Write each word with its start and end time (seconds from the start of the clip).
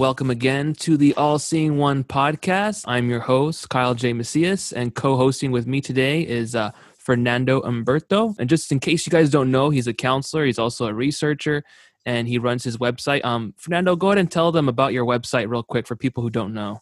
Welcome 0.00 0.30
again 0.30 0.74
to 0.74 0.96
the 0.96 1.12
All 1.14 1.40
Seeing 1.40 1.76
One 1.76 2.04
podcast. 2.04 2.84
I'm 2.86 3.10
your 3.10 3.18
host, 3.18 3.68
Kyle 3.68 3.96
J. 3.96 4.12
Macias, 4.12 4.72
and 4.72 4.94
co 4.94 5.16
hosting 5.16 5.50
with 5.50 5.66
me 5.66 5.80
today 5.80 6.20
is 6.20 6.54
uh, 6.54 6.70
Fernando 6.96 7.60
Umberto. 7.62 8.32
And 8.38 8.48
just 8.48 8.70
in 8.70 8.78
case 8.78 9.04
you 9.06 9.10
guys 9.10 9.28
don't 9.28 9.50
know, 9.50 9.70
he's 9.70 9.88
a 9.88 9.92
counselor, 9.92 10.46
he's 10.46 10.60
also 10.60 10.86
a 10.86 10.94
researcher, 10.94 11.64
and 12.06 12.28
he 12.28 12.38
runs 12.38 12.62
his 12.62 12.76
website. 12.76 13.24
Um, 13.24 13.54
Fernando, 13.56 13.96
go 13.96 14.10
ahead 14.10 14.18
and 14.18 14.30
tell 14.30 14.52
them 14.52 14.68
about 14.68 14.92
your 14.92 15.04
website 15.04 15.50
real 15.50 15.64
quick 15.64 15.84
for 15.84 15.96
people 15.96 16.22
who 16.22 16.30
don't 16.30 16.54
know. 16.54 16.80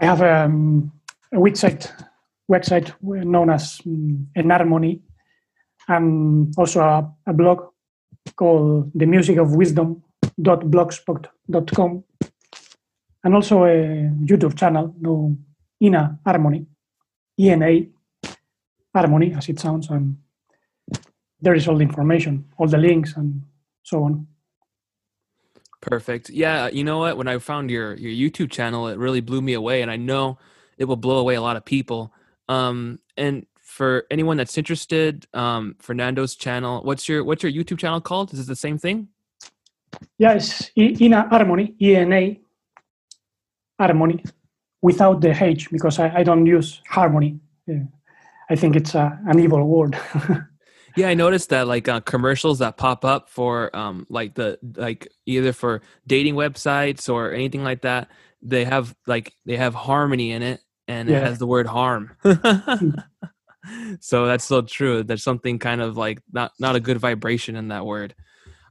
I 0.00 0.06
have 0.06 0.22
um, 0.22 0.90
a 1.34 1.36
website, 1.36 1.92
website 2.50 2.94
known 3.02 3.50
as 3.50 3.78
um, 3.84 4.26
Enarmony, 4.34 5.00
and 5.86 6.50
also 6.56 6.80
a, 6.80 7.12
a 7.26 7.34
blog 7.34 7.60
called 8.36 8.90
The 8.94 9.04
Music 9.04 9.36
of 9.36 9.54
Wisdom 9.54 10.02
blogspot.com 10.38 12.04
and 13.24 13.34
also 13.34 13.64
a 13.64 14.10
YouTube 14.24 14.56
channel 14.56 14.94
no 15.00 15.36
Ina 15.82 16.18
Harmony, 16.24 16.66
ENA 17.38 17.86
Harmony 18.94 19.32
as 19.34 19.48
it 19.48 19.60
sounds, 19.60 19.90
and 19.90 20.16
there 21.40 21.54
is 21.54 21.68
all 21.68 21.76
the 21.76 21.82
information, 21.82 22.44
all 22.56 22.66
the 22.66 22.78
links, 22.78 23.14
and 23.16 23.42
so 23.82 24.02
on. 24.04 24.26
Perfect. 25.80 26.30
Yeah, 26.30 26.68
you 26.68 26.82
know 26.82 26.98
what? 26.98 27.16
When 27.16 27.28
I 27.28 27.38
found 27.38 27.70
your 27.70 27.94
your 27.94 28.10
YouTube 28.10 28.50
channel, 28.50 28.88
it 28.88 28.98
really 28.98 29.20
blew 29.20 29.40
me 29.40 29.52
away, 29.52 29.82
and 29.82 29.90
I 29.90 29.96
know 29.96 30.38
it 30.76 30.86
will 30.86 30.96
blow 30.96 31.18
away 31.18 31.36
a 31.36 31.42
lot 31.42 31.56
of 31.56 31.64
people. 31.64 32.12
Um, 32.48 32.98
and 33.16 33.46
for 33.62 34.04
anyone 34.10 34.36
that's 34.36 34.58
interested, 34.58 35.26
um, 35.34 35.76
Fernando's 35.78 36.34
channel. 36.34 36.82
What's 36.82 37.08
your 37.08 37.22
what's 37.22 37.44
your 37.44 37.52
YouTube 37.52 37.78
channel 37.78 38.00
called? 38.00 38.32
Is 38.32 38.40
it 38.40 38.46
the 38.46 38.56
same 38.56 38.78
thing? 38.78 39.08
Yes, 40.18 40.70
a 40.76 40.94
Harmony, 41.10 41.74
ENA 41.80 42.36
Harmony, 43.78 44.24
without 44.82 45.20
the 45.20 45.30
H 45.30 45.70
because 45.70 45.98
I, 45.98 46.18
I 46.18 46.22
don't 46.22 46.46
use 46.46 46.82
harmony. 46.88 47.40
Yeah. 47.66 47.84
I 48.50 48.56
think 48.56 48.76
it's 48.76 48.94
a, 48.94 49.18
an 49.26 49.38
evil 49.38 49.62
word. 49.64 49.98
yeah, 50.96 51.08
I 51.08 51.14
noticed 51.14 51.50
that 51.50 51.66
like 51.66 51.88
uh, 51.88 52.00
commercials 52.00 52.60
that 52.60 52.76
pop 52.76 53.04
up 53.04 53.28
for 53.28 53.74
um 53.76 54.06
like 54.08 54.34
the 54.34 54.58
like 54.76 55.08
either 55.26 55.52
for 55.52 55.82
dating 56.06 56.34
websites 56.34 57.12
or 57.12 57.32
anything 57.32 57.62
like 57.62 57.82
that, 57.82 58.08
they 58.42 58.64
have 58.64 58.94
like 59.06 59.34
they 59.44 59.56
have 59.56 59.74
harmony 59.74 60.32
in 60.32 60.42
it 60.42 60.60
and 60.86 61.08
yeah. 61.08 61.18
it 61.18 61.22
has 61.24 61.38
the 61.38 61.46
word 61.46 61.66
harm. 61.66 62.16
so 64.00 64.26
that's 64.26 64.44
so 64.44 64.62
true. 64.62 65.02
There's 65.02 65.22
something 65.22 65.58
kind 65.58 65.80
of 65.80 65.96
like 65.96 66.20
not 66.32 66.52
not 66.58 66.76
a 66.76 66.80
good 66.80 66.98
vibration 66.98 67.56
in 67.56 67.68
that 67.68 67.84
word. 67.84 68.14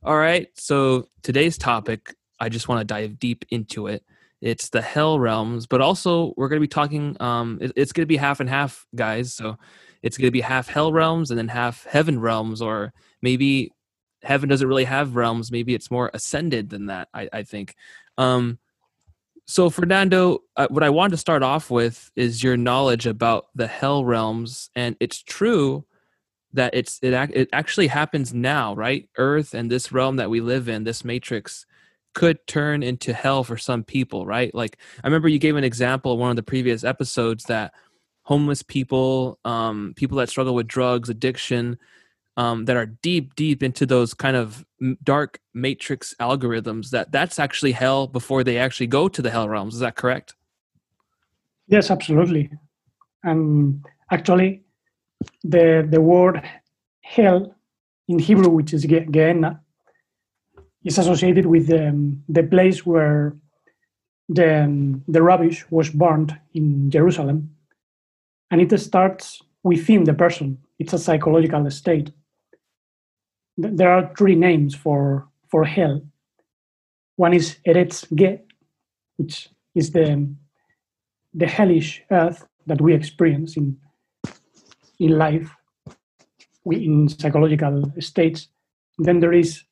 All 0.08 0.16
right. 0.16 0.48
So 0.54 1.10
today's 1.22 1.58
topic, 1.58 2.16
I 2.40 2.48
just 2.48 2.70
want 2.70 2.80
to 2.80 2.86
dive 2.86 3.20
deep 3.20 3.44
into 3.50 3.88
it. 3.88 4.06
It's 4.40 4.70
the 4.70 4.82
hell 4.82 5.20
realms, 5.20 5.68
but 5.68 5.82
also 5.82 6.34
we're 6.38 6.48
going 6.48 6.62
to 6.62 6.64
be 6.64 6.70
talking. 6.70 7.18
Um, 7.20 7.58
it, 7.60 7.74
it's 7.76 7.92
going 7.92 8.04
to 8.04 8.08
be 8.08 8.16
half 8.16 8.40
and 8.40 8.50
half, 8.50 8.86
guys. 8.96 9.34
So 9.34 9.58
it's 10.02 10.18
going 10.18 10.28
to 10.28 10.32
be 10.32 10.40
half 10.40 10.70
hell 10.70 10.94
realms 10.94 11.30
and 11.30 11.38
then 11.38 11.50
half 11.50 11.84
heaven 11.84 12.22
realms, 12.22 12.62
or 12.62 12.94
maybe 13.22 13.74
heaven 14.24 14.48
doesn't 14.48 14.70
really 14.70 14.86
have 14.86 15.18
realms. 15.18 15.52
Maybe 15.52 15.74
it's 15.74 15.92
more 15.92 16.10
ascended 16.14 16.70
than 16.70 16.86
that. 16.86 17.10
I, 17.14 17.28
I 17.34 17.44
think. 17.44 17.76
Um, 18.18 18.60
so 19.46 19.70
Fernando, 19.70 20.40
uh, 20.56 20.68
what 20.70 20.84
I 20.84 20.90
want 20.90 21.12
to 21.12 21.18
start 21.18 21.44
off 21.44 21.70
with 21.70 22.10
is 22.16 22.42
your 22.42 22.56
knowledge 22.56 23.08
about 23.08 23.48
the 23.56 23.68
hell 23.68 24.06
realms, 24.06 24.70
and 24.74 24.96
it's 25.02 25.22
true 25.22 25.86
that 26.58 26.76
it's 26.76 27.00
it 27.02 27.14
it 27.14 27.50
actually 27.54 27.88
happens 27.88 28.34
now, 28.34 28.76
right? 28.76 29.10
Earth 29.18 29.54
and 29.54 29.72
this 29.72 29.92
realm 29.92 30.18
that 30.18 30.30
we 30.30 30.42
live 30.42 30.68
in, 30.68 30.84
this 30.84 31.06
matrix 31.06 31.66
could 32.14 32.46
turn 32.48 32.84
into 32.84 33.14
hell 33.14 33.44
for 33.44 33.58
some 33.58 33.84
people, 33.84 34.26
right? 34.26 34.54
Like 34.54 34.78
I 35.04 35.08
remember 35.08 35.28
you 35.28 35.40
gave 35.40 35.56
an 35.56 35.64
example 35.64 36.14
in 36.14 36.20
one 36.20 36.32
of 36.32 36.36
the 36.36 36.44
previous 36.44 36.84
episodes 36.84 37.46
that 37.46 37.74
homeless 38.24 38.64
people, 38.64 39.40
um, 39.46 39.94
people 39.96 40.18
that 40.18 40.30
struggle 40.30 40.54
with 40.54 40.68
drugs, 40.68 41.10
addiction, 41.10 41.78
um, 42.36 42.66
that 42.66 42.76
are 42.76 42.88
deep, 42.88 43.36
deep 43.36 43.64
into 43.64 43.86
those 43.86 44.14
kind 44.14 44.36
of 44.36 44.66
dark 45.04 45.40
matrix 45.54 46.14
algorithms, 46.20 46.90
that 46.90 47.12
that's 47.12 47.40
actually 47.40 47.72
hell 47.72 48.08
before 48.08 48.44
they 48.44 48.58
actually 48.58 48.88
go 48.88 49.08
to 49.08 49.22
the 49.22 49.32
hell 49.32 49.48
realms. 49.48 49.76
Is 49.76 49.80
that 49.80 49.96
correct? 49.96 50.36
Yes, 51.68 51.90
absolutely. 51.92 52.50
And 53.24 53.84
actually, 54.12 54.64
the, 55.44 55.88
the 55.90 56.02
word 56.02 56.42
hell 57.02 57.56
in 58.08 58.20
Hebrew, 58.20 58.50
which 58.50 58.74
is 58.74 58.86
Gehenna, 58.86 59.62
is 60.84 60.98
associated 60.98 61.46
with 61.46 61.72
um, 61.72 62.24
the 62.30 62.44
place 62.44 62.86
where 62.86 63.36
the, 64.30 64.64
um, 64.64 65.04
the 65.08 65.22
rubbish 65.22 65.66
was 65.70 65.90
burned 65.90 66.38
in 66.54 66.90
Jerusalem. 66.90 67.56
And 68.52 68.62
it 68.62 68.78
starts 68.80 69.42
within 69.64 70.06
the 70.06 70.14
person, 70.14 70.60
it's 70.80 70.94
a 70.94 71.00
psychological 71.00 71.70
state. 71.72 72.12
There 73.58 73.92
are 73.92 74.14
three 74.18 74.36
names 74.36 74.76
for, 74.76 75.28
for 75.50 75.66
hell. 75.66 76.02
One 77.16 77.34
is 77.34 77.58
Eretz 77.66 78.06
Ge, 78.16 78.40
which 79.18 79.50
is 79.74 79.92
the, 79.92 80.34
the 81.34 81.48
hellish 81.48 82.04
earth 82.12 82.48
that 82.68 82.80
we 82.80 82.94
experience 82.94 83.58
in 83.58 83.78
in 85.00 85.18
life, 85.18 85.50
in 86.66 87.10
psychological 87.10 87.92
states. 88.00 88.48
Then 88.98 89.20
there 89.20 89.34
is 89.34 89.64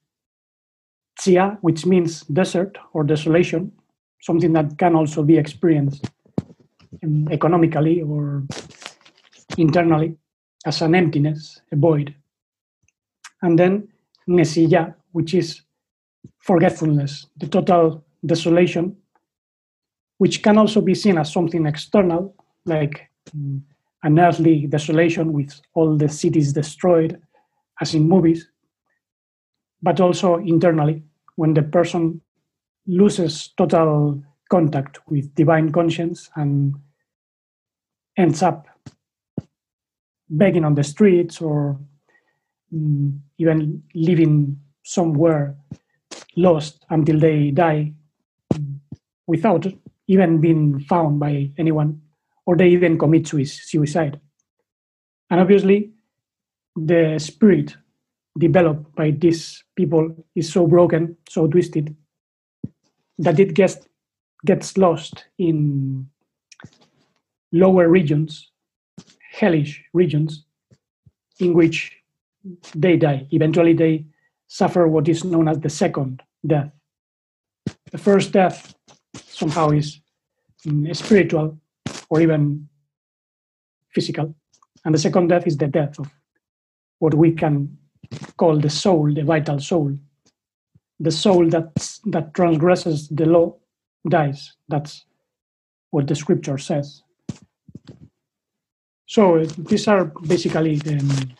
Tzia, 1.19 1.57
which 1.61 1.85
means 1.85 2.21
desert 2.23 2.77
or 2.93 3.03
desolation, 3.03 3.71
something 4.21 4.53
that 4.53 4.77
can 4.77 4.95
also 4.95 5.23
be 5.23 5.37
experienced 5.37 6.09
economically 7.31 8.01
or 8.01 8.43
internally 9.57 10.17
as 10.65 10.81
an 10.81 10.95
emptiness, 10.95 11.61
a 11.71 11.75
void. 11.75 12.15
And 13.41 13.59
then 13.59 13.87
Nesilla, 14.27 14.95
which 15.11 15.33
is 15.33 15.61
forgetfulness, 16.39 17.27
the 17.37 17.47
total 17.47 18.03
desolation, 18.25 18.97
which 20.17 20.41
can 20.41 20.57
also 20.57 20.81
be 20.81 20.95
seen 20.95 21.17
as 21.17 21.31
something 21.31 21.65
external, 21.65 22.35
like 22.65 23.09
mm, 23.35 23.61
an 24.05 24.19
earthly 24.19 24.67
desolation 24.67 25.33
with 25.33 25.59
all 25.73 25.97
the 25.97 26.07
cities 26.07 26.53
destroyed, 26.53 27.19
as 27.81 27.95
in 27.95 28.07
movies, 28.07 28.47
but 29.81 29.99
also 29.99 30.35
internally, 30.37 31.03
when 31.37 31.55
the 31.55 31.63
person 31.63 32.21
loses 32.85 33.49
total 33.57 34.21
contact 34.51 34.99
with 35.09 35.33
divine 35.33 35.71
conscience 35.71 36.29
and 36.35 36.75
ends 38.15 38.43
up 38.43 38.67
begging 40.29 40.63
on 40.63 40.75
the 40.75 40.83
streets 40.83 41.41
or 41.41 41.79
um, 42.71 43.19
even 43.39 43.81
living 43.95 44.55
somewhere 44.83 45.57
lost 46.35 46.85
until 46.91 47.19
they 47.19 47.49
die 47.49 47.91
without 49.25 49.65
even 50.07 50.39
being 50.39 50.79
found 50.81 51.19
by 51.19 51.49
anyone 51.57 51.99
or 52.45 52.55
they 52.55 52.69
even 52.69 52.97
commit 52.97 53.27
suicide. 53.27 54.19
And 55.29 55.39
obviously, 55.39 55.91
the 56.75 57.17
spirit 57.19 57.75
developed 58.37 58.95
by 58.95 59.11
these 59.11 59.63
people 59.75 60.15
is 60.35 60.51
so 60.51 60.67
broken, 60.67 61.17
so 61.29 61.47
twisted, 61.47 61.95
that 63.17 63.39
it 63.39 63.53
gets, 63.53 63.87
gets 64.45 64.77
lost 64.77 65.25
in 65.37 66.07
lower 67.51 67.87
regions, 67.87 68.51
hellish 69.31 69.83
regions, 69.93 70.45
in 71.39 71.53
which 71.53 71.97
they 72.75 72.97
die. 72.97 73.27
Eventually, 73.31 73.73
they 73.73 74.05
suffer 74.47 74.87
what 74.87 75.07
is 75.07 75.23
known 75.23 75.47
as 75.47 75.59
the 75.59 75.69
second 75.69 76.21
death. 76.45 76.71
The 77.91 77.97
first 77.97 78.31
death 78.31 78.75
somehow 79.15 79.71
is 79.71 79.99
mm, 80.65 80.95
spiritual, 80.95 81.57
or 82.09 82.21
even 82.21 82.67
physical. 83.89 84.35
And 84.83 84.93
the 84.93 84.99
second 84.99 85.27
death 85.27 85.47
is 85.47 85.57
the 85.57 85.67
death 85.67 85.97
of 85.99 86.09
what 86.99 87.13
we 87.13 87.31
can 87.31 87.77
call 88.37 88.59
the 88.59 88.69
soul, 88.69 89.13
the 89.13 89.23
vital 89.23 89.59
soul. 89.59 89.97
The 90.99 91.11
soul 91.11 91.49
that, 91.49 91.71
that 92.05 92.33
transgresses 92.33 93.09
the 93.09 93.25
law 93.25 93.55
dies. 94.07 94.53
That's 94.69 95.05
what 95.91 96.07
the 96.07 96.15
scripture 96.15 96.57
says. 96.57 97.01
So 99.07 99.45
these 99.45 99.87
are 99.87 100.05
basically 100.05 100.77
the, 100.77 101.35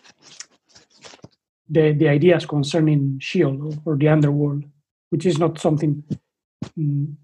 the, 1.69 1.93
the 1.93 2.07
ideas 2.07 2.45
concerning 2.45 3.19
Sheol 3.19 3.73
or 3.85 3.95
the 3.95 4.09
underworld, 4.09 4.65
which 5.09 5.25
is 5.25 5.37
not 5.37 5.59
something 5.59 6.03
um, 6.77 7.17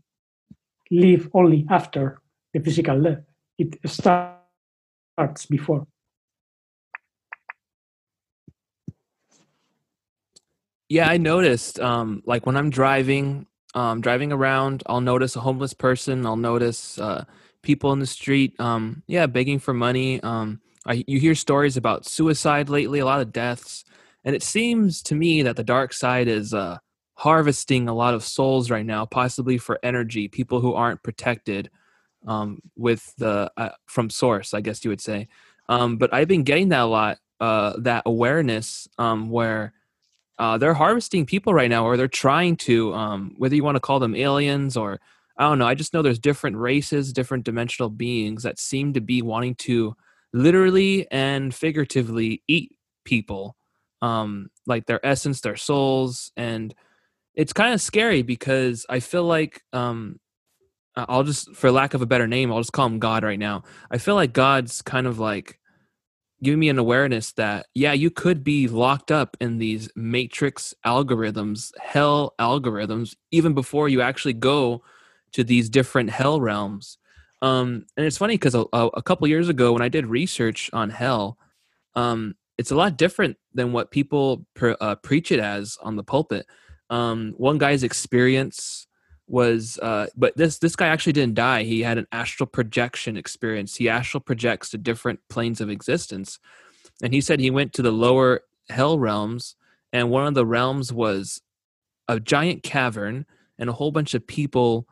live 0.89 1.29
only 1.33 1.65
after 1.69 2.21
the 2.53 2.59
physical 2.59 3.01
death. 3.01 3.23
It 3.57 3.77
starts 3.85 5.45
before. 5.49 5.87
Yeah, 10.89 11.07
I 11.07 11.17
noticed. 11.17 11.79
Um, 11.79 12.21
like 12.25 12.45
when 12.45 12.57
I'm 12.57 12.69
driving, 12.69 13.47
um, 13.73 14.01
driving 14.01 14.33
around, 14.33 14.83
I'll 14.87 14.99
notice 14.99 15.35
a 15.35 15.39
homeless 15.39 15.73
person. 15.73 16.25
I'll 16.25 16.35
notice 16.35 16.99
uh, 16.99 17.23
people 17.61 17.93
in 17.93 17.99
the 17.99 18.05
street, 18.05 18.59
um, 18.59 19.03
yeah, 19.07 19.25
begging 19.27 19.59
for 19.59 19.73
money. 19.73 20.21
Um, 20.21 20.59
I, 20.85 21.03
you 21.07 21.19
hear 21.19 21.35
stories 21.35 21.77
about 21.77 22.05
suicide 22.05 22.69
lately, 22.69 22.99
a 22.99 23.05
lot 23.05 23.21
of 23.21 23.31
deaths, 23.31 23.85
and 24.25 24.35
it 24.35 24.43
seems 24.43 25.01
to 25.03 25.15
me 25.15 25.43
that 25.43 25.55
the 25.55 25.63
dark 25.63 25.93
side 25.93 26.27
is 26.27 26.53
uh, 26.53 26.79
harvesting 27.15 27.87
a 27.87 27.93
lot 27.93 28.13
of 28.13 28.23
souls 28.23 28.69
right 28.69 28.85
now, 28.85 29.05
possibly 29.05 29.57
for 29.57 29.79
energy. 29.83 30.27
People 30.27 30.59
who 30.59 30.73
aren't 30.73 31.03
protected 31.03 31.69
um, 32.27 32.59
with 32.75 33.13
the 33.17 33.51
uh, 33.57 33.69
from 33.85 34.09
source, 34.09 34.53
I 34.53 34.61
guess 34.61 34.83
you 34.83 34.89
would 34.89 35.01
say. 35.01 35.27
Um, 35.69 35.97
but 35.97 36.13
I've 36.13 36.27
been 36.27 36.43
getting 36.43 36.69
that 36.69 36.81
a 36.81 36.85
lot, 36.85 37.17
uh, 37.39 37.73
that 37.79 38.03
awareness 38.05 38.87
um, 38.97 39.29
where 39.29 39.73
uh, 40.39 40.57
they're 40.57 40.73
harvesting 40.73 41.25
people 41.25 41.53
right 41.53 41.69
now, 41.69 41.85
or 41.85 41.97
they're 41.97 42.07
trying 42.07 42.57
to, 42.57 42.93
um, 42.93 43.35
whether 43.37 43.55
you 43.55 43.63
want 43.63 43.75
to 43.75 43.81
call 43.81 43.99
them 43.99 44.15
aliens 44.15 44.75
or 44.75 44.99
I 45.37 45.43
don't 45.43 45.59
know. 45.59 45.67
I 45.67 45.75
just 45.75 45.93
know 45.93 46.01
there's 46.01 46.19
different 46.19 46.57
races, 46.57 47.13
different 47.13 47.45
dimensional 47.45 47.89
beings 47.89 48.43
that 48.43 48.59
seem 48.59 48.93
to 48.93 49.01
be 49.01 49.21
wanting 49.21 49.55
to 49.55 49.95
literally 50.33 51.07
and 51.11 51.53
figuratively 51.53 52.43
eat 52.47 52.71
people, 53.05 53.55
um, 54.01 54.49
like 54.67 54.85
their 54.85 55.03
essence, 55.05 55.41
their 55.41 55.55
souls, 55.55 56.31
and 56.37 56.75
it's 57.33 57.53
kind 57.53 57.73
of 57.73 57.81
scary 57.81 58.21
because 58.21 58.85
I 58.89 58.99
feel 58.99 59.23
like 59.23 59.63
um, 59.73 60.19
I'll 60.95 61.23
just, 61.23 61.55
for 61.55 61.71
lack 61.71 61.93
of 61.93 62.01
a 62.01 62.05
better 62.05 62.27
name, 62.27 62.51
I'll 62.51 62.59
just 62.59 62.73
call 62.73 62.85
him 62.85 62.99
God 62.99 63.23
right 63.23 63.39
now. 63.39 63.63
I 63.89 63.97
feel 63.97 64.15
like 64.15 64.33
God's 64.33 64.81
kind 64.81 65.07
of 65.07 65.19
like 65.19 65.59
giving 66.43 66.59
me 66.59 66.69
an 66.69 66.79
awareness 66.79 67.33
that 67.33 67.67
yeah 67.73 67.93
you 67.93 68.09
could 68.09 68.43
be 68.43 68.67
locked 68.67 69.11
up 69.11 69.37
in 69.39 69.57
these 69.57 69.89
matrix 69.95 70.73
algorithms 70.85 71.71
hell 71.79 72.33
algorithms 72.39 73.15
even 73.31 73.53
before 73.53 73.87
you 73.87 74.01
actually 74.01 74.33
go 74.33 74.81
to 75.31 75.43
these 75.43 75.69
different 75.69 76.09
hell 76.09 76.41
realms 76.41 76.97
um, 77.43 77.85
and 77.97 78.05
it's 78.05 78.17
funny 78.17 78.35
because 78.35 78.53
a, 78.53 78.65
a, 78.73 79.01
couple 79.01 79.27
years 79.27 79.49
ago 79.49 79.73
when 79.73 79.81
i 79.81 79.89
did 79.89 80.05
research 80.07 80.69
on 80.73 80.89
hell 80.89 81.37
um, 81.95 82.35
it's 82.57 82.71
a 82.71 82.75
lot 82.75 82.97
different 82.97 83.37
than 83.53 83.73
what 83.73 83.91
people 83.91 84.45
pre- 84.53 84.75
uh, 84.79 84.95
preach 84.95 85.31
it 85.31 85.39
as 85.39 85.77
on 85.81 85.95
the 85.95 86.03
pulpit 86.03 86.45
um, 86.89 87.33
one 87.37 87.57
guy's 87.57 87.83
experience 87.83 88.87
was 89.31 89.79
uh, 89.81 90.07
but 90.17 90.35
this 90.35 90.59
this 90.59 90.75
guy 90.75 90.87
actually 90.87 91.13
didn't 91.13 91.35
die. 91.35 91.63
He 91.63 91.81
had 91.81 91.97
an 91.97 92.07
astral 92.11 92.47
projection 92.47 93.15
experience. 93.15 93.77
He 93.77 93.87
astral 93.87 94.19
projects 94.21 94.69
to 94.71 94.77
different 94.77 95.21
planes 95.29 95.61
of 95.61 95.69
existence. 95.69 96.37
And 97.01 97.13
he 97.13 97.21
said 97.21 97.39
he 97.39 97.49
went 97.49 97.73
to 97.73 97.81
the 97.81 97.91
lower 97.91 98.41
hell 98.69 98.99
realms 98.99 99.55
and 99.93 100.09
one 100.09 100.27
of 100.27 100.33
the 100.33 100.45
realms 100.45 100.91
was 100.91 101.41
a 102.07 102.19
giant 102.19 102.63
cavern 102.63 103.25
and 103.57 103.69
a 103.69 103.73
whole 103.73 103.91
bunch 103.91 104.13
of 104.13 104.27
people 104.27 104.87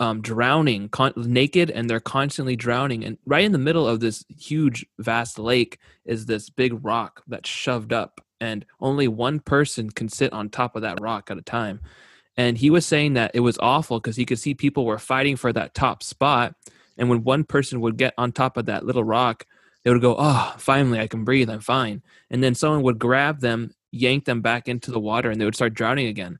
um, 0.00 0.22
drowning 0.22 0.88
con- 0.88 1.12
naked 1.16 1.70
and 1.70 1.88
they're 1.88 2.00
constantly 2.00 2.56
drowning. 2.56 3.04
And 3.04 3.18
right 3.26 3.44
in 3.44 3.52
the 3.52 3.58
middle 3.58 3.86
of 3.86 4.00
this 4.00 4.24
huge 4.28 4.84
vast 4.98 5.38
lake 5.38 5.78
is 6.04 6.26
this 6.26 6.48
big 6.48 6.84
rock 6.84 7.22
that's 7.28 7.48
shoved 7.48 7.92
up 7.92 8.20
and 8.40 8.64
only 8.80 9.08
one 9.08 9.40
person 9.40 9.90
can 9.90 10.08
sit 10.08 10.32
on 10.32 10.48
top 10.48 10.74
of 10.74 10.82
that 10.82 11.00
rock 11.00 11.30
at 11.30 11.38
a 11.38 11.42
time 11.42 11.80
and 12.36 12.58
he 12.58 12.70
was 12.70 12.84
saying 12.84 13.14
that 13.14 13.30
it 13.34 13.40
was 13.40 13.58
awful 13.58 14.00
because 14.00 14.16
he 14.16 14.26
could 14.26 14.38
see 14.38 14.54
people 14.54 14.84
were 14.84 14.98
fighting 14.98 15.36
for 15.36 15.52
that 15.52 15.74
top 15.74 16.02
spot. 16.02 16.54
And 16.98 17.08
when 17.08 17.24
one 17.24 17.44
person 17.44 17.80
would 17.80 17.96
get 17.96 18.14
on 18.18 18.32
top 18.32 18.56
of 18.56 18.66
that 18.66 18.84
little 18.84 19.04
rock 19.04 19.46
they 19.82 19.90
would 19.90 20.00
go 20.00 20.16
oh 20.18 20.54
finally 20.58 20.98
i 20.98 21.06
can 21.06 21.24
breathe. 21.24 21.50
I'm 21.50 21.60
fine. 21.60 22.02
And 22.30 22.42
then 22.42 22.54
someone 22.54 22.82
would 22.82 22.98
grab 22.98 23.40
them 23.40 23.74
yank 23.92 24.24
them 24.24 24.40
back 24.40 24.66
into 24.66 24.90
the 24.90 24.98
water 24.98 25.30
and 25.30 25.40
they 25.40 25.44
would 25.44 25.54
start 25.54 25.74
drowning 25.74 26.08
again. 26.08 26.38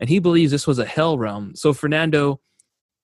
And 0.00 0.08
he 0.08 0.18
believes 0.18 0.50
this 0.50 0.66
was 0.66 0.78
a 0.78 0.84
hell 0.84 1.18
realm. 1.18 1.54
So 1.54 1.72
fernando 1.72 2.40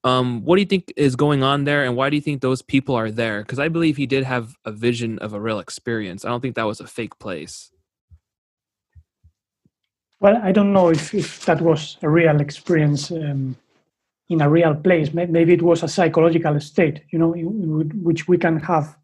um, 0.04 0.44
what 0.44 0.56
do 0.56 0.62
you 0.62 0.66
think 0.66 0.92
is 0.96 1.14
going 1.14 1.44
on 1.44 1.62
there 1.62 1.84
and 1.84 1.94
why 1.94 2.10
do 2.10 2.16
you 2.16 2.22
think 2.22 2.40
those 2.40 2.60
people 2.60 2.96
are 2.96 3.10
there? 3.10 3.42
Because 3.42 3.58
i 3.58 3.68
believe 3.68 3.96
he 3.96 4.06
did 4.06 4.24
have 4.24 4.56
a 4.64 4.72
vision 4.72 5.18
of 5.20 5.32
a 5.32 5.40
real 5.40 5.58
experience. 5.58 6.24
I 6.24 6.28
don't 6.28 6.40
think 6.40 6.56
that 6.56 6.66
was 6.66 6.80
a 6.80 6.86
fake 6.86 7.18
place 7.18 7.70
well, 10.22 10.40
I 10.40 10.52
don't 10.52 10.72
know 10.72 10.88
if, 10.88 11.12
if 11.12 11.44
that 11.46 11.60
was 11.60 11.98
a 12.00 12.08
real 12.08 12.40
experience 12.40 13.10
um, 13.10 13.56
in 14.28 14.40
a 14.40 14.48
real 14.48 14.76
place. 14.76 15.12
Maybe 15.12 15.52
it 15.52 15.62
was 15.62 15.82
a 15.82 15.88
psychological 15.88 16.60
state, 16.60 17.02
you 17.10 17.19
know, 17.19 17.34
in, 17.34 17.90
which 18.04 18.28
we 18.28 18.38
can 18.38 18.60
have 18.60 18.96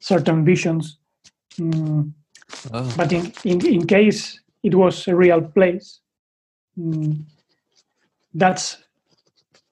certain 0.00 0.46
visions. 0.46 0.96
Um, 1.60 2.14
oh. 2.72 2.94
But 2.96 3.12
in, 3.12 3.34
in, 3.44 3.66
in 3.66 3.86
case 3.86 4.40
it 4.62 4.74
was 4.74 5.06
a 5.08 5.14
real 5.14 5.42
place, 5.42 6.00
um, 6.78 7.26
that's 8.32 8.78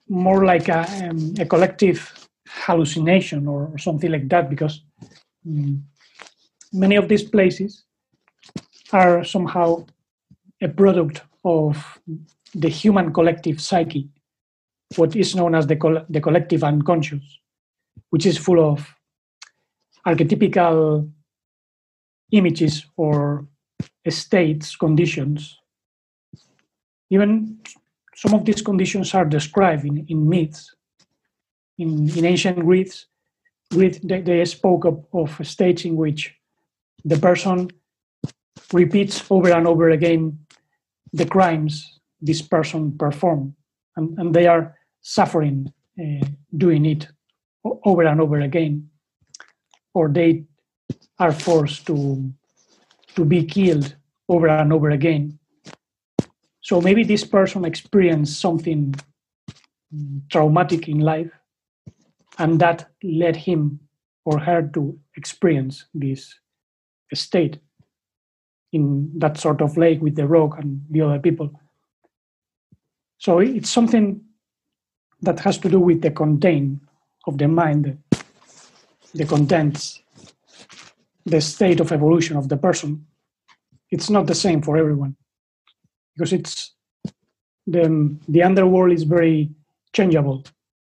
more 0.06 0.44
like 0.44 0.68
a, 0.68 0.82
um, 1.08 1.34
a 1.38 1.46
collective 1.46 2.28
hallucination 2.46 3.48
or, 3.48 3.70
or, 3.72 3.78
something 3.78 4.12
like 4.12 4.28
that 4.28 4.50
because 4.50 4.82
um, 5.46 5.82
many 6.72 6.96
of 6.96 7.08
these 7.08 7.24
places 7.24 7.84
are 8.92 9.24
somehow 9.24 9.84
a 10.62 10.68
product 10.68 11.22
of 11.44 12.00
the 12.54 12.68
human 12.68 13.12
collective 13.12 13.60
psyche, 13.60 14.08
what 14.96 15.14
is 15.14 15.34
known 15.34 15.54
as 15.54 15.66
the, 15.66 16.04
the 16.08 16.20
collective 16.20 16.64
unconscious, 16.64 17.22
which 18.10 18.26
is 18.26 18.38
full 18.38 18.60
of 18.60 18.94
archetypical 20.06 21.10
images 22.32 22.86
or 22.96 23.46
states, 24.08 24.76
conditions. 24.76 25.58
Even 27.10 27.58
some 28.14 28.34
of 28.34 28.44
these 28.44 28.62
conditions 28.62 29.14
are 29.14 29.24
described 29.24 29.84
in, 29.84 30.06
in 30.08 30.28
myths. 30.28 30.74
In, 31.78 32.08
in 32.16 32.24
ancient 32.24 32.60
Greece, 32.60 33.06
Greece 33.70 34.00
they, 34.02 34.22
they 34.22 34.44
spoke 34.46 34.86
of, 34.86 35.04
of 35.12 35.46
states 35.46 35.84
in 35.84 35.96
which 35.96 36.34
the 37.04 37.18
person 37.18 37.70
repeats 38.72 39.22
over 39.30 39.52
and 39.52 39.66
over 39.66 39.90
again 39.90 40.45
the 41.16 41.26
crimes 41.26 42.00
this 42.20 42.42
person 42.42 42.96
performed, 42.96 43.54
and, 43.96 44.18
and 44.18 44.34
they 44.34 44.46
are 44.46 44.76
suffering 45.00 45.72
uh, 46.00 46.26
doing 46.56 46.84
it 46.84 47.08
over 47.84 48.04
and 48.04 48.20
over 48.20 48.40
again, 48.40 48.88
or 49.94 50.08
they 50.08 50.44
are 51.18 51.32
forced 51.32 51.86
to 51.86 52.32
to 53.14 53.24
be 53.24 53.44
killed 53.44 53.96
over 54.28 54.48
and 54.48 54.72
over 54.72 54.90
again. 54.90 55.38
So 56.60 56.80
maybe 56.80 57.04
this 57.04 57.24
person 57.24 57.64
experienced 57.64 58.40
something 58.40 58.94
traumatic 60.30 60.88
in 60.88 61.00
life, 61.00 61.30
and 62.38 62.60
that 62.60 62.90
led 63.02 63.36
him 63.36 63.80
or 64.24 64.38
her 64.38 64.62
to 64.74 64.98
experience 65.16 65.86
this 65.94 66.34
state 67.14 67.58
in 68.72 69.10
that 69.18 69.38
sort 69.38 69.60
of 69.60 69.76
lake 69.76 70.00
with 70.02 70.16
the 70.16 70.26
rock 70.26 70.58
and 70.58 70.84
the 70.90 71.02
other 71.02 71.18
people. 71.18 71.50
So 73.18 73.38
it's 73.38 73.70
something 73.70 74.20
that 75.22 75.40
has 75.40 75.58
to 75.58 75.68
do 75.68 75.80
with 75.80 76.02
the 76.02 76.10
content 76.10 76.80
of 77.26 77.38
the 77.38 77.48
mind, 77.48 77.98
the 79.14 79.24
contents, 79.24 80.00
the 81.24 81.40
state 81.40 81.80
of 81.80 81.92
evolution 81.92 82.36
of 82.36 82.48
the 82.48 82.56
person. 82.56 83.06
It's 83.90 84.10
not 84.10 84.26
the 84.26 84.34
same 84.34 84.62
for 84.62 84.76
everyone 84.76 85.16
because 86.14 86.32
it's 86.32 86.74
the, 87.66 88.16
the 88.28 88.42
underworld 88.42 88.92
is 88.92 89.04
very 89.04 89.50
changeable 89.92 90.44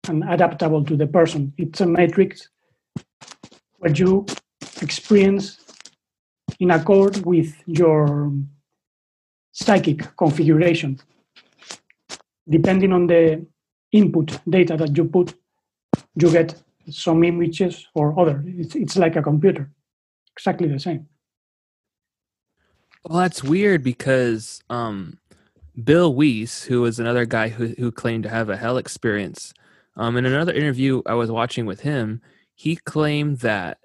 and 0.08 0.24
adaptable 0.28 0.84
to 0.84 0.96
the 0.96 1.06
person. 1.06 1.52
It's 1.58 1.80
a 1.80 1.86
matrix 1.86 2.48
where 3.78 3.92
you 3.92 4.26
experience 4.80 5.58
in 6.60 6.70
accord 6.70 7.24
with 7.24 7.54
your 7.66 8.32
psychic 9.52 10.16
configuration. 10.16 10.98
Depending 12.48 12.92
on 12.92 13.06
the 13.06 13.46
input 13.92 14.38
data 14.48 14.76
that 14.76 14.96
you 14.96 15.04
put, 15.04 15.34
you 16.16 16.30
get 16.30 16.60
some 16.90 17.22
images 17.22 17.86
or 17.94 18.18
other. 18.18 18.42
It's, 18.46 18.74
it's 18.74 18.96
like 18.96 19.16
a 19.16 19.22
computer, 19.22 19.70
exactly 20.36 20.68
the 20.68 20.80
same. 20.80 21.06
Well, 23.04 23.18
that's 23.18 23.42
weird 23.42 23.82
because 23.82 24.62
um, 24.70 25.18
Bill 25.82 26.14
Wiese, 26.14 26.64
who 26.64 26.82
was 26.82 26.98
another 26.98 27.24
guy 27.24 27.48
who, 27.48 27.74
who 27.78 27.90
claimed 27.90 28.24
to 28.24 28.30
have 28.30 28.48
a 28.48 28.56
hell 28.56 28.76
experience, 28.78 29.52
um, 29.96 30.16
in 30.16 30.24
another 30.24 30.52
interview 30.52 31.02
I 31.06 31.14
was 31.14 31.30
watching 31.30 31.66
with 31.66 31.80
him, 31.80 32.22
he 32.54 32.76
claimed 32.76 33.38
that 33.40 33.78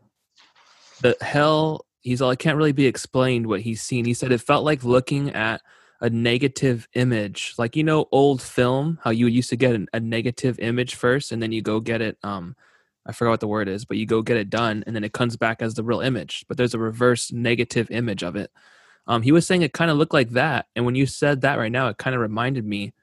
the 1.01 1.15
hell 1.21 1.86
he's 2.07 2.21
all 2.21 2.31
it 2.31 2.39
can't 2.39 2.57
really 2.57 2.71
be 2.71 2.85
explained 2.85 3.47
what 3.47 3.61
he's 3.61 3.81
seen. 3.81 4.05
He 4.05 4.13
said 4.13 4.31
it 4.31 4.39
felt 4.39 4.63
like 4.63 4.83
looking 4.83 5.31
at 5.31 5.61
a 5.99 6.09
negative 6.09 6.87
image, 6.93 7.53
like 7.57 7.75
you 7.75 7.83
know 7.83 8.07
old 8.11 8.41
film, 8.41 8.99
how 9.03 9.09
you 9.11 9.27
used 9.27 9.49
to 9.49 9.57
get 9.57 9.75
an, 9.75 9.87
a 9.93 9.99
negative 9.99 10.57
image 10.59 10.95
first, 10.95 11.31
and 11.31 11.43
then 11.43 11.51
you 11.51 11.61
go 11.61 11.79
get 11.79 12.01
it. 12.01 12.17
Um, 12.23 12.55
I 13.05 13.11
forgot 13.11 13.31
what 13.31 13.39
the 13.41 13.47
word 13.47 13.67
is, 13.67 13.83
but 13.83 13.97
you 13.97 14.05
go 14.05 14.21
get 14.21 14.37
it 14.37 14.49
done, 14.49 14.83
and 14.87 14.95
then 14.95 15.03
it 15.03 15.13
comes 15.13 15.35
back 15.35 15.61
as 15.61 15.73
the 15.73 15.83
real 15.83 15.99
image. 15.99 16.45
But 16.47 16.55
there's 16.55 16.73
a 16.73 16.79
reverse 16.79 17.31
negative 17.31 17.91
image 17.91 18.23
of 18.23 18.35
it. 18.37 18.51
Um, 19.07 19.21
he 19.21 19.31
was 19.33 19.45
saying 19.45 19.61
it 19.61 19.73
kind 19.73 19.91
of 19.91 19.97
looked 19.97 20.13
like 20.13 20.29
that, 20.31 20.67
and 20.75 20.85
when 20.85 20.95
you 20.95 21.05
said 21.05 21.41
that 21.41 21.57
right 21.57 21.71
now, 21.71 21.89
it 21.89 21.97
kind 21.97 22.15
of 22.15 22.21
reminded 22.21 22.65
me 22.65 22.93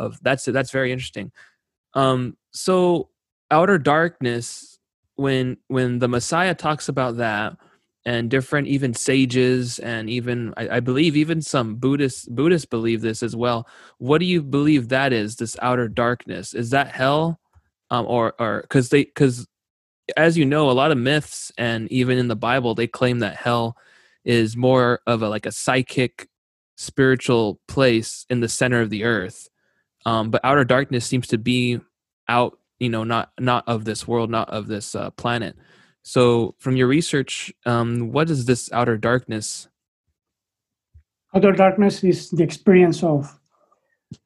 of 0.00 0.18
that's 0.20 0.44
that's 0.46 0.72
very 0.72 0.90
interesting. 0.90 1.30
Um, 1.94 2.36
so 2.50 3.10
outer 3.52 3.78
darkness, 3.78 4.80
when 5.14 5.58
when 5.68 6.00
the 6.00 6.08
Messiah 6.08 6.54
talks 6.54 6.88
about 6.88 7.18
that, 7.18 7.56
and 8.08 8.30
different 8.30 8.66
even 8.68 8.94
sages 8.94 9.78
and 9.80 10.08
even 10.08 10.54
I, 10.56 10.76
I 10.76 10.80
believe 10.80 11.14
even 11.14 11.42
some 11.42 11.74
Buddhists 11.76 12.24
Buddhists 12.24 12.64
believe 12.64 13.02
this 13.02 13.22
as 13.22 13.36
well. 13.36 13.68
What 13.98 14.18
do 14.18 14.24
you 14.24 14.42
believe 14.42 14.88
that 14.88 15.12
is? 15.12 15.36
This 15.36 15.58
outer 15.60 15.88
darkness 15.88 16.54
is 16.54 16.70
that 16.70 16.88
hell, 16.88 17.38
um, 17.90 18.06
or 18.06 18.32
or 18.38 18.62
because 18.62 18.88
they 18.88 19.04
because 19.04 19.46
as 20.16 20.38
you 20.38 20.46
know, 20.46 20.70
a 20.70 20.72
lot 20.72 20.90
of 20.90 20.96
myths 20.96 21.52
and 21.58 21.92
even 21.92 22.16
in 22.16 22.28
the 22.28 22.36
Bible 22.36 22.74
they 22.74 22.86
claim 22.86 23.18
that 23.18 23.36
hell 23.36 23.76
is 24.24 24.56
more 24.56 25.00
of 25.06 25.20
a 25.20 25.28
like 25.28 25.44
a 25.44 25.52
psychic 25.52 26.30
spiritual 26.78 27.60
place 27.68 28.24
in 28.30 28.40
the 28.40 28.48
center 28.48 28.80
of 28.80 28.88
the 28.88 29.04
earth 29.04 29.48
um, 30.06 30.30
but 30.30 30.40
outer 30.44 30.64
darkness 30.64 31.04
seems 31.04 31.26
to 31.26 31.36
be 31.36 31.80
out 32.28 32.56
you 32.78 32.88
know 32.88 33.02
not 33.04 33.32
not 33.40 33.64
of 33.66 33.84
this 33.84 34.06
world 34.06 34.30
not 34.30 34.48
of 34.48 34.68
this 34.68 34.94
uh, 34.94 35.10
planet 35.10 35.56
so 36.08 36.54
from 36.58 36.74
your 36.74 36.86
research 36.86 37.52
um, 37.66 38.12
what 38.12 38.30
is 38.30 38.46
this 38.46 38.72
outer 38.72 38.96
darkness? 38.96 39.68
Outer 41.34 41.52
darkness 41.52 42.02
is 42.02 42.30
the 42.30 42.42
experience 42.42 43.02
of 43.02 43.38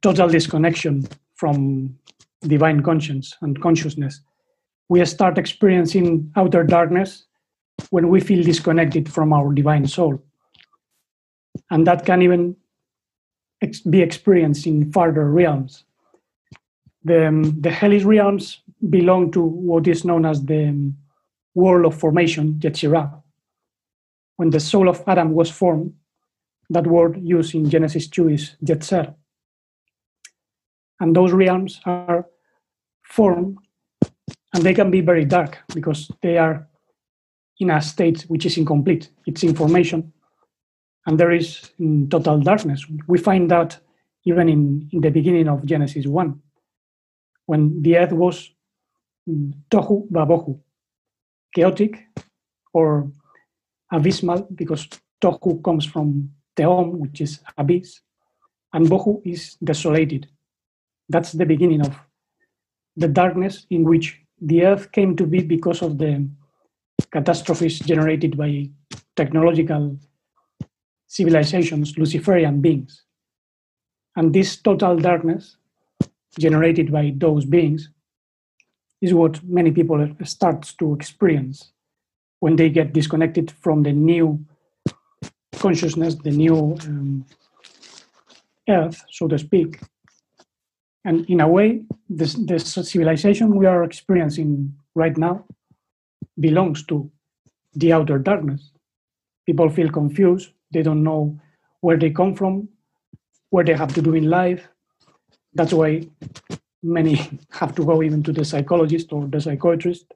total 0.00 0.28
disconnection 0.28 1.08
from 1.34 1.98
divine 2.42 2.84
conscience 2.84 3.36
and 3.42 3.60
consciousness. 3.60 4.20
We 4.88 5.04
start 5.06 5.38
experiencing 5.38 6.30
outer 6.36 6.62
darkness 6.62 7.24
when 7.90 8.08
we 8.10 8.20
feel 8.20 8.44
disconnected 8.44 9.12
from 9.12 9.32
our 9.32 9.52
divine 9.52 9.88
soul. 9.88 10.22
And 11.72 11.84
that 11.88 12.06
can 12.06 12.22
even 12.22 12.54
ex- 13.60 13.80
be 13.80 14.02
experienced 14.02 14.68
in 14.68 14.92
farther 14.92 15.28
realms. 15.28 15.82
The, 17.02 17.26
um, 17.26 17.60
the 17.60 17.72
hellish 17.72 18.04
realms 18.04 18.60
belong 18.88 19.32
to 19.32 19.42
what 19.42 19.88
is 19.88 20.04
known 20.04 20.24
as 20.24 20.44
the 20.44 20.68
um, 20.68 20.96
world 21.54 21.86
of 21.86 21.98
formation, 21.98 22.54
Yetzirah. 22.54 23.22
When 24.36 24.50
the 24.50 24.60
soul 24.60 24.88
of 24.88 25.02
Adam 25.06 25.32
was 25.34 25.50
formed, 25.50 25.94
that 26.70 26.86
word 26.86 27.20
used 27.22 27.54
in 27.54 27.68
Genesis 27.68 28.08
2 28.08 28.28
is 28.28 28.56
Yetzer. 28.64 29.14
And 31.00 31.14
those 31.14 31.32
realms 31.32 31.80
are 31.84 32.26
formed 33.02 33.58
and 34.54 34.62
they 34.62 34.74
can 34.74 34.90
be 34.90 35.00
very 35.00 35.24
dark 35.24 35.58
because 35.74 36.10
they 36.22 36.38
are 36.38 36.68
in 37.58 37.70
a 37.70 37.82
state 37.82 38.22
which 38.22 38.46
is 38.46 38.56
incomplete. 38.56 39.10
It's 39.26 39.44
information 39.44 40.12
and 41.06 41.18
there 41.18 41.32
is 41.32 41.70
total 42.10 42.40
darkness. 42.40 42.86
We 43.06 43.18
find 43.18 43.50
that 43.50 43.78
even 44.24 44.48
in, 44.48 44.88
in 44.92 45.00
the 45.00 45.10
beginning 45.10 45.48
of 45.48 45.66
Genesis 45.66 46.06
1, 46.06 46.40
when 47.46 47.82
the 47.82 47.98
earth 47.98 48.12
was 48.12 48.50
mm, 49.28 49.52
tohu 49.70 50.08
babohu, 50.10 50.60
chaotic 51.54 52.06
or 52.72 53.10
abysmal, 53.92 54.48
because 54.54 54.88
tohu 55.22 55.62
comes 55.62 55.84
from 55.84 56.30
teom, 56.56 56.98
which 56.98 57.20
is 57.20 57.40
abyss, 57.58 58.00
and 58.72 58.86
bohu 58.86 59.20
is 59.24 59.56
desolated. 59.62 60.28
That's 61.08 61.32
the 61.32 61.46
beginning 61.46 61.82
of 61.82 61.94
the 62.96 63.08
darkness 63.08 63.66
in 63.70 63.84
which 63.84 64.20
the 64.40 64.64
earth 64.64 64.92
came 64.92 65.16
to 65.16 65.26
be 65.26 65.40
because 65.40 65.82
of 65.82 65.98
the 65.98 66.28
catastrophes 67.10 67.78
generated 67.80 68.36
by 68.36 68.70
technological 69.16 69.98
civilizations, 71.06 71.98
Luciferian 71.98 72.60
beings. 72.60 73.04
And 74.16 74.32
this 74.32 74.56
total 74.56 74.96
darkness 74.96 75.56
generated 76.38 76.90
by 76.90 77.12
those 77.16 77.44
beings 77.44 77.90
is 79.02 79.12
what 79.12 79.42
many 79.42 79.72
people 79.72 80.08
start 80.24 80.72
to 80.78 80.94
experience 80.94 81.72
when 82.40 82.56
they 82.56 82.70
get 82.70 82.92
disconnected 82.92 83.50
from 83.50 83.82
the 83.82 83.92
new 83.92 84.44
consciousness, 85.56 86.14
the 86.14 86.30
new 86.30 86.76
um, 86.84 87.26
earth, 88.68 89.04
so 89.10 89.28
to 89.28 89.38
speak. 89.38 89.80
And 91.04 91.28
in 91.28 91.40
a 91.40 91.48
way, 91.48 91.82
this, 92.08 92.34
this 92.34 92.64
civilization 92.72 93.56
we 93.56 93.66
are 93.66 93.82
experiencing 93.82 94.74
right 94.94 95.16
now 95.16 95.44
belongs 96.38 96.84
to 96.86 97.10
the 97.74 97.92
outer 97.92 98.18
darkness. 98.18 98.70
People 99.46 99.68
feel 99.68 99.90
confused, 99.90 100.50
they 100.72 100.82
don't 100.82 101.02
know 101.02 101.38
where 101.80 101.96
they 101.96 102.10
come 102.10 102.34
from, 102.34 102.68
where 103.50 103.64
they 103.64 103.74
have 103.74 103.92
to 103.94 104.02
do 104.02 104.14
in 104.14 104.30
life. 104.30 104.68
That's 105.54 105.72
why 105.72 106.06
many 106.82 107.40
have 107.52 107.74
to 107.76 107.84
go 107.84 108.02
even 108.02 108.22
to 108.24 108.32
the 108.32 108.44
psychologist 108.44 109.12
or 109.12 109.26
the 109.28 109.40
psychiatrist. 109.40 110.06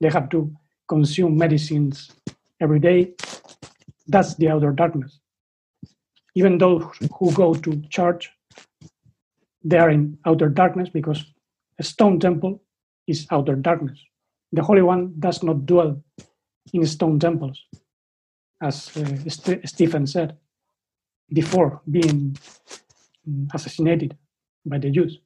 They 0.00 0.10
have 0.10 0.30
to 0.30 0.52
consume 0.88 1.38
medicines 1.38 2.12
every 2.60 2.80
day. 2.80 3.14
That's 4.08 4.34
the 4.36 4.50
outer 4.50 4.72
darkness. 4.72 5.20
Even 6.34 6.58
those 6.58 6.84
who 7.18 7.32
go 7.32 7.54
to 7.54 7.82
church, 7.90 8.30
they 9.64 9.78
are 9.78 9.90
in 9.90 10.18
outer 10.26 10.48
darkness 10.48 10.88
because 10.90 11.24
a 11.78 11.84
stone 11.84 12.20
temple 12.20 12.62
is 13.06 13.26
outer 13.30 13.56
darkness. 13.56 13.98
The 14.52 14.62
Holy 14.62 14.82
One 14.82 15.14
does 15.20 15.42
not 15.42 15.66
dwell 15.66 16.02
in 16.72 16.86
stone 16.86 17.18
temples 17.20 17.64
as 18.62 18.96
uh, 18.96 19.30
St- 19.30 19.68
Stephen 19.68 20.06
said, 20.06 20.36
before 21.32 21.82
being 21.90 22.36
assassinated 23.54 24.16
by 24.66 24.78
the 24.78 24.90
Jews. 24.90 25.18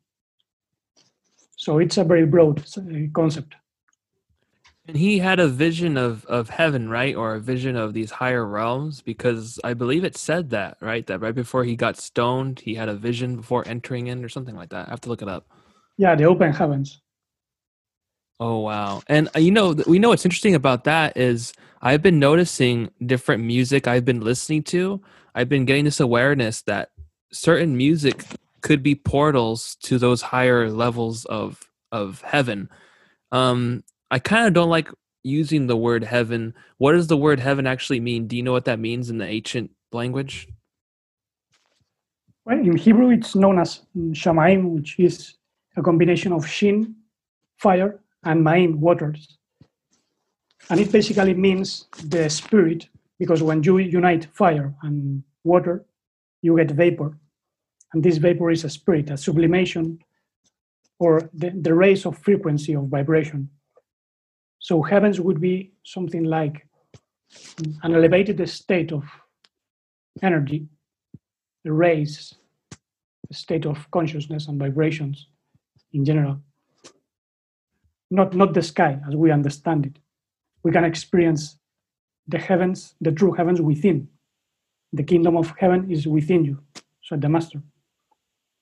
So 1.68 1.76
it's 1.76 1.98
a 1.98 2.04
very 2.04 2.24
broad 2.24 2.60
uh, 2.78 2.80
concept. 3.12 3.54
And 4.86 4.96
he 4.96 5.18
had 5.18 5.38
a 5.38 5.46
vision 5.46 5.98
of, 5.98 6.24
of 6.24 6.48
heaven, 6.48 6.88
right? 6.88 7.14
Or 7.14 7.34
a 7.34 7.40
vision 7.40 7.76
of 7.76 7.92
these 7.92 8.10
higher 8.10 8.46
realms, 8.46 9.02
because 9.02 9.60
I 9.62 9.74
believe 9.74 10.02
it 10.02 10.16
said 10.16 10.48
that, 10.48 10.78
right? 10.80 11.06
That 11.06 11.18
right 11.18 11.34
before 11.34 11.64
he 11.64 11.76
got 11.76 11.98
stoned, 11.98 12.60
he 12.60 12.74
had 12.74 12.88
a 12.88 12.94
vision 12.94 13.36
before 13.36 13.68
entering 13.68 14.06
in, 14.06 14.24
or 14.24 14.30
something 14.30 14.56
like 14.56 14.70
that. 14.70 14.86
I 14.86 14.90
have 14.90 15.02
to 15.02 15.10
look 15.10 15.20
it 15.20 15.28
up. 15.28 15.46
Yeah, 15.98 16.14
the 16.14 16.24
open 16.24 16.54
heavens. 16.54 17.02
Oh 18.40 18.60
wow! 18.60 19.02
And 19.06 19.28
uh, 19.36 19.40
you 19.40 19.50
know, 19.50 19.74
we 19.86 19.98
know 19.98 20.08
what's 20.08 20.24
interesting 20.24 20.54
about 20.54 20.84
that 20.84 21.18
is 21.18 21.52
I've 21.82 22.00
been 22.00 22.18
noticing 22.18 22.88
different 23.04 23.44
music 23.44 23.86
I've 23.86 24.06
been 24.06 24.22
listening 24.22 24.62
to. 24.72 25.02
I've 25.34 25.50
been 25.50 25.66
getting 25.66 25.84
this 25.84 26.00
awareness 26.00 26.62
that 26.62 26.92
certain 27.30 27.76
music 27.76 28.24
could 28.60 28.82
be 28.82 28.94
portals 28.94 29.76
to 29.82 29.98
those 29.98 30.22
higher 30.22 30.70
levels 30.70 31.24
of 31.26 31.68
of 31.92 32.22
heaven. 32.22 32.68
Um, 33.32 33.84
I 34.10 34.18
kind 34.18 34.46
of 34.46 34.54
don't 34.54 34.70
like 34.70 34.90
using 35.22 35.66
the 35.66 35.76
word 35.76 36.04
heaven. 36.04 36.54
What 36.78 36.92
does 36.92 37.06
the 37.08 37.16
word 37.16 37.40
heaven 37.40 37.66
actually 37.66 38.00
mean? 38.00 38.26
Do 38.26 38.36
you 38.36 38.42
know 38.42 38.52
what 38.52 38.64
that 38.66 38.78
means 38.78 39.10
in 39.10 39.18
the 39.18 39.26
ancient 39.26 39.70
language? 39.92 40.48
Well, 42.44 42.58
in 42.58 42.76
Hebrew, 42.76 43.10
it's 43.10 43.34
known 43.34 43.58
as 43.58 43.82
Shamaim, 43.96 44.70
which 44.70 44.98
is 44.98 45.34
a 45.76 45.82
combination 45.82 46.32
of 46.32 46.48
shin, 46.48 46.94
fire, 47.58 48.00
and 48.24 48.44
ma'im 48.44 48.76
waters. 48.76 49.36
And 50.70 50.80
it 50.80 50.90
basically 50.90 51.34
means 51.34 51.88
the 52.04 52.28
spirit, 52.30 52.88
because 53.18 53.42
when 53.42 53.62
you 53.62 53.78
unite 53.78 54.26
fire 54.32 54.74
and 54.82 55.22
water, 55.44 55.84
you 56.40 56.56
get 56.56 56.70
vapor. 56.70 57.18
And 57.92 58.02
this 58.02 58.18
vapor 58.18 58.50
is 58.50 58.64
a 58.64 58.70
spirit, 58.70 59.10
a 59.10 59.16
sublimation, 59.16 59.98
or 60.98 61.30
the, 61.32 61.50
the 61.50 61.74
raise 61.74 62.04
of 62.06 62.18
frequency 62.18 62.74
of 62.74 62.88
vibration. 62.88 63.48
So 64.58 64.82
heavens 64.82 65.20
would 65.20 65.40
be 65.40 65.72
something 65.84 66.24
like 66.24 66.66
an 67.82 67.94
elevated 67.94 68.46
state 68.48 68.92
of 68.92 69.04
energy, 70.22 70.66
a 71.66 71.72
raise, 71.72 72.34
a 73.30 73.34
state 73.34 73.66
of 73.66 73.90
consciousness 73.90 74.48
and 74.48 74.58
vibrations 74.58 75.28
in 75.92 76.04
general 76.04 76.40
not, 78.10 78.34
not 78.34 78.54
the 78.54 78.62
sky 78.62 79.00
as 79.06 79.14
we 79.14 79.30
understand 79.30 79.86
it. 79.86 79.98
We 80.62 80.72
can 80.72 80.84
experience 80.84 81.58
the 82.26 82.38
heavens, 82.38 82.94
the 83.00 83.12
true 83.12 83.32
heavens 83.32 83.60
within. 83.60 84.08
The 84.92 85.02
kingdom 85.02 85.36
of 85.36 85.52
heaven 85.58 85.90
is 85.90 86.06
within 86.06 86.44
you, 86.44 86.58
said 87.02 87.20
the 87.20 87.28
master. 87.28 87.62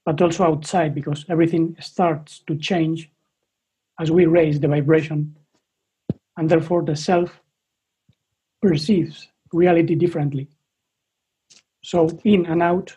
But 0.06 0.22
also 0.22 0.44
outside, 0.44 0.94
because 0.94 1.26
everything 1.28 1.76
starts 1.80 2.38
to 2.46 2.56
change 2.56 3.10
as 4.00 4.10
we 4.10 4.24
raise 4.26 4.60
the 4.60 4.68
vibration, 4.68 5.36
and 6.36 6.48
therefore 6.48 6.82
the 6.82 6.96
self 6.96 7.40
perceives 8.62 9.28
reality 9.52 9.94
differently. 9.94 10.48
So 11.82 12.08
in 12.24 12.46
and 12.46 12.62
out, 12.62 12.94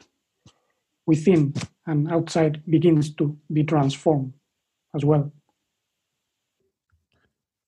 within 1.06 1.54
and 1.88 2.12
outside 2.12 2.62
begins 2.70 3.14
to 3.16 3.36
be 3.52 3.64
transformed 3.64 4.34
as 4.96 5.04
well. 5.04 5.32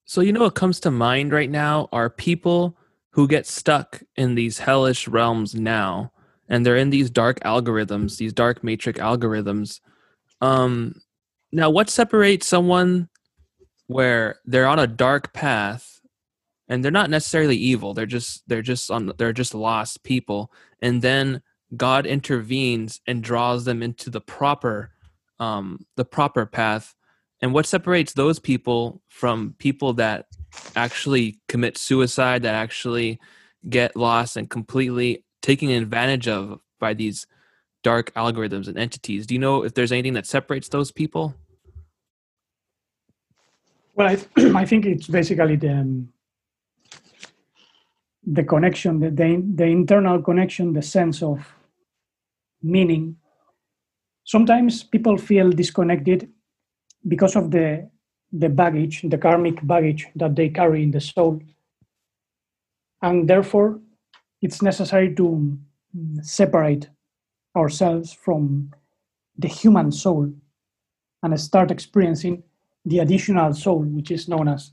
So, 0.04 0.20
you 0.20 0.32
know 0.32 0.40
what 0.40 0.54
comes 0.54 0.78
to 0.80 0.90
mind 0.90 1.32
right 1.32 1.50
now 1.50 1.88
are 1.92 2.10
people 2.10 2.76
who 3.10 3.26
get 3.26 3.46
stuck 3.46 4.02
in 4.16 4.34
these 4.34 4.58
hellish 4.58 5.08
realms 5.08 5.54
now, 5.54 6.11
and 6.52 6.66
they're 6.66 6.76
in 6.76 6.90
these 6.90 7.10
dark 7.10 7.40
algorithms, 7.40 8.18
these 8.18 8.34
dark 8.34 8.62
matrix 8.62 9.00
algorithms. 9.00 9.80
Um, 10.42 11.00
now, 11.50 11.70
what 11.70 11.88
separates 11.88 12.46
someone 12.46 13.08
where 13.86 14.36
they're 14.44 14.66
on 14.66 14.78
a 14.78 14.86
dark 14.86 15.32
path 15.32 16.00
and 16.68 16.84
they're 16.84 16.92
not 16.92 17.10
necessarily 17.10 17.56
evil 17.56 17.92
they're 17.92 18.06
just 18.06 18.42
they're 18.48 18.62
just 18.62 18.90
on 18.90 19.12
they're 19.18 19.32
just 19.32 19.54
lost 19.54 20.02
people 20.04 20.50
and 20.80 21.02
then 21.02 21.42
god 21.76 22.06
intervenes 22.06 23.00
and 23.06 23.22
draws 23.22 23.64
them 23.64 23.82
into 23.82 24.08
the 24.08 24.20
proper 24.20 24.90
um 25.40 25.84
the 25.96 26.04
proper 26.04 26.46
path 26.46 26.94
and 27.42 27.52
what 27.52 27.66
separates 27.66 28.14
those 28.14 28.38
people 28.38 29.02
from 29.08 29.54
people 29.58 29.92
that 29.92 30.26
actually 30.76 31.40
commit 31.48 31.76
suicide 31.76 32.42
that 32.42 32.54
actually 32.54 33.18
get 33.68 33.96
lost 33.96 34.36
and 34.36 34.48
completely 34.48 35.24
taken 35.42 35.68
advantage 35.70 36.28
of 36.28 36.60
by 36.80 36.94
these 36.94 37.26
dark 37.82 38.12
algorithms 38.14 38.68
and 38.68 38.78
entities. 38.78 39.26
Do 39.26 39.34
you 39.34 39.40
know 39.40 39.64
if 39.64 39.74
there's 39.74 39.92
anything 39.92 40.14
that 40.14 40.26
separates 40.26 40.68
those 40.68 40.90
people? 40.90 41.34
Well 43.94 44.08
i, 44.08 44.16
I 44.62 44.64
think 44.64 44.86
it's 44.86 45.06
basically 45.06 45.56
the 45.56 45.72
um, 45.72 46.08
the 48.24 48.44
connection 48.44 49.00
the, 49.00 49.10
the, 49.10 49.42
the 49.54 49.64
internal 49.64 50.22
connection 50.22 50.72
the 50.72 50.82
sense 50.82 51.22
of 51.22 51.38
meaning. 52.62 53.16
Sometimes 54.24 54.84
people 54.84 55.18
feel 55.18 55.50
disconnected 55.50 56.30
because 57.06 57.36
of 57.36 57.50
the 57.50 57.90
the 58.32 58.48
baggage 58.48 59.02
the 59.02 59.18
karmic 59.18 59.66
baggage 59.66 60.06
that 60.16 60.36
they 60.36 60.48
carry 60.48 60.82
in 60.84 60.90
the 60.90 61.00
soul. 61.00 61.40
And 63.02 63.28
therefore 63.28 63.80
it's 64.42 64.60
necessary 64.60 65.14
to 65.14 65.56
mm, 65.96 66.24
separate 66.24 66.90
ourselves 67.56 68.12
from 68.12 68.72
the 69.38 69.48
human 69.48 69.92
soul 69.92 70.32
and 71.22 71.40
start 71.40 71.70
experiencing 71.70 72.42
the 72.84 72.98
additional 72.98 73.54
soul 73.54 73.84
which 73.84 74.10
is 74.10 74.28
known 74.28 74.48
as 74.48 74.72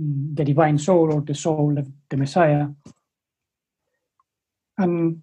mm, 0.00 0.36
the 0.36 0.44
divine 0.44 0.76
soul 0.76 1.12
or 1.14 1.20
the 1.20 1.34
soul 1.34 1.78
of 1.78 1.88
the 2.08 2.16
messiah. 2.16 2.66
And 4.76 5.22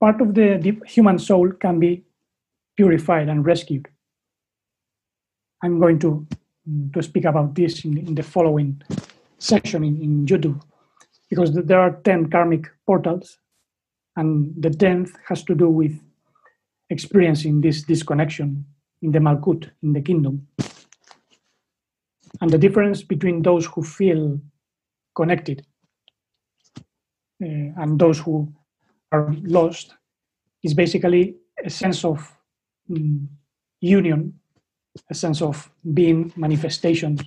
part 0.00 0.20
of 0.20 0.34
the 0.34 0.80
human 0.86 1.18
soul 1.18 1.52
can 1.52 1.78
be 1.78 2.04
purified 2.76 3.28
and 3.28 3.44
rescued. 3.44 3.86
I'm 5.62 5.78
going 5.78 5.98
to 6.00 6.26
mm, 6.68 6.92
to 6.94 7.02
speak 7.02 7.26
about 7.26 7.54
this 7.54 7.84
in, 7.84 7.98
in 7.98 8.14
the 8.14 8.22
following 8.22 8.82
section 9.38 9.84
in, 9.84 10.00
in 10.02 10.26
YouTube, 10.26 10.60
because 11.30 11.52
there 11.54 11.80
are 11.80 12.00
10 12.04 12.30
karmic 12.30 12.66
portals, 12.86 13.38
and 14.16 14.52
the 14.60 14.68
10th 14.68 15.12
has 15.28 15.42
to 15.44 15.54
do 15.54 15.70
with 15.70 15.98
experiencing 16.90 17.60
this 17.60 17.82
disconnection 17.82 18.66
in 19.00 19.12
the 19.12 19.20
Malkut, 19.20 19.70
in 19.82 19.92
the 19.92 20.02
kingdom. 20.02 20.46
And 22.40 22.50
the 22.50 22.58
difference 22.58 23.02
between 23.02 23.42
those 23.42 23.66
who 23.66 23.82
feel 23.82 24.40
connected 25.14 25.64
uh, 27.42 27.80
and 27.80 27.98
those 27.98 28.18
who 28.18 28.52
are 29.12 29.32
lost 29.42 29.94
is 30.62 30.74
basically 30.74 31.36
a 31.64 31.70
sense 31.70 32.04
of 32.04 32.36
um, 32.90 33.28
union 33.80 34.40
a 35.08 35.14
sense 35.14 35.42
of 35.42 35.70
being 35.94 36.32
manifestations 36.36 37.20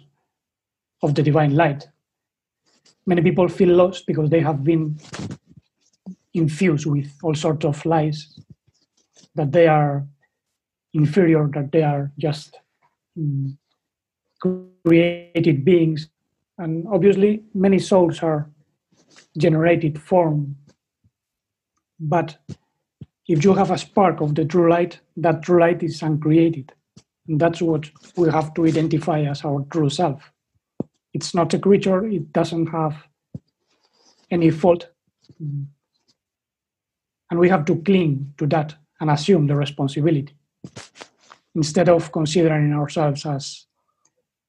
of 1.01 1.15
the 1.15 1.23
divine 1.23 1.55
light. 1.55 1.87
Many 3.05 3.21
people 3.21 3.47
feel 3.49 3.75
lost 3.75 4.05
because 4.07 4.29
they 4.29 4.39
have 4.39 4.63
been 4.63 4.97
infused 6.33 6.85
with 6.85 7.11
all 7.21 7.35
sorts 7.35 7.65
of 7.65 7.85
lies 7.85 8.39
that 9.35 9.51
they 9.51 9.67
are 9.67 10.05
inferior, 10.93 11.49
that 11.53 11.71
they 11.71 11.83
are 11.83 12.11
just 12.17 12.59
um, 13.17 13.57
created 14.39 15.65
beings. 15.65 16.09
And 16.57 16.87
obviously, 16.87 17.43
many 17.53 17.79
souls 17.79 18.21
are 18.21 18.49
generated, 19.37 20.01
form. 20.01 20.55
But 21.99 22.37
if 23.27 23.43
you 23.43 23.53
have 23.53 23.71
a 23.71 23.77
spark 23.77 24.21
of 24.21 24.35
the 24.35 24.45
true 24.45 24.69
light, 24.69 24.99
that 25.17 25.43
true 25.43 25.59
light 25.59 25.83
is 25.83 26.01
uncreated. 26.01 26.71
And 27.27 27.39
that's 27.39 27.61
what 27.61 27.89
we 28.17 28.29
have 28.29 28.53
to 28.55 28.65
identify 28.65 29.21
as 29.21 29.45
our 29.45 29.65
true 29.71 29.89
self. 29.89 30.32
It's 31.13 31.33
not 31.33 31.53
a 31.53 31.59
creature, 31.59 32.05
it 32.05 32.33
doesn't 32.33 32.67
have 32.67 32.95
any 34.31 34.49
fault. 34.49 34.89
And 35.39 37.39
we 37.39 37.49
have 37.49 37.65
to 37.65 37.75
cling 37.77 38.33
to 38.37 38.47
that 38.47 38.75
and 38.99 39.09
assume 39.09 39.47
the 39.47 39.55
responsibility 39.55 40.35
instead 41.55 41.89
of 41.89 42.11
considering 42.11 42.73
ourselves 42.73 43.25
as 43.25 43.65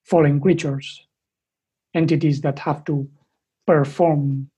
fallen 0.05 0.40
creatures, 0.40 1.07
entities 1.94 2.40
that 2.40 2.59
have 2.59 2.85
to 2.85 3.09
perform 3.66 4.50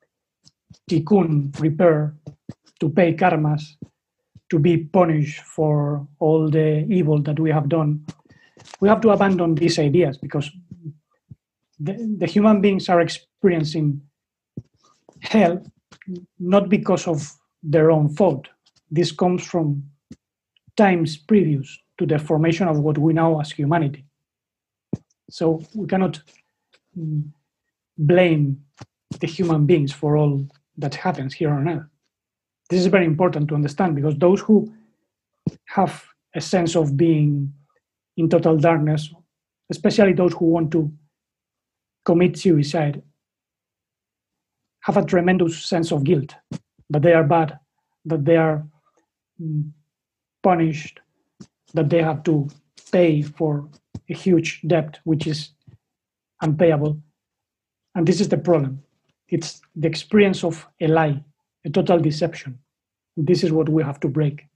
tikkun, 0.91 1.59
repair, 1.61 2.15
to 2.81 2.89
pay 2.89 3.15
karmas, 3.15 3.63
to 4.51 4.59
be 4.59 4.77
punished 4.77 5.41
for 5.41 6.07
all 6.19 6.49
the 6.49 6.85
evil 6.89 7.21
that 7.23 7.41
we 7.41 7.51
have 7.51 7.69
done, 7.69 8.05
we 8.81 8.89
have 8.89 9.01
to 9.01 9.11
abandon 9.11 9.55
these 9.55 9.79
ideas 9.79 10.19
because 10.19 10.51
the, 11.79 12.17
the 12.19 12.27
human 12.27 12.61
beings 12.61 12.89
are 12.89 13.01
experiencing 13.01 14.01
hell 15.21 15.63
not 16.39 16.69
because 16.69 17.07
of 17.07 17.33
their 17.63 17.91
own 17.91 18.09
fault. 18.09 18.49
This 18.91 19.13
comes 19.13 19.45
from 19.45 19.83
times 20.77 21.17
previous 21.17 21.79
to 21.99 22.07
the 22.07 22.19
formation 22.19 22.69
of 22.69 22.79
what 22.79 22.99
we 22.99 23.13
know 23.13 23.41
as 23.41 23.51
humanity. 23.51 24.05
So 25.31 25.63
we 25.75 25.87
cannot 25.87 26.21
mm, 26.97 27.25
blame 27.99 28.63
the 29.21 29.27
human 29.27 29.67
beings 29.67 29.93
for 29.93 30.17
all 30.17 30.47
that 30.77 30.95
happens 30.95 31.35
here 31.35 31.51
on 31.51 31.69
earth 31.69 31.87
this 32.69 32.81
is 32.81 32.87
very 32.87 33.07
important 33.07 33.49
to 33.49 33.55
understand 33.55 33.95
because 33.95 34.17
those 34.17 34.41
who 34.41 34.73
have 35.67 36.05
a 36.35 36.41
sense 36.41 36.75
of 36.75 36.97
being 36.97 37.53
in 38.17 38.29
total 38.29 38.57
darkness, 38.57 39.13
especially 39.71 40.13
those 40.13 40.33
who 40.33 40.47
want 40.47 40.71
to 40.73 40.91
commit 42.07 42.39
suicide, 42.39 43.03
have 44.81 44.97
a 44.97 45.05
tremendous 45.05 45.65
sense 45.65 45.93
of 45.93 46.05
guilt 46.05 46.35
that 46.91 47.03
they 47.03 47.13
are 47.13 47.25
bad, 47.25 47.59
that 48.05 48.25
they 48.25 48.37
are 48.37 48.65
mm, 49.43 49.71
punished, 50.43 51.01
that 51.75 51.91
they 51.91 52.01
have 52.01 52.23
to 52.23 52.49
pay 52.93 53.21
for 53.21 53.69
a 54.09 54.15
huge 54.15 54.63
debt 54.67 55.01
which 55.05 55.27
is 55.27 55.51
unpayable. 56.41 56.99
And 57.95 58.07
this 58.07 58.21
is 58.21 58.29
the 58.29 58.39
problem. 58.39 58.83
It's 59.29 59.61
the 59.75 59.89
experience 59.89 60.45
of 60.45 60.67
a 60.81 60.87
lie 60.87 61.23
a 61.67 61.71
total 61.71 61.99
deception. 61.99 62.59
This 63.17 63.43
is 63.43 63.53
what 63.53 63.69
we 63.69 63.83
have 63.83 63.99
to 64.01 64.09
break. 64.09 64.47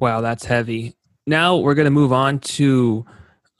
Wow, 0.00 0.20
that's 0.22 0.44
heavy. 0.44 0.94
Now 1.26 1.56
we're 1.56 1.74
going 1.74 1.84
to 1.84 1.90
move 1.90 2.12
on 2.12 2.38
to 2.40 3.04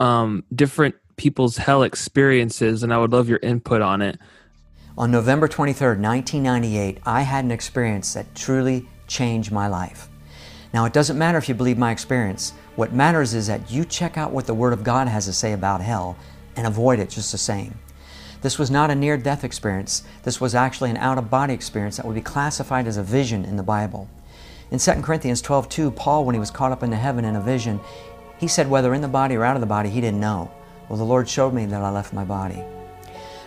um, 0.01 0.45
different 0.55 0.95
people's 1.17 1.57
hell 1.57 1.83
experiences, 1.83 2.83
and 2.83 2.93
I 2.93 2.99
would 2.99 3.13
love 3.13 3.29
your 3.29 3.41
input 3.43 3.83
on 3.83 4.03
it. 4.03 4.19
On 4.99 5.11
November 5.11 5.49
23rd, 5.49 6.01
1998, 6.01 6.99
I 7.05 7.23
had 7.23 7.45
an 7.45 7.51
experience 7.51 8.15
that 8.15 8.35
truly 8.35 8.89
changed 9.07 9.53
my 9.53 9.69
life. 9.69 10.09
Now, 10.73 10.85
it 10.85 10.93
doesn't 10.93 11.19
matter 11.19 11.39
if 11.39 11.49
you 11.49 11.55
believe 11.55 11.79
my 11.79 11.91
experience. 11.91 12.53
What 12.77 12.93
matters 12.93 13.35
is 13.35 13.47
that 13.47 13.71
you 13.71 13.85
check 13.85 14.19
out 14.19 14.33
what 14.33 14.47
the 14.47 14.55
Word 14.55 14.73
of 14.73 14.85
God 14.85 15.09
has 15.09 15.27
to 15.27 15.33
say 15.33 15.53
about 15.53 15.81
hell 15.81 16.17
and 16.57 16.67
avoid 16.67 16.99
it 16.99 17.11
just 17.11 17.33
the 17.33 17.39
same. 17.39 17.79
This 18.43 18.59
was 18.59 18.71
not 18.71 18.91
a 18.91 18.95
near 18.95 19.17
death 19.17 19.45
experience. 19.45 20.03
This 20.23 20.41
was 20.41 20.55
actually 20.55 20.91
an 20.91 20.99
out 20.99 21.19
of 21.19 21.31
body 21.31 21.55
experience 21.55 21.97
that 21.97 22.07
would 22.07 22.15
be 22.15 22.21
classified 22.21 22.87
as 22.87 22.97
a 22.97 23.03
vision 23.03 23.45
in 23.45 23.57
the 23.57 23.63
Bible. 23.63 24.09
In 24.71 24.79
2 24.79 24.93
Corinthians 25.03 25.41
12 25.41 25.69
2, 25.69 25.91
Paul, 25.93 26.25
when 26.25 26.35
he 26.35 26.41
was 26.41 26.51
caught 26.51 26.73
up 26.73 26.83
into 26.83 26.97
heaven 26.97 27.25
in 27.25 27.37
a 27.37 27.41
vision, 27.41 27.81
he 28.39 28.49
said, 28.49 28.69
whether 28.69 28.95
in 28.95 29.01
the 29.01 29.09
body 29.09 29.35
or 29.35 29.45
out 29.45 29.57
of 29.57 29.61
the 29.61 29.67
body, 29.67 29.89
he 29.89 30.01
didn't 30.01 30.21
know. 30.21 30.51
Well, 30.89 30.99
the 30.99 31.05
Lord 31.05 31.29
showed 31.29 31.55
me 31.55 31.67
that 31.67 31.83
I 31.83 31.91
left 31.91 32.13
my 32.13 32.25
body. 32.25 32.63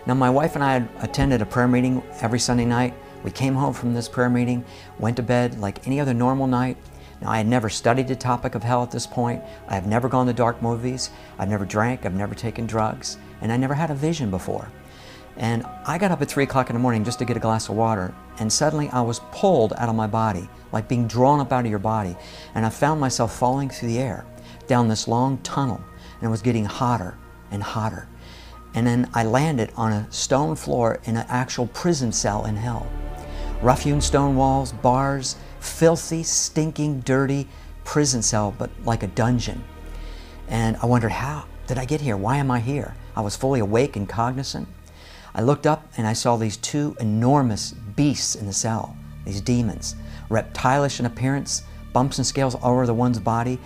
Now, 0.05 0.13
my 0.13 0.29
wife 0.29 0.55
and 0.55 0.63
I 0.63 0.73
had 0.73 0.89
attended 1.01 1.41
a 1.41 1.45
prayer 1.45 1.67
meeting 1.67 2.01
every 2.21 2.39
Sunday 2.39 2.65
night. 2.65 2.93
We 3.23 3.31
came 3.31 3.53
home 3.53 3.73
from 3.73 3.93
this 3.93 4.07
prayer 4.07 4.29
meeting, 4.29 4.65
went 4.97 5.17
to 5.17 5.23
bed 5.23 5.59
like 5.59 5.85
any 5.85 5.99
other 5.99 6.13
normal 6.13 6.47
night. 6.47 6.77
Now, 7.21 7.29
I 7.29 7.37
had 7.37 7.47
never 7.47 7.69
studied 7.69 8.07
the 8.07 8.15
topic 8.15 8.55
of 8.55 8.63
hell 8.63 8.81
at 8.81 8.91
this 8.91 9.05
point. 9.05 9.43
I 9.67 9.75
have 9.75 9.87
never 9.87 10.07
gone 10.07 10.25
to 10.27 10.33
dark 10.33 10.61
movies. 10.61 11.09
I've 11.37 11.49
never 11.49 11.65
drank. 11.65 12.05
I've 12.05 12.13
never 12.13 12.33
taken 12.33 12.65
drugs. 12.65 13.17
And 13.41 13.51
I 13.51 13.57
never 13.57 13.73
had 13.73 13.91
a 13.91 13.95
vision 13.95 14.31
before. 14.31 14.71
And 15.37 15.65
I 15.85 15.97
got 15.97 16.11
up 16.11 16.21
at 16.21 16.29
3 16.29 16.43
o'clock 16.43 16.69
in 16.69 16.75
the 16.75 16.81
morning 16.81 17.05
just 17.05 17.19
to 17.19 17.25
get 17.25 17.37
a 17.37 17.39
glass 17.39 17.69
of 17.69 17.75
water, 17.75 18.13
and 18.39 18.51
suddenly 18.51 18.89
I 18.89 18.99
was 18.99 19.21
pulled 19.31 19.71
out 19.77 19.87
of 19.87 19.95
my 19.95 20.07
body, 20.07 20.49
like 20.73 20.89
being 20.89 21.07
drawn 21.07 21.39
up 21.39 21.53
out 21.53 21.63
of 21.63 21.69
your 21.69 21.79
body. 21.79 22.17
And 22.55 22.65
I 22.65 22.69
found 22.69 22.99
myself 22.99 23.37
falling 23.37 23.69
through 23.69 23.87
the 23.87 23.99
air 23.99 24.25
down 24.69 24.87
this 24.87 25.07
long 25.07 25.39
tunnel, 25.39 25.81
and 26.21 26.23
it 26.23 26.31
was 26.31 26.41
getting 26.41 26.63
hotter 26.63 27.17
and 27.51 27.61
hotter. 27.61 28.07
And 28.73 28.87
then 28.87 29.09
I 29.13 29.23
landed 29.23 29.73
on 29.75 29.91
a 29.91 30.07
stone 30.11 30.55
floor 30.55 30.99
in 31.03 31.17
an 31.17 31.25
actual 31.27 31.67
prison 31.67 32.13
cell 32.13 32.45
in 32.45 32.55
hell. 32.55 32.87
Rough 33.61 33.83
hewn 33.83 33.99
stone 33.99 34.37
walls, 34.37 34.71
bars, 34.71 35.35
filthy, 35.59 36.23
stinking, 36.23 37.01
dirty 37.01 37.47
prison 37.83 38.21
cell, 38.21 38.53
but 38.57 38.69
like 38.85 39.03
a 39.03 39.07
dungeon. 39.07 39.61
And 40.47 40.77
I 40.77 40.85
wondered, 40.85 41.11
how 41.11 41.45
did 41.67 41.77
I 41.77 41.85
get 41.85 41.99
here? 41.99 42.15
Why 42.15 42.37
am 42.37 42.51
I 42.51 42.59
here? 42.59 42.95
I 43.15 43.21
was 43.21 43.35
fully 43.35 43.59
awake 43.59 43.95
and 43.95 44.07
cognizant. 44.07 44.67
I 45.33 45.41
looked 45.41 45.67
up 45.67 45.91
and 45.97 46.07
I 46.07 46.13
saw 46.13 46.37
these 46.37 46.57
two 46.57 46.95
enormous 46.99 47.71
beasts 47.71 48.35
in 48.35 48.45
the 48.45 48.53
cell, 48.53 48.95
these 49.25 49.41
demons, 49.41 49.95
reptilish 50.29 50.99
in 50.99 51.05
appearance, 51.05 51.63
bumps 51.91 52.17
and 52.17 52.25
scales 52.25 52.55
all 52.55 52.73
over 52.73 52.85
the 52.85 52.93
one's 52.93 53.19
body, 53.19 53.59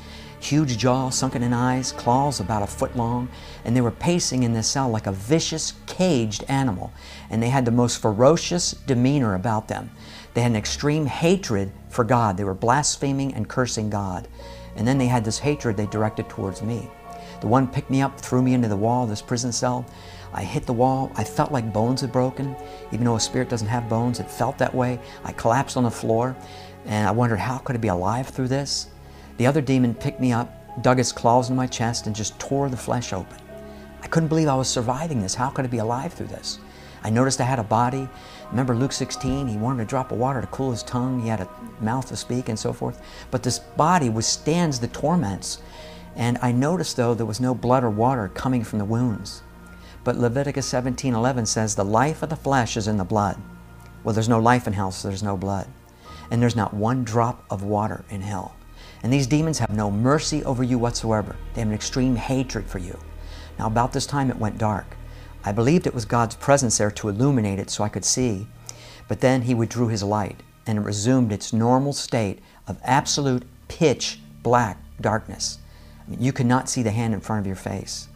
huge 0.44 0.78
jaw, 0.78 1.10
sunken 1.10 1.44
in 1.44 1.54
eyes, 1.54 1.92
claws 1.92 2.40
about 2.40 2.64
a 2.64 2.68
foot 2.68 2.96
long, 2.96 3.30
and 3.66 3.76
they 3.76 3.82
were 3.82 3.92
pacing 3.92 4.44
in 4.44 4.54
this 4.54 4.68
cell 4.68 4.90
like 4.90 5.08
a 5.08 5.12
vicious, 5.12 5.74
caged 5.88 6.44
animal. 6.48 6.92
And 7.30 7.42
they 7.42 7.50
had 7.50 7.66
the 7.66 7.72
most 7.72 8.02
ferocious 8.02 8.72
demeanor 8.72 9.36
about 9.36 9.68
them. 9.68 9.90
They 10.34 10.42
had 10.42 10.52
an 10.52 10.58
extreme 10.58 11.06
hatred 11.06 11.72
for 11.90 12.04
God. 12.04 12.38
They 12.38 12.44
were 12.44 12.54
blaspheming 12.54 13.34
and 13.34 13.48
cursing 13.48 13.90
God. 13.90 14.28
And 14.76 14.88
then 14.88 14.98
they 14.98 15.08
had 15.08 15.24
this 15.24 15.40
hatred 15.40 15.78
they 15.78 15.86
directed 15.86 16.30
towards 16.30 16.62
me. 16.62 16.90
The 17.42 17.48
one 17.48 17.68
picked 17.68 17.90
me 17.90 18.02
up, 18.02 18.20
threw 18.20 18.42
me 18.42 18.54
into 18.54 18.68
the 18.68 18.78
wall 18.78 19.04
of 19.04 19.10
this 19.10 19.22
prison 19.22 19.52
cell. 19.52 19.86
I 20.34 20.44
hit 20.44 20.66
the 20.66 20.74
wall. 20.74 21.12
I 21.16 21.24
felt 21.24 21.52
like 21.52 21.72
bones 21.72 22.02
had 22.02 22.12
broken. 22.12 22.56
Even 22.92 23.06
though 23.06 23.16
a 23.16 23.20
spirit 23.20 23.50
doesn't 23.50 23.68
have 23.68 23.90
bones, 23.90 24.20
it 24.20 24.30
felt 24.32 24.58
that 24.58 24.74
way. 24.74 25.00
I 25.24 25.32
collapsed 25.34 25.78
on 25.78 25.84
the 25.84 25.92
floor 25.92 26.36
and 26.86 27.08
I 27.08 27.12
wondered 27.12 27.40
how 27.40 27.60
could 27.60 27.76
I 27.76 27.80
be 27.80 27.88
alive 27.88 28.28
through 28.28 28.48
this? 28.48 28.88
The 29.38 29.48
other 29.48 29.62
demon 29.62 29.96
picked 29.96 30.20
me 30.20 30.32
up, 30.32 30.82
dug 30.82 30.98
his 30.98 31.12
claws 31.12 31.50
in 31.50 31.56
my 31.56 31.68
chest, 31.68 32.08
and 32.08 32.16
just 32.16 32.40
tore 32.40 32.70
the 32.70 32.78
flesh 32.78 33.14
open. 33.14 33.38
I 34.02 34.08
couldn't 34.08 34.30
believe 34.30 34.48
I 34.48 34.56
was 34.56 34.68
surviving 34.68 35.22
this. 35.22 35.36
How 35.36 35.50
could 35.50 35.66
I 35.66 35.70
be 35.70 35.78
alive 35.78 36.14
through 36.14 36.28
this? 36.28 36.60
I 37.04 37.10
noticed 37.10 37.42
I 37.42 37.46
had 37.46 37.60
a 37.60 37.64
body. 37.64 38.08
Remember 38.50 38.76
Luke 38.76 38.92
16? 38.92 39.48
He 39.48 39.58
wanted 39.58 39.84
a 39.84 39.86
drop 39.86 40.12
of 40.12 40.20
water 40.20 40.40
to 40.40 40.48
cool 40.48 40.72
his 40.72 40.84
tongue. 40.84 41.22
He 41.22 41.28
had 41.28 41.42
a 41.42 41.50
mouth 41.82 42.08
to 42.08 42.16
speak 42.16 42.48
and 42.50 42.58
so 42.58 42.72
forth. 42.72 43.02
But 43.30 43.44
this 43.44 43.60
body 43.60 44.10
withstands 44.10 44.80
the 44.80 44.88
torments. 44.88 45.60
And 46.16 46.38
I 46.42 46.52
noticed, 46.52 46.96
though, 46.96 47.14
there 47.14 47.26
was 47.26 47.40
no 47.40 47.56
blood 47.56 47.84
or 47.84 47.90
water 47.90 48.30
coming 48.34 48.64
from 48.64 48.80
the 48.80 48.86
wounds. 48.86 49.42
But 50.04 50.18
Leviticus 50.18 50.68
17:11 50.68 51.46
says, 51.46 51.76
"The 51.76 51.86
life 51.86 52.24
of 52.24 52.30
the 52.30 52.36
flesh 52.36 52.78
is 52.78 52.88
in 52.88 52.98
the 52.98 53.04
blood." 53.04 53.38
Well, 54.04 54.14
there's 54.14 54.30
no 54.30 54.40
life 54.40 54.68
in 54.68 54.74
hell, 54.74 54.92
so 54.92 55.08
there's 55.08 55.24
no 55.24 55.38
blood. 55.38 55.68
And 56.30 56.42
there's 56.42 56.56
not 56.56 56.74
one 56.74 57.04
drop 57.04 57.44
of 57.50 57.64
water 57.64 58.04
in 58.10 58.22
hell. 58.22 58.54
And 59.04 59.12
these 59.12 59.28
demons 59.28 59.60
have 59.60 59.70
no 59.70 59.92
mercy 59.92 60.44
over 60.46 60.64
you 60.64 60.80
whatsoever. 60.80 61.36
They 61.54 61.62
have 61.62 61.68
an 61.68 61.76
extreme 61.76 62.16
hatred 62.16 62.66
for 62.66 62.80
you. 62.80 62.98
Now, 63.60 63.68
about 63.68 63.94
this 63.94 64.08
time, 64.08 64.30
it 64.30 64.38
went 64.38 64.58
dark. 64.58 64.96
I 65.44 65.52
believed 65.52 65.86
it 65.86 65.94
was 65.94 66.06
God's 66.06 66.36
presence 66.36 66.78
there 66.78 66.90
to 66.92 67.10
illuminate 67.10 67.60
it 67.60 67.70
so 67.70 67.84
I 67.84 67.90
could 67.90 68.06
see. 68.06 68.48
But 69.10 69.20
then 69.20 69.42
He 69.42 69.54
withdrew 69.54 69.90
His 69.90 70.04
light, 70.04 70.42
and 70.66 70.78
it 70.78 70.82
resumed 70.82 71.34
its 71.34 71.52
normal 71.52 71.92
state 71.92 72.40
of 72.66 72.80
absolute 72.84 73.44
pitch 73.68 74.20
black 74.42 74.78
darkness. 75.02 75.60
I 76.06 76.10
mean, 76.10 76.22
you 76.22 76.32
could 76.32 76.46
not 76.46 76.70
see 76.70 76.82
the 76.82 76.92
hand 76.92 77.14
in 77.14 77.20
front 77.20 77.42
of 77.42 77.48
your 77.48 77.58
face. 77.58 78.08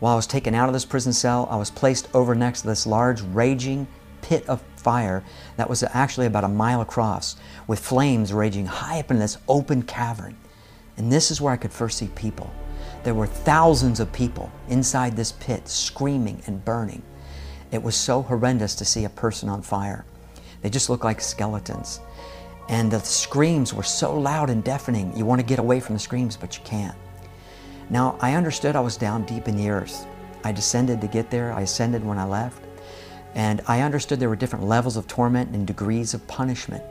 While 0.00 0.12
I 0.12 0.16
was 0.16 0.26
taken 0.26 0.54
out 0.54 0.68
of 0.68 0.74
this 0.74 0.84
prison 0.84 1.12
cell, 1.12 1.48
I 1.50 1.56
was 1.56 1.70
placed 1.70 2.08
over 2.14 2.34
next 2.34 2.62
to 2.62 2.66
this 2.66 2.86
large, 2.86 3.22
raging 3.22 3.86
pit 4.20 4.46
of 4.48 4.62
fire 4.80 5.22
that 5.56 5.68
was 5.68 5.82
actually 5.82 6.26
about 6.26 6.44
a 6.44 6.48
mile 6.48 6.80
across, 6.80 7.36
with 7.66 7.78
flames 7.78 8.32
raging 8.32 8.66
high 8.66 9.00
up 9.00 9.10
in 9.10 9.18
this 9.18 9.38
open 9.48 9.82
cavern. 9.82 10.36
And 10.96 11.12
this 11.12 11.30
is 11.30 11.40
where 11.40 11.52
I 11.52 11.56
could 11.56 11.72
first 11.72 11.98
see 11.98 12.08
people. 12.08 12.50
There 13.02 13.14
were 13.14 13.26
thousands 13.26 14.00
of 14.00 14.12
people 14.12 14.50
inside 14.68 15.16
this 15.16 15.32
pit 15.32 15.68
screaming 15.68 16.42
and 16.46 16.64
burning. 16.64 17.02
It 17.70 17.82
was 17.82 17.96
so 17.96 18.22
horrendous 18.22 18.74
to 18.76 18.84
see 18.84 19.04
a 19.04 19.10
person 19.10 19.48
on 19.48 19.62
fire. 19.62 20.04
They 20.60 20.70
just 20.70 20.90
looked 20.90 21.04
like 21.04 21.20
skeletons. 21.20 22.00
And 22.68 22.90
the 22.90 23.00
screams 23.00 23.72
were 23.72 23.82
so 23.82 24.18
loud 24.18 24.50
and 24.50 24.62
deafening, 24.62 25.16
you 25.16 25.24
want 25.24 25.40
to 25.40 25.46
get 25.46 25.58
away 25.58 25.80
from 25.80 25.94
the 25.94 26.00
screams, 26.00 26.36
but 26.36 26.56
you 26.56 26.62
can't. 26.64 26.96
Now, 27.88 28.16
I 28.20 28.34
understood 28.34 28.76
I 28.76 28.80
was 28.80 28.96
down 28.96 29.24
deep 29.24 29.48
in 29.48 29.56
the 29.56 29.70
earth. 29.70 30.06
I 30.44 30.52
descended 30.52 31.00
to 31.00 31.08
get 31.08 31.30
there, 31.30 31.52
I 31.52 31.62
ascended 31.62 32.04
when 32.04 32.18
I 32.18 32.24
left. 32.24 32.62
And 33.34 33.60
I 33.66 33.80
understood 33.80 34.18
there 34.18 34.28
were 34.28 34.36
different 34.36 34.66
levels 34.66 34.96
of 34.96 35.06
torment 35.06 35.54
and 35.54 35.66
degrees 35.66 36.14
of 36.14 36.26
punishment. 36.26 36.82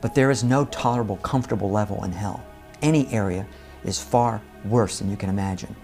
But 0.00 0.14
there 0.14 0.30
is 0.30 0.42
no 0.42 0.64
tolerable, 0.66 1.16
comfortable 1.18 1.70
level 1.70 2.02
in 2.04 2.12
hell. 2.12 2.44
Any 2.80 3.06
area 3.12 3.46
is 3.84 4.02
far 4.02 4.42
worse 4.64 4.98
than 4.98 5.10
you 5.10 5.16
can 5.16 5.28
imagine. 5.28 5.76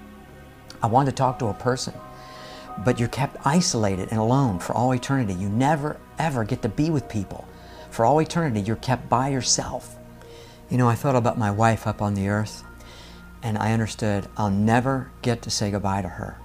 I 0.82 0.86
wanted 0.86 1.10
to 1.10 1.16
talk 1.16 1.38
to 1.38 1.46
a 1.46 1.54
person, 1.54 1.94
but 2.84 2.98
you're 2.98 3.08
kept 3.08 3.36
isolated 3.44 4.08
and 4.10 4.20
alone 4.20 4.58
for 4.58 4.72
all 4.72 4.92
eternity. 4.92 5.34
You 5.34 5.48
never, 5.48 5.98
ever 6.18 6.44
get 6.44 6.62
to 6.62 6.68
be 6.68 6.90
with 6.90 7.08
people. 7.08 7.46
For 7.90 8.04
all 8.04 8.20
eternity, 8.20 8.60
you're 8.60 8.76
kept 8.76 9.08
by 9.08 9.28
yourself. 9.28 9.96
You 10.70 10.78
know, 10.78 10.88
I 10.88 10.94
thought 10.94 11.16
about 11.16 11.38
my 11.38 11.50
wife 11.50 11.86
up 11.86 12.02
on 12.02 12.14
the 12.14 12.28
earth, 12.28 12.62
and 13.42 13.58
I 13.58 13.72
understood 13.72 14.28
I'll 14.36 14.50
never 14.50 15.10
get 15.22 15.42
to 15.42 15.50
say 15.50 15.70
goodbye 15.70 16.02
to 16.02 16.08
her. 16.08 16.38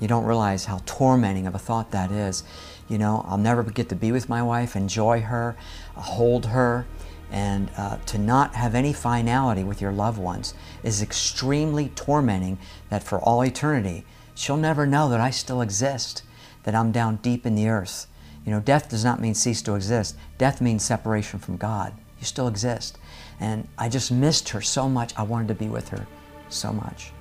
You 0.00 0.08
don't 0.08 0.24
realize 0.24 0.64
how 0.64 0.80
tormenting 0.86 1.46
of 1.46 1.54
a 1.54 1.58
thought 1.58 1.90
that 1.92 2.10
is. 2.10 2.42
You 2.88 2.98
know, 2.98 3.24
I'll 3.28 3.38
never 3.38 3.62
get 3.62 3.88
to 3.88 3.94
be 3.94 4.12
with 4.12 4.28
my 4.28 4.42
wife, 4.42 4.76
enjoy 4.76 5.22
her, 5.22 5.56
hold 5.94 6.46
her, 6.46 6.86
and 7.30 7.70
uh, 7.76 7.96
to 8.06 8.18
not 8.18 8.54
have 8.54 8.74
any 8.74 8.92
finality 8.92 9.64
with 9.64 9.80
your 9.80 9.92
loved 9.92 10.18
ones 10.18 10.54
is 10.82 11.02
extremely 11.02 11.88
tormenting 11.90 12.58
that 12.90 13.02
for 13.02 13.18
all 13.18 13.42
eternity, 13.42 14.04
she'll 14.34 14.56
never 14.56 14.86
know 14.86 15.08
that 15.08 15.20
I 15.20 15.30
still 15.30 15.60
exist, 15.60 16.22
that 16.64 16.74
I'm 16.74 16.92
down 16.92 17.16
deep 17.16 17.46
in 17.46 17.54
the 17.54 17.68
earth. 17.68 18.06
You 18.44 18.52
know, 18.52 18.60
death 18.60 18.90
does 18.90 19.04
not 19.04 19.20
mean 19.20 19.34
cease 19.34 19.62
to 19.62 19.74
exist. 19.74 20.16
Death 20.36 20.60
means 20.60 20.84
separation 20.84 21.38
from 21.38 21.56
God. 21.56 21.94
You 22.20 22.26
still 22.26 22.46
exist. 22.46 22.98
And 23.40 23.68
I 23.78 23.88
just 23.88 24.12
missed 24.12 24.50
her 24.50 24.60
so 24.60 24.88
much. 24.88 25.12
I 25.16 25.22
wanted 25.22 25.48
to 25.48 25.54
be 25.54 25.68
with 25.68 25.88
her 25.88 26.06
so 26.50 26.72
much. 26.72 27.13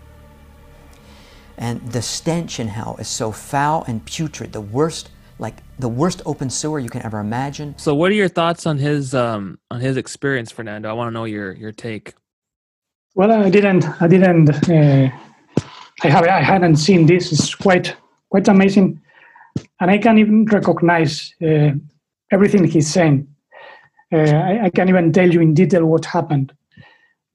And 1.57 1.81
the 1.91 2.01
stench 2.01 2.59
in 2.59 2.67
hell 2.67 2.95
is 2.99 3.07
so 3.07 3.31
foul 3.31 3.83
and 3.87 4.03
putrid, 4.05 4.53
the 4.53 4.61
worst, 4.61 5.09
like 5.39 5.57
the 5.79 5.89
worst 5.89 6.21
open 6.25 6.49
sewer 6.49 6.79
you 6.79 6.89
can 6.89 7.03
ever 7.03 7.19
imagine. 7.19 7.75
So, 7.77 7.93
what 7.93 8.11
are 8.11 8.15
your 8.15 8.27
thoughts 8.27 8.65
on 8.65 8.77
his 8.77 9.13
um, 9.13 9.59
on 9.69 9.79
his 9.79 9.97
experience, 9.97 10.51
Fernando? 10.51 10.89
I 10.89 10.93
want 10.93 11.09
to 11.09 11.11
know 11.11 11.25
your 11.25 11.53
your 11.53 11.71
take. 11.71 12.15
Well, 13.15 13.31
I 13.31 13.49
didn't, 13.51 13.85
I 14.01 14.07
didn't, 14.07 14.49
uh, 14.67 15.09
I 16.03 16.09
have, 16.09 16.25
I 16.25 16.41
hadn't 16.41 16.77
seen 16.77 17.05
this. 17.05 17.31
It's 17.31 17.53
quite, 17.53 17.95
quite 18.31 18.47
amazing, 18.47 18.99
and 19.79 19.91
I 19.91 19.99
can 19.99 20.17
even 20.17 20.45
recognize 20.45 21.31
uh, 21.39 21.73
everything 22.31 22.63
he's 22.65 22.91
saying. 22.91 23.27
Uh, 24.11 24.17
I, 24.17 24.65
I, 24.65 24.69
can 24.71 24.89
even 24.89 25.13
tell 25.13 25.31
you 25.31 25.41
in 25.41 25.53
detail 25.53 25.85
what 25.85 26.05
happened. 26.05 26.53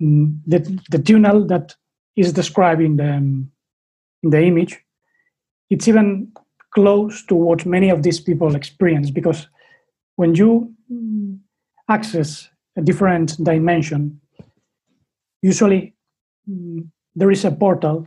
Mm, 0.03 0.41
the 0.47 0.81
the 0.91 0.99
tunnel 0.99 1.47
that 1.47 1.77
is 2.17 2.33
describing 2.33 2.97
the 2.97 3.15
um, 3.15 3.51
in 4.23 4.31
the 4.31 4.43
image, 4.43 4.79
it's 5.71 5.89
even 5.89 6.33
close 6.75 7.25
to 7.27 7.35
what 7.35 7.67
many 7.67 7.91
of 7.91 8.03
these 8.03 8.21
people 8.21 8.55
experience 8.55 9.11
because 9.11 9.49
when 10.17 10.35
you 10.35 10.75
mm, 10.93 11.39
access 11.89 12.49
a 12.77 12.83
different 12.83 13.43
dimension, 13.43 14.21
usually 15.43 15.95
mm, 16.49 16.87
there 17.15 17.31
is 17.31 17.45
a 17.45 17.51
portal, 17.51 18.07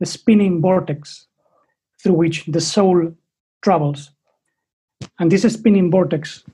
a 0.00 0.06
spinning 0.06 0.60
vortex 0.60 1.26
through 2.02 2.14
which 2.14 2.44
the 2.46 2.60
soul 2.60 3.12
travels. 3.62 4.10
And 5.18 5.30
this 5.30 5.42
spinning 5.52 5.90
vortex, 5.90 6.44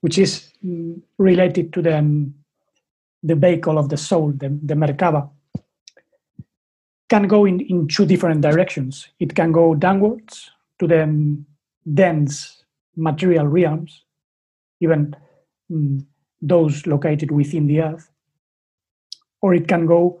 which 0.00 0.18
is 0.18 0.52
mm, 0.64 1.00
related 1.18 1.72
to 1.72 1.82
the, 1.82 2.30
the 3.22 3.34
vehicle 3.34 3.78
of 3.78 3.88
the 3.88 3.96
soul, 3.96 4.32
the, 4.32 4.48
the 4.62 4.74
Merkaba, 4.74 5.30
can 7.08 7.26
go 7.26 7.44
in, 7.44 7.60
in 7.60 7.88
two 7.88 8.06
different 8.06 8.40
directions. 8.40 9.08
It 9.18 9.34
can 9.34 9.52
go 9.52 9.74
downwards 9.74 10.50
to 10.78 10.86
the 10.86 11.44
dense 11.94 12.62
material 12.96 13.46
realms, 13.46 14.04
even 14.80 15.16
mm, 15.70 16.04
those 16.42 16.86
located 16.86 17.30
within 17.30 17.66
the 17.66 17.80
earth, 17.80 18.10
or 19.40 19.54
it 19.54 19.68
can 19.68 19.86
go 19.86 20.20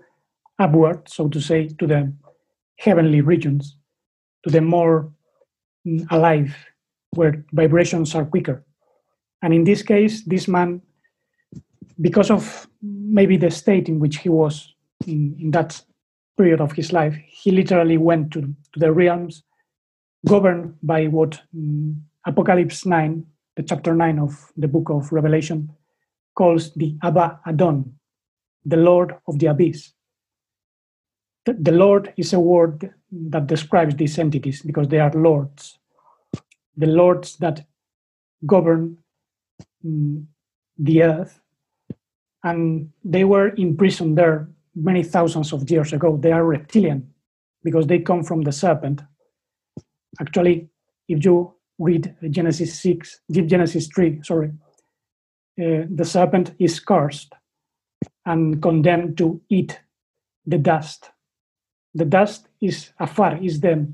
upward, 0.58 1.08
so 1.08 1.28
to 1.28 1.40
say, 1.40 1.68
to 1.78 1.86
the 1.86 2.12
heavenly 2.78 3.20
regions, 3.20 3.76
to 4.44 4.50
the 4.50 4.60
more 4.60 5.12
mm, 5.86 6.06
alive, 6.10 6.54
where 7.10 7.44
vibrations 7.52 8.14
are 8.14 8.24
quicker. 8.24 8.64
And 9.42 9.52
in 9.54 9.64
this 9.64 9.82
case, 9.82 10.22
this 10.24 10.48
man, 10.48 10.82
because 12.00 12.30
of 12.30 12.68
maybe 12.82 13.36
the 13.36 13.50
state 13.50 13.88
in 13.88 13.98
which 13.98 14.18
he 14.18 14.28
was 14.28 14.74
in, 15.06 15.36
in 15.40 15.50
that 15.52 15.80
period 16.38 16.60
of 16.60 16.72
his 16.72 16.92
life, 16.92 17.14
he 17.26 17.50
literally 17.50 17.98
went 17.98 18.32
to, 18.32 18.40
to 18.40 18.78
the 18.78 18.92
realms 18.92 19.42
governed 20.26 20.74
by 20.82 21.06
what 21.06 21.40
um, 21.54 22.02
Apocalypse 22.26 22.86
9, 22.86 23.24
the 23.56 23.62
chapter 23.62 23.94
9 23.94 24.18
of 24.18 24.52
the 24.56 24.68
book 24.68 24.88
of 24.88 25.12
Revelation, 25.12 25.70
calls 26.36 26.72
the 26.74 26.96
Abba 27.02 27.40
Adon, 27.46 27.92
the 28.64 28.76
Lord 28.76 29.14
of 29.26 29.38
the 29.38 29.46
Abyss. 29.46 29.92
The, 31.44 31.54
the 31.54 31.72
Lord 31.72 32.12
is 32.16 32.32
a 32.32 32.40
word 32.40 32.92
that 33.10 33.46
describes 33.46 33.96
these 33.96 34.18
entities 34.18 34.62
because 34.62 34.88
they 34.88 35.00
are 35.00 35.12
lords, 35.12 35.78
the 36.76 36.86
lords 36.86 37.36
that 37.38 37.66
govern 38.46 38.98
um, 39.84 40.28
the 40.78 41.02
earth 41.02 41.40
and 42.44 42.90
they 43.04 43.24
were 43.24 43.54
imprisoned 43.56 44.16
there 44.16 44.48
many 44.78 45.02
thousands 45.02 45.52
of 45.52 45.68
years 45.70 45.92
ago. 45.92 46.16
They 46.16 46.32
are 46.32 46.44
reptilian 46.44 47.12
because 47.64 47.86
they 47.86 47.98
come 47.98 48.22
from 48.22 48.42
the 48.42 48.52
serpent. 48.52 49.02
Actually, 50.20 50.68
if 51.08 51.24
you 51.24 51.54
read 51.78 52.14
Genesis 52.30 52.78
6, 52.80 53.20
Genesis 53.30 53.88
3, 53.88 54.20
sorry, 54.22 54.52
uh, 55.60 55.84
the 55.90 56.04
serpent 56.04 56.54
is 56.58 56.80
cursed 56.80 57.32
and 58.26 58.62
condemned 58.62 59.18
to 59.18 59.40
eat 59.48 59.80
the 60.46 60.58
dust. 60.58 61.10
The 61.94 62.04
dust 62.04 62.48
is 62.60 62.90
afar, 62.98 63.36
is 63.42 63.60
the, 63.60 63.92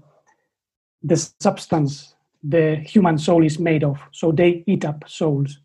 the 1.02 1.16
substance 1.40 2.14
the 2.42 2.76
human 2.76 3.16
soul 3.16 3.44
is 3.44 3.58
made 3.58 3.82
of. 3.82 3.98
So 4.12 4.30
they 4.30 4.62
eat 4.66 4.84
up 4.84 5.08
souls. 5.08 5.58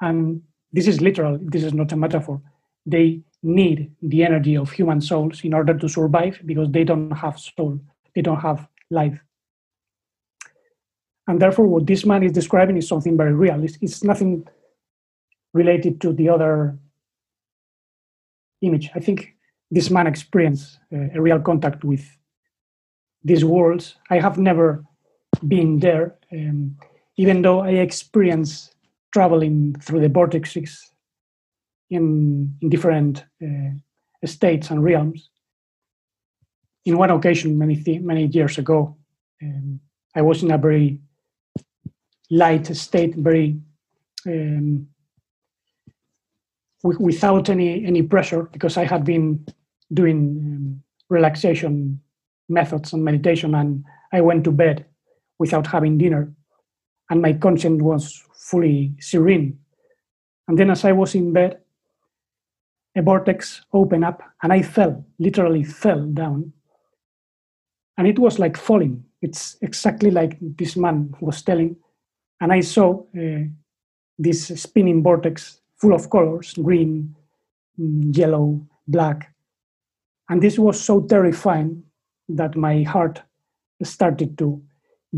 And 0.00 0.42
this 0.72 0.86
is 0.86 1.00
literal, 1.00 1.38
this 1.42 1.64
is 1.64 1.74
not 1.74 1.92
a 1.92 1.96
metaphor. 1.96 2.40
They 2.86 3.22
need 3.42 3.90
the 4.02 4.22
energy 4.22 4.56
of 4.56 4.70
human 4.70 5.00
souls 5.00 5.42
in 5.44 5.54
order 5.54 5.76
to 5.76 5.88
survive 5.88 6.40
because 6.44 6.70
they 6.70 6.84
don't 6.84 7.10
have 7.10 7.38
soul, 7.38 7.80
they 8.14 8.22
don't 8.22 8.40
have 8.40 8.68
life. 8.90 9.18
And 11.26 11.40
therefore, 11.40 11.66
what 11.66 11.86
this 11.86 12.04
man 12.04 12.22
is 12.22 12.32
describing 12.32 12.76
is 12.76 12.88
something 12.88 13.16
very 13.16 13.32
real. 13.32 13.62
It's, 13.62 13.78
it's 13.80 14.02
nothing 14.02 14.46
related 15.54 16.00
to 16.02 16.12
the 16.12 16.28
other 16.28 16.78
image. 18.62 18.90
I 18.94 19.00
think 19.00 19.34
this 19.70 19.90
man 19.90 20.06
experienced 20.06 20.78
uh, 20.92 21.08
a 21.14 21.20
real 21.20 21.40
contact 21.40 21.84
with 21.84 22.04
these 23.22 23.44
worlds. 23.44 23.96
I 24.10 24.18
have 24.18 24.38
never 24.38 24.84
been 25.46 25.78
there, 25.78 26.16
um, 26.32 26.76
even 27.16 27.42
though 27.42 27.60
I 27.60 27.70
experienced 27.70 28.74
traveling 29.12 29.76
through 29.80 30.00
the 30.00 30.08
vortexes 30.08 30.90
in, 31.90 32.56
in 32.60 32.68
different 32.70 33.24
uh, 33.42 34.26
states 34.26 34.70
and 34.70 34.82
realms. 34.82 35.30
In 36.84 36.96
one 36.96 37.10
occasion, 37.10 37.58
many 37.58 37.76
th- 37.76 38.00
many 38.00 38.26
years 38.26 38.58
ago, 38.58 38.96
um, 39.42 39.80
I 40.14 40.22
was 40.22 40.42
in 40.42 40.50
a 40.50 40.58
very 40.58 41.00
light 42.30 42.66
state, 42.74 43.14
very 43.16 43.60
um, 44.26 44.88
w- 46.82 47.04
without 47.04 47.48
any 47.48 47.84
any 47.84 48.02
pressure, 48.02 48.44
because 48.44 48.76
I 48.76 48.84
had 48.84 49.04
been 49.04 49.44
doing 49.92 50.18
um, 50.18 50.82
relaxation 51.08 52.00
methods 52.48 52.92
and 52.92 53.04
meditation, 53.04 53.54
and 53.54 53.84
I 54.12 54.20
went 54.20 54.44
to 54.44 54.52
bed 54.52 54.86
without 55.38 55.66
having 55.66 55.98
dinner, 55.98 56.32
and 57.10 57.20
my 57.20 57.34
conscience 57.34 57.82
was 57.82 58.22
fully 58.34 58.94
serene. 59.00 59.58
And 60.48 60.58
then, 60.58 60.70
as 60.70 60.84
I 60.84 60.92
was 60.92 61.14
in 61.14 61.32
bed, 61.32 61.60
a 62.96 63.02
vortex 63.02 63.62
opened 63.72 64.04
up 64.04 64.22
and 64.42 64.52
I 64.52 64.62
fell, 64.62 65.04
literally 65.18 65.62
fell 65.62 66.04
down. 66.06 66.52
And 67.96 68.06
it 68.06 68.18
was 68.18 68.38
like 68.38 68.56
falling. 68.56 69.04
It's 69.22 69.56
exactly 69.60 70.10
like 70.10 70.38
this 70.40 70.76
man 70.76 71.14
was 71.20 71.42
telling. 71.42 71.76
And 72.40 72.52
I 72.52 72.60
saw 72.60 73.04
uh, 73.16 73.44
this 74.18 74.48
spinning 74.48 75.02
vortex 75.02 75.60
full 75.76 75.94
of 75.94 76.10
colors 76.10 76.54
green, 76.54 77.14
mm, 77.78 78.16
yellow, 78.16 78.66
black. 78.88 79.32
And 80.28 80.42
this 80.42 80.58
was 80.58 80.80
so 80.80 81.02
terrifying 81.02 81.82
that 82.28 82.56
my 82.56 82.82
heart 82.82 83.22
started 83.82 84.38
to 84.38 84.62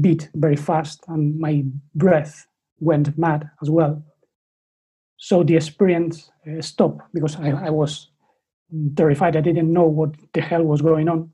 beat 0.01 0.31
very 0.35 0.57
fast 0.57 1.05
and 1.09 1.39
my 1.39 1.65
breath 1.95 2.47
went 2.81 3.17
mad 3.19 3.49
as 3.61 3.71
well. 3.71 4.03
So 5.23 5.45
the 5.45 5.55
experience 5.55 6.33
uh, 6.45 6.61
stopped 6.61 7.03
because 7.15 7.37
I, 7.37 7.51
I, 7.51 7.71
was 7.71 8.09
terrified. 8.97 9.37
I 9.37 9.41
didn't 9.41 9.73
know 9.73 9.85
what 9.85 10.17
the 10.33 10.41
hell 10.41 10.65
was 10.65 10.83
going 10.83 11.09
on. 11.09 11.31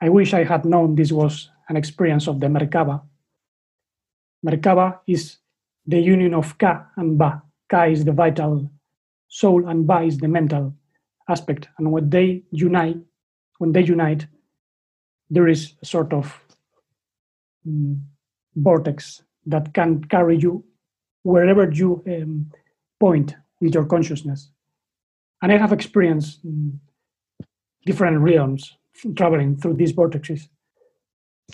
I 0.00 0.08
wish 0.08 0.32
I 0.32 0.42
had 0.42 0.64
known 0.64 0.94
this 0.94 1.12
was 1.12 1.50
an 1.68 1.76
experience 1.76 2.26
of 2.26 2.40
the 2.40 2.46
Merkaba. 2.46 3.02
Merkaba 4.42 5.00
is 5.06 5.36
the 5.86 6.00
union 6.00 6.32
of 6.32 6.56
Ka 6.56 6.86
and 6.96 7.18
Ba. 7.18 7.42
Ka 7.68 7.84
is 7.84 8.06
the 8.06 8.12
vital 8.12 8.70
soul 9.28 9.68
and 9.68 9.86
Ba 9.86 10.00
is 10.00 10.16
the 10.16 10.28
mental 10.28 10.72
aspect. 11.28 11.68
And 11.76 11.92
when 11.92 12.08
they 12.08 12.42
unite, 12.52 12.96
when 13.58 13.72
they 13.72 13.84
unite, 13.84 14.28
there 15.28 15.46
is 15.46 15.74
a 15.82 15.84
sort 15.84 16.14
of 16.14 16.40
um, 17.66 18.02
vortex 18.54 19.22
that 19.44 19.74
can 19.74 20.04
carry 20.04 20.38
you 20.38 20.64
wherever 21.26 21.68
you 21.70 22.02
um, 22.06 22.46
point 23.00 23.34
with 23.60 23.74
your 23.74 23.84
consciousness. 23.84 24.50
And 25.42 25.50
I 25.52 25.58
have 25.58 25.72
experienced 25.72 26.40
um, 26.44 26.80
different 27.84 28.18
realms 28.20 28.76
traveling 29.16 29.56
through 29.56 29.74
these 29.74 29.92
vortexes, 29.92 30.48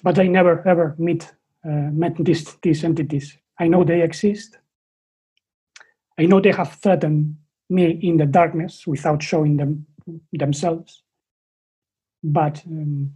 but 0.03 0.19
I 0.19 0.27
never 0.27 0.67
ever 0.69 0.95
meet 0.99 1.33
uh, 1.65 1.91
met 2.03 2.17
these 2.19 2.45
these 2.63 2.85
entities. 2.85 3.39
I 3.59 3.69
know 3.69 3.85
they 3.85 4.03
exist. 4.03 4.59
I 6.19 6.27
know 6.27 6.41
they 6.41 6.53
have 6.53 6.75
threatened 6.75 7.37
me 7.71 7.85
in 8.03 8.19
the 8.19 8.27
darkness 8.27 8.87
without 8.87 9.23
showing 9.23 9.57
them 9.57 9.87
themselves, 10.33 11.03
but 12.23 12.63
um, 12.67 13.15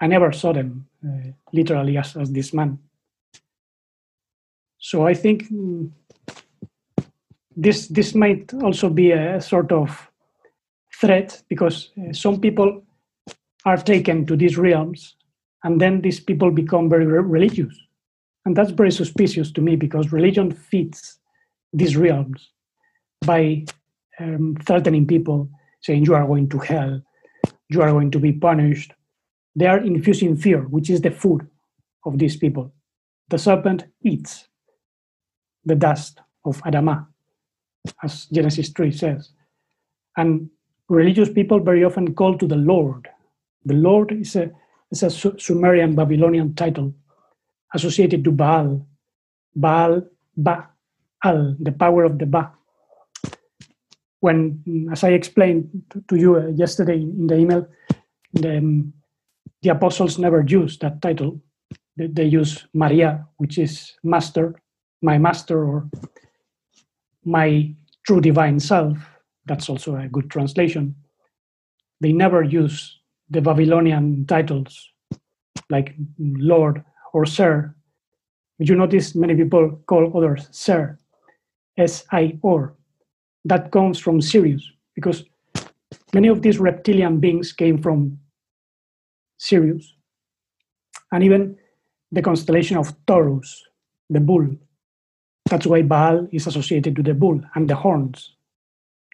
I 0.00 0.06
never 0.06 0.32
saw 0.32 0.52
them 0.52 0.86
uh, 1.02 1.32
literally 1.52 1.96
as, 1.96 2.16
as 2.16 2.30
this 2.30 2.52
man. 2.52 2.78
So 4.86 5.04
I 5.04 5.14
think 5.14 5.48
this 7.56 7.88
this 7.88 8.14
might 8.14 8.54
also 8.54 8.88
be 8.88 9.10
a 9.10 9.40
sort 9.40 9.72
of 9.72 10.12
threat 11.00 11.42
because 11.48 11.90
uh, 11.98 12.12
some 12.12 12.40
people 12.40 12.84
are 13.64 13.78
taken 13.78 14.26
to 14.26 14.36
these 14.36 14.56
realms 14.56 15.16
and 15.64 15.80
then 15.80 16.02
these 16.02 16.20
people 16.20 16.52
become 16.52 16.88
very 16.88 17.04
re- 17.04 17.18
religious. 17.18 17.76
And 18.44 18.56
that's 18.56 18.70
very 18.70 18.92
suspicious 18.92 19.50
to 19.54 19.60
me 19.60 19.74
because 19.74 20.12
religion 20.12 20.52
fits 20.52 21.18
these 21.72 21.96
realms 21.96 22.52
by 23.26 23.64
um, 24.20 24.54
threatening 24.66 25.04
people 25.04 25.50
saying 25.80 26.04
you 26.04 26.14
are 26.14 26.28
going 26.28 26.48
to 26.50 26.58
hell 26.58 27.02
you 27.68 27.82
are 27.82 27.90
going 27.90 28.12
to 28.12 28.20
be 28.20 28.32
punished. 28.32 28.92
They 29.56 29.66
are 29.66 29.80
infusing 29.80 30.36
fear 30.36 30.60
which 30.62 30.90
is 30.90 31.00
the 31.00 31.10
food 31.10 31.44
of 32.04 32.18
these 32.18 32.36
people. 32.36 32.72
The 33.30 33.38
serpent 33.38 33.86
eats 34.04 34.46
the 35.66 35.74
dust 35.74 36.20
of 36.44 36.62
Adamah, 36.62 37.06
as 38.02 38.26
Genesis 38.26 38.70
3 38.70 38.92
says. 38.92 39.30
And 40.16 40.48
religious 40.88 41.28
people 41.28 41.60
very 41.60 41.84
often 41.84 42.14
call 42.14 42.38
to 42.38 42.46
the 42.46 42.56
Lord. 42.56 43.08
The 43.64 43.74
Lord 43.74 44.12
is 44.12 44.36
a, 44.36 44.50
is 44.90 45.02
a 45.02 45.10
Sumerian 45.10 45.94
Babylonian 45.94 46.54
title 46.54 46.94
associated 47.74 48.24
to 48.24 48.30
Baal. 48.30 48.86
Baal, 49.54 50.02
Baal, 50.36 51.56
the 51.58 51.74
power 51.76 52.04
of 52.04 52.18
the 52.18 52.26
Ba. 52.26 52.52
When, 54.20 54.88
as 54.90 55.04
I 55.04 55.10
explained 55.10 55.82
to 56.08 56.16
you 56.16 56.36
uh, 56.36 56.46
yesterday 56.48 56.96
in 56.96 57.26
the 57.26 57.36
email, 57.36 57.66
the, 58.32 58.58
um, 58.58 58.92
the 59.62 59.70
apostles 59.70 60.18
never 60.18 60.44
use 60.46 60.78
that 60.78 61.02
title. 61.02 61.40
They, 61.96 62.06
they 62.06 62.24
use 62.24 62.66
Maria, 62.72 63.26
which 63.36 63.58
is 63.58 63.92
master, 64.02 64.54
my 65.02 65.18
master 65.18 65.64
or 65.64 65.88
my 67.24 67.74
true 68.06 68.20
divine 68.20 68.60
self. 68.60 68.98
That's 69.46 69.68
also 69.68 69.96
a 69.96 70.08
good 70.08 70.30
translation. 70.30 70.94
They 72.00 72.12
never 72.12 72.42
use 72.42 73.00
the 73.30 73.40
Babylonian 73.40 74.26
titles 74.26 74.90
like 75.70 75.94
Lord 76.18 76.84
or 77.12 77.26
Sir. 77.26 77.74
You 78.58 78.74
notice 78.74 79.14
many 79.14 79.34
people 79.34 79.82
call 79.86 80.16
others 80.16 80.48
Sir, 80.50 80.98
S 81.76 82.04
I 82.12 82.38
R. 82.44 82.74
That 83.44 83.70
comes 83.70 83.98
from 83.98 84.20
Sirius 84.20 84.68
because 84.94 85.24
many 86.12 86.28
of 86.28 86.42
these 86.42 86.58
reptilian 86.58 87.20
beings 87.20 87.52
came 87.52 87.78
from 87.82 88.18
Sirius. 89.38 89.94
And 91.12 91.22
even 91.22 91.56
the 92.10 92.22
constellation 92.22 92.76
of 92.76 92.94
Taurus, 93.06 93.62
the 94.10 94.20
bull, 94.20 94.48
that's 95.48 95.66
why 95.66 95.82
Baal 95.82 96.26
is 96.32 96.46
associated 96.46 96.96
to 96.96 97.02
the 97.02 97.14
bull 97.14 97.40
and 97.54 97.68
the 97.68 97.76
horns. 97.76 98.34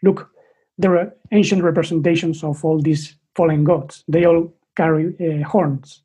Look, 0.02 0.30
there 0.78 0.96
are 0.96 1.14
ancient 1.30 1.62
representations 1.62 2.42
of 2.42 2.64
all 2.64 2.80
these 2.80 3.14
fallen 3.36 3.64
gods. 3.64 4.04
They 4.08 4.24
all 4.24 4.52
carry 4.76 5.14
uh, 5.20 5.46
horns. 5.46 6.02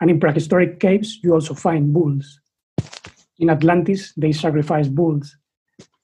And 0.00 0.10
in 0.10 0.20
prehistoric 0.20 0.80
caves, 0.80 1.18
you 1.22 1.32
also 1.32 1.54
find 1.54 1.92
bulls. 1.92 2.40
In 3.38 3.50
Atlantis, 3.50 4.12
they 4.16 4.32
sacrifice 4.32 4.88
bulls. 4.88 5.36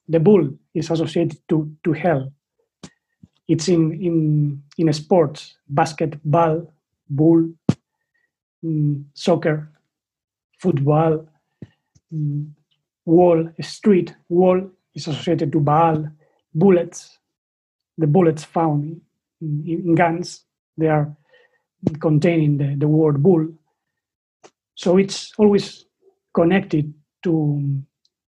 The 0.07 0.19
bull 0.19 0.49
is 0.73 0.89
associated 0.89 1.39
to, 1.49 1.71
to 1.83 1.93
hell. 1.93 2.31
It's 3.47 3.67
in, 3.67 3.93
in, 4.01 4.63
in 4.77 4.93
sports, 4.93 5.57
basketball, 5.67 6.71
bull, 7.09 7.49
mm, 8.63 9.03
soccer, 9.13 9.69
football, 10.59 11.27
mm, 12.11 12.49
wall, 13.05 13.49
street, 13.61 14.15
wall 14.29 14.69
is 14.95 15.07
associated 15.07 15.51
to 15.51 15.59
Baal, 15.59 16.07
bullets, 16.53 17.19
the 17.97 18.07
bullets 18.07 18.43
found 18.43 19.01
in, 19.41 19.63
in 19.67 19.95
guns, 19.95 20.45
they 20.77 20.87
are 20.87 21.15
containing 21.99 22.57
the, 22.57 22.75
the 22.75 22.87
word 22.87 23.21
bull. 23.21 23.47
So 24.75 24.97
it's 24.97 25.33
always 25.37 25.85
connected 26.33 26.93
to, 27.23 27.81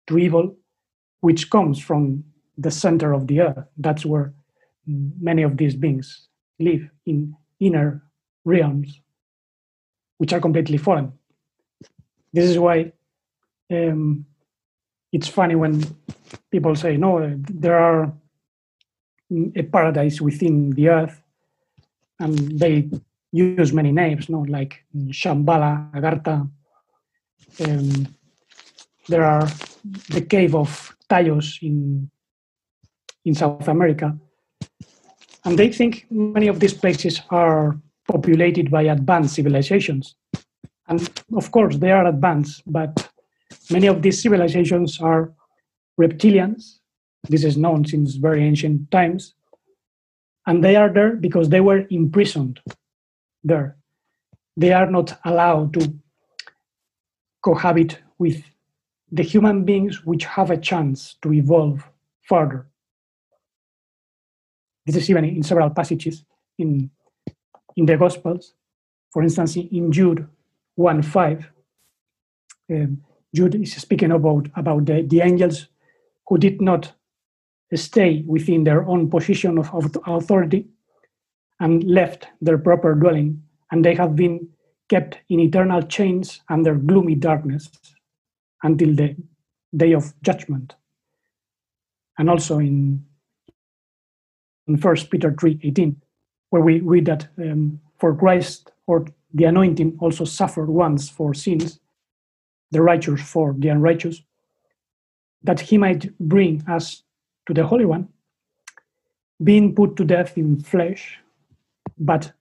to 0.08 0.18
evil, 0.18 0.56
which 1.22 1.50
comes 1.50 1.80
from 1.80 2.24
the 2.58 2.72
center 2.72 3.14
of 3.14 3.28
the 3.28 3.42
earth. 3.42 3.66
That's 3.78 4.06
where 4.06 4.34
many 4.86 5.42
of 5.42 5.58
these 5.58 5.76
beings 5.76 6.28
live 6.60 6.88
in 7.06 7.36
inner 7.60 8.04
realms, 8.44 9.02
which 10.18 10.34
are 10.34 10.40
completely 10.40 10.78
foreign. 10.78 11.12
This 12.32 12.50
is 12.50 12.60
why 12.60 12.92
um, 13.72 14.26
it's 15.15 15.30
funny 15.30 15.56
when 15.56 15.82
people 16.51 16.75
say, 16.75 16.97
no, 16.97 17.34
there 17.63 17.80
are 17.80 18.13
a 19.56 19.63
paradise 19.63 20.19
within 20.19 20.71
the 20.71 20.89
earth, 20.89 21.21
and 22.19 22.60
they 22.60 22.89
use 23.32 23.71
many 23.71 23.93
names, 23.93 24.28
no, 24.28 24.39
like 24.41 24.84
Shambhala, 25.19 25.89
Agartha. 25.93 26.49
Um, 27.65 28.08
there 29.08 29.23
are 29.23 29.47
the 30.10 30.21
cave 30.21 30.54
of 30.54 30.95
Tayos 31.10 31.62
in 31.62 32.12
in 33.23 33.36
South 33.36 33.67
America, 33.69 34.17
and 35.45 35.58
they 35.58 35.71
think 35.71 36.06
many 36.12 36.47
of 36.49 36.60
these 36.60 36.73
places 36.73 37.21
are 37.30 37.80
populated 38.06 38.69
by 38.69 38.84
advanced 38.84 39.36
civilizations. 39.36 40.15
And 40.89 40.99
of 41.34 41.51
course, 41.51 41.78
they 41.78 41.91
are 41.91 42.06
advanced, 42.06 42.63
but 42.67 43.05
many 43.71 43.88
of 43.88 44.01
these 44.01 44.21
civilizations 44.21 44.99
are 45.01 45.34
reptilians. 45.99 46.80
This 47.30 47.43
is 47.43 47.58
known 47.58 47.86
since 47.86 48.15
very 48.15 48.43
ancient 48.43 48.91
times. 48.91 49.34
And 50.47 50.63
they 50.63 50.75
are 50.75 50.91
there 50.91 51.15
because 51.15 51.49
they 51.49 51.62
were 51.62 51.86
imprisoned 51.89 52.60
there. 53.43 53.78
They 54.58 54.73
are 54.73 54.89
not 54.89 55.19
allowed 55.25 55.73
to 55.73 55.93
cohabit 57.43 57.99
with 58.17 58.43
the 59.12 59.23
human 59.23 59.65
beings 59.65 60.06
which 60.06 60.25
have 60.25 60.51
a 60.51 60.58
chance 60.58 61.15
to 61.21 61.34
evolve 61.34 61.84
further. 62.23 62.67
This 64.86 64.95
is 64.97 65.10
even 65.10 65.25
in 65.25 65.43
several 65.43 65.69
passages 65.69 66.23
in, 66.58 66.89
in 67.75 67.86
the 67.86 67.97
Gospels. 67.97 68.54
For 69.12 69.23
instance, 69.23 69.56
in 69.56 69.91
Jude 69.91 70.28
1 70.75 71.01
5, 71.01 71.51
um, 72.71 73.01
Jude 73.36 73.56
is 73.56 73.76
speaking 73.76 74.12
about, 74.12 74.48
about 74.56 74.86
the, 74.86 75.02
the 75.02 75.21
angels 75.21 75.67
who 76.28 76.38
did 76.38 76.62
not 76.62 76.93
stay 77.74 78.24
within 78.26 78.63
their 78.63 78.88
own 78.88 79.10
position 79.10 79.58
of, 79.58 79.74
of 79.74 79.98
authority 80.08 80.67
and 81.60 81.84
left 81.84 82.28
their 82.41 82.58
proper 82.58 82.95
dwelling, 82.95 83.43
and 83.71 83.84
they 83.84 83.93
have 83.95 84.15
been 84.15 84.48
kept 84.89 85.19
in 85.30 85.39
eternal 85.39 85.82
chains 85.82 86.41
under 86.50 86.76
gloomy 86.76 87.15
darkness 87.15 87.69
until 88.63 88.95
the 88.95 89.15
day 89.76 89.93
of 89.93 90.13
judgment. 90.21 90.76
And 92.17 92.30
also 92.30 92.60
in 92.60 93.06
in 94.67 94.78
First 94.78 95.12
Peter 95.12 95.36
3 95.39 95.60
18, 95.63 96.02
where 96.50 96.62
we 96.62 96.80
read 96.80 97.06
that 97.06 97.28
um, 97.38 97.80
for 98.00 98.15
Christ 98.15 98.71
or 98.88 99.06
the 99.34 99.43
anointing 99.43 99.98
also 100.00 100.26
suffered 100.26 100.69
once 100.69 101.10
for 101.10 101.34
sins, 101.34 101.80
the 102.76 102.82
righteous 102.82 103.22
for 103.22 103.56
the 103.58 103.70
unrighteous, 103.70 104.22
that 105.44 105.62
he 105.62 105.78
might 105.78 106.16
bring 106.20 106.62
us 106.68 107.04
to 107.48 107.54
the 107.54 107.66
Holy 107.66 107.86
One, 107.86 108.10
being 109.42 109.74
put 109.74 109.96
to 109.96 110.04
death 110.04 110.38
in 110.38 110.60
flesh, 110.60 111.18
but 111.98 112.34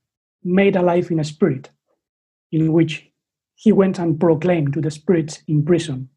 made 0.43 0.75
alive 0.75 1.11
in 1.13 1.21
a 1.21 1.25
spirit, 1.25 1.71
in 2.51 2.73
which 2.73 3.09
he 3.55 3.71
went 3.71 4.01
and 4.01 4.19
proclaimed 4.19 4.73
to 4.73 4.81
the 4.81 4.91
spirits 4.91 5.43
in 5.47 5.65
prison. 5.65 6.09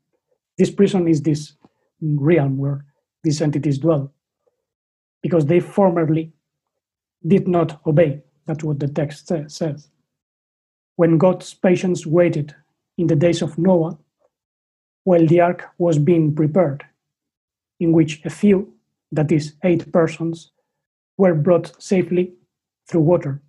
This 0.58 0.72
prison 0.72 1.08
is 1.08 1.22
this 1.22 1.54
realm 2.02 2.58
where 2.58 2.86
these 3.24 3.42
entities 3.42 3.78
dwell 3.78 4.12
because 5.22 5.46
they 5.46 5.60
formerly 5.60 6.34
did 7.28 7.48
not 7.48 7.80
obey. 7.86 8.24
That's 8.48 8.64
what 8.64 8.80
the 8.80 8.88
text 8.88 9.32
says. 9.48 9.90
When 10.96 11.20
God's 11.20 11.54
patience 11.54 12.08
waited 12.08 12.56
in 12.98 13.08
the 13.08 13.16
days 13.16 13.44
of 13.44 13.58
Noah, 13.58 13.98
while 15.08 15.26
the 15.26 15.40
ark 15.40 15.70
was 15.78 15.98
being 15.98 16.36
prepared, 16.36 16.84
in 17.80 17.94
which 17.94 18.20
a 18.26 18.30
few, 18.30 18.74
that 19.14 19.32
is, 19.32 19.54
eight 19.64 19.90
persons, 19.94 20.52
were 21.18 21.34
brought 21.34 21.82
safely 21.82 22.34
through 22.90 23.06
water. 23.12 23.42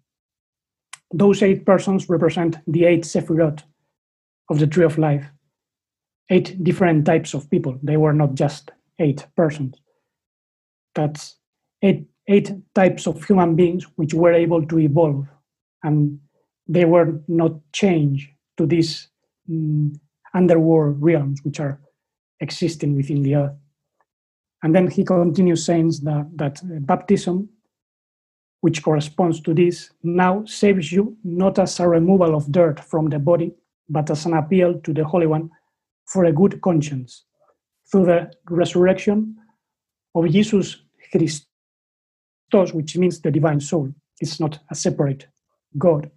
Those 1.12 1.42
eight 1.42 1.66
persons 1.66 2.08
represent 2.08 2.58
the 2.68 2.84
eight 2.84 3.02
Sephirot 3.02 3.64
of 4.48 4.60
the 4.60 4.68
tree 4.68 4.84
of 4.84 4.98
life, 4.98 5.26
eight 6.30 6.62
different 6.62 7.04
types 7.04 7.34
of 7.34 7.50
people. 7.50 7.76
They 7.82 7.96
were 7.96 8.12
not 8.12 8.36
just 8.36 8.70
eight 9.00 9.26
persons. 9.36 9.80
That's 10.94 11.38
eight, 11.82 12.06
eight 12.28 12.52
types 12.76 13.08
of 13.08 13.24
human 13.24 13.56
beings 13.56 13.84
which 13.96 14.14
were 14.14 14.32
able 14.32 14.64
to 14.64 14.78
evolve 14.78 15.26
and 15.82 16.20
they 16.68 16.84
were 16.84 17.20
not 17.26 17.54
changed 17.72 18.30
to 18.58 18.64
this 18.64 19.08
um, 19.50 19.98
underworld 20.34 21.02
realms 21.02 21.40
which 21.44 21.60
are 21.60 21.80
existing 22.40 22.96
within 22.96 23.22
the 23.22 23.34
earth. 23.36 23.56
And 24.62 24.74
then 24.74 24.88
he 24.88 25.04
continues 25.04 25.64
saying 25.64 25.92
that, 26.02 26.28
that 26.36 26.60
uh, 26.62 26.80
baptism, 26.80 27.48
which 28.60 28.82
corresponds 28.82 29.40
to 29.42 29.54
this, 29.54 29.90
now 30.02 30.44
saves 30.44 30.90
you 30.90 31.16
not 31.22 31.58
as 31.58 31.78
a 31.78 31.88
removal 31.88 32.34
of 32.34 32.50
dirt 32.50 32.80
from 32.80 33.08
the 33.08 33.18
body, 33.18 33.52
but 33.88 34.10
as 34.10 34.26
an 34.26 34.34
appeal 34.34 34.80
to 34.80 34.92
the 34.92 35.04
Holy 35.04 35.26
One 35.26 35.50
for 36.06 36.24
a 36.24 36.32
good 36.32 36.60
conscience 36.60 37.24
through 37.90 38.06
the 38.06 38.30
resurrection 38.50 39.36
of 40.14 40.28
Jesus 40.28 40.82
Christ, 41.12 41.46
which 42.50 42.96
means 42.96 43.20
the 43.20 43.30
divine 43.30 43.60
soul. 43.60 43.92
It's 44.20 44.40
not 44.40 44.58
a 44.70 44.74
separate 44.74 45.26
God 45.76 46.10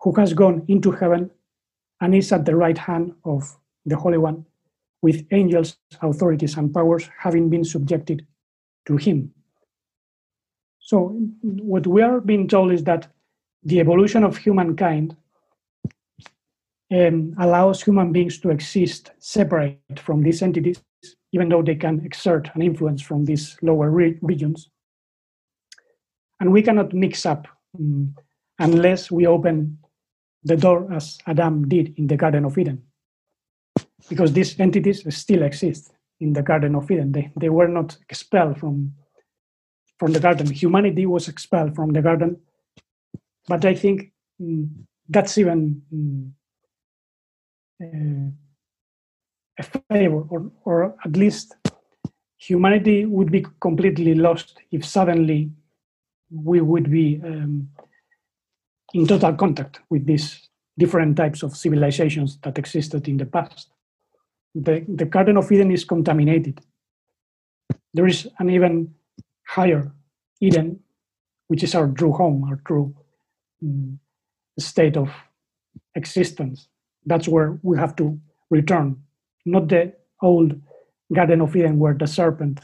who 0.00 0.12
has 0.14 0.32
gone 0.32 0.64
into 0.68 0.90
heaven 0.90 1.30
and 2.00 2.14
is 2.14 2.32
at 2.32 2.44
the 2.44 2.56
right 2.56 2.78
hand 2.78 3.12
of 3.24 3.56
the 3.86 3.96
Holy 3.96 4.18
One, 4.18 4.44
with 5.02 5.26
angels, 5.30 5.76
authorities, 6.02 6.56
and 6.56 6.72
powers 6.72 7.08
having 7.18 7.48
been 7.48 7.64
subjected 7.64 8.26
to 8.86 8.96
him. 8.96 9.32
So, 10.78 11.08
what 11.42 11.86
we 11.86 12.02
are 12.02 12.20
being 12.20 12.48
told 12.48 12.72
is 12.72 12.84
that 12.84 13.06
the 13.62 13.80
evolution 13.80 14.24
of 14.24 14.36
humankind 14.36 15.16
um, 16.92 17.34
allows 17.38 17.82
human 17.82 18.12
beings 18.12 18.38
to 18.40 18.50
exist 18.50 19.12
separate 19.18 19.78
from 19.96 20.22
these 20.22 20.42
entities, 20.42 20.82
even 21.32 21.48
though 21.48 21.62
they 21.62 21.76
can 21.76 22.04
exert 22.04 22.50
an 22.54 22.62
influence 22.62 23.02
from 23.02 23.24
these 23.24 23.56
lower 23.62 23.90
re- 23.90 24.18
regions 24.22 24.70
and 26.40 26.50
we 26.50 26.62
cannot 26.62 26.92
mix 26.92 27.24
up 27.24 27.46
um, 27.78 28.14
unless 28.58 29.10
we 29.10 29.26
open 29.26 29.78
the 30.44 30.56
door 30.56 30.92
as 30.92 31.18
Adam 31.26 31.68
did 31.68 31.94
in 31.98 32.06
the 32.06 32.16
Garden 32.16 32.44
of 32.44 32.56
Eden. 32.56 32.82
Because 34.08 34.32
these 34.32 34.58
entities 34.58 35.04
still 35.14 35.42
exist 35.42 35.92
in 36.20 36.32
the 36.32 36.42
Garden 36.42 36.74
of 36.74 36.90
Eden. 36.90 37.12
They, 37.12 37.30
they 37.36 37.48
were 37.48 37.68
not 37.68 37.96
expelled 38.08 38.58
from, 38.58 38.94
from 39.98 40.12
the 40.12 40.20
garden. 40.20 40.50
Humanity 40.50 41.06
was 41.06 41.28
expelled 41.28 41.74
from 41.74 41.92
the 41.92 42.02
garden. 42.02 42.40
But 43.46 43.64
I 43.64 43.74
think 43.74 44.12
um, 44.40 44.86
that's 45.08 45.36
even 45.38 45.82
um, 45.92 46.34
uh, 47.82 48.30
a 49.58 49.62
favor, 49.62 50.22
or, 50.28 50.50
or 50.64 50.96
at 51.04 51.16
least 51.16 51.56
humanity 52.38 53.04
would 53.04 53.30
be 53.30 53.44
completely 53.60 54.14
lost 54.14 54.58
if 54.70 54.84
suddenly 54.84 55.50
we 56.30 56.60
would 56.60 56.90
be 56.90 57.20
um, 57.24 57.68
in 58.94 59.06
total 59.06 59.34
contact 59.34 59.80
with 59.90 60.06
these 60.06 60.48
different 60.78 61.16
types 61.16 61.42
of 61.42 61.56
civilizations 61.56 62.38
that 62.42 62.58
existed 62.58 63.06
in 63.08 63.16
the 63.16 63.26
past. 63.26 63.68
The, 64.54 64.84
the 64.88 65.04
Garden 65.04 65.36
of 65.36 65.50
Eden 65.52 65.70
is 65.70 65.84
contaminated. 65.84 66.60
There 67.94 68.06
is 68.06 68.26
an 68.38 68.50
even 68.50 68.94
higher 69.46 69.92
Eden, 70.40 70.80
which 71.48 71.62
is 71.62 71.74
our 71.74 71.88
true 71.88 72.12
home, 72.12 72.44
our 72.44 72.60
true 72.66 72.94
um, 73.62 73.98
state 74.58 74.96
of 74.96 75.10
existence. 75.94 76.68
That's 77.04 77.28
where 77.28 77.58
we 77.62 77.78
have 77.78 77.94
to 77.96 78.18
return, 78.50 78.96
not 79.44 79.68
the 79.68 79.92
old 80.22 80.60
Garden 81.12 81.40
of 81.40 81.56
Eden 81.56 81.78
where 81.78 81.94
the 81.94 82.06
serpent 82.06 82.60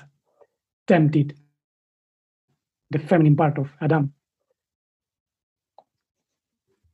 tempted 0.86 1.36
the 2.90 2.98
feminine 2.98 3.36
part 3.36 3.58
of 3.58 3.70
Adam. 3.80 4.12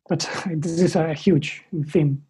But 0.09 0.28
this 0.50 0.80
is 0.80 0.96
a 0.96 1.14
huge 1.14 1.64
theme. 1.88 2.22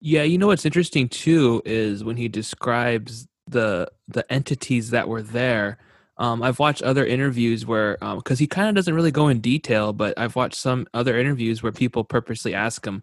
Yeah. 0.00 0.22
you 0.22 0.36
know 0.36 0.48
what's 0.48 0.66
interesting 0.66 1.08
too 1.08 1.62
is 1.64 2.04
when 2.04 2.16
he 2.16 2.28
describes 2.28 3.26
the 3.48 3.90
the 4.08 4.30
entities 4.32 4.90
that 4.90 5.08
were 5.08 5.22
there. 5.22 5.78
Um, 6.16 6.42
I've 6.42 6.58
watched 6.60 6.82
other 6.82 7.04
interviews 7.04 7.66
where 7.66 7.96
because 7.96 8.38
um, 8.38 8.42
he 8.42 8.46
kind 8.46 8.68
of 8.68 8.74
doesn't 8.74 8.94
really 8.94 9.10
go 9.10 9.28
in 9.28 9.40
detail, 9.40 9.92
but 9.92 10.16
I've 10.18 10.36
watched 10.36 10.56
some 10.56 10.86
other 10.94 11.18
interviews 11.18 11.62
where 11.62 11.72
people 11.72 12.04
purposely 12.04 12.54
ask 12.54 12.86
him 12.86 13.02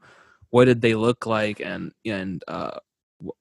what 0.52 0.66
did 0.66 0.82
they 0.82 0.96
look 0.96 1.26
like 1.26 1.60
and 1.60 1.92
and 2.06 2.44
uh, 2.48 2.78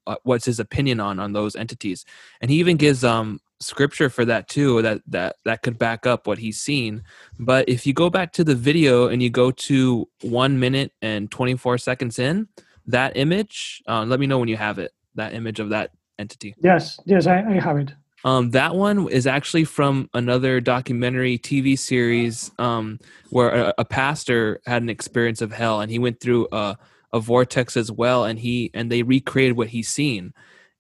uh, 0.07 0.17
what's 0.23 0.47
his 0.47 0.59
opinion 0.59 1.01
on 1.01 1.19
on 1.19 1.33
those 1.33 1.55
entities 1.55 2.05
and 2.41 2.51
he 2.51 2.59
even 2.59 2.77
gives 2.77 3.05
um 3.05 3.41
scripture 3.61 4.09
for 4.09 4.25
that 4.25 4.49
too 4.49 4.81
that 4.83 5.03
that 5.07 5.37
that 5.45 5.63
could 5.63 5.79
back 5.79 6.07
up 6.07 6.27
what 6.27 6.39
he's 6.39 6.61
seen. 6.61 7.03
But 7.39 7.69
if 7.69 7.87
you 7.87 7.93
go 7.93 8.11
back 8.11 8.33
to 8.33 8.45
the 8.45 8.55
video 8.55 9.09
and 9.09 9.23
you 9.23 9.31
go 9.31 9.51
to 9.51 10.09
one 10.23 10.59
minute 10.59 10.93
and 11.03 11.31
24 11.31 11.79
seconds 11.79 12.19
in 12.19 12.49
that 12.87 13.17
image 13.17 13.83
uh, 13.87 14.05
let 14.05 14.19
me 14.19 14.27
know 14.27 14.39
when 14.39 14.49
you 14.49 14.57
have 14.57 14.79
it 14.79 14.93
that 15.15 15.35
image 15.35 15.61
of 15.61 15.71
that 15.71 15.91
entity. 16.19 16.55
Yes 16.63 16.99
yes 17.05 17.27
i, 17.27 17.41
I 17.41 17.61
have 17.61 17.79
it. 17.79 17.93
Um, 18.23 18.51
that 18.51 18.75
one 18.75 19.09
is 19.09 19.27
actually 19.27 19.65
from 19.65 20.11
another 20.13 20.61
documentary 20.61 21.39
TV 21.39 21.79
series 21.79 22.51
um, 22.59 22.99
where 23.31 23.69
a, 23.69 23.75
a, 23.79 23.85
pastor 23.87 24.61
had 24.67 24.83
an 24.83 24.91
experience 24.91 25.41
of 25.41 25.53
hell, 25.53 25.81
and 25.81 25.91
he 25.91 25.99
went 25.99 26.21
through 26.21 26.47
a, 26.53 26.77
a 27.13 27.21
vortex 27.21 27.77
as 27.77 27.91
well 27.91 28.25
and 28.25 28.39
he 28.39 28.71
and 28.75 28.91
they 28.91 29.03
recreated 29.03 29.57
what 29.57 29.69
he's 29.69 29.89
seen. 29.89 30.33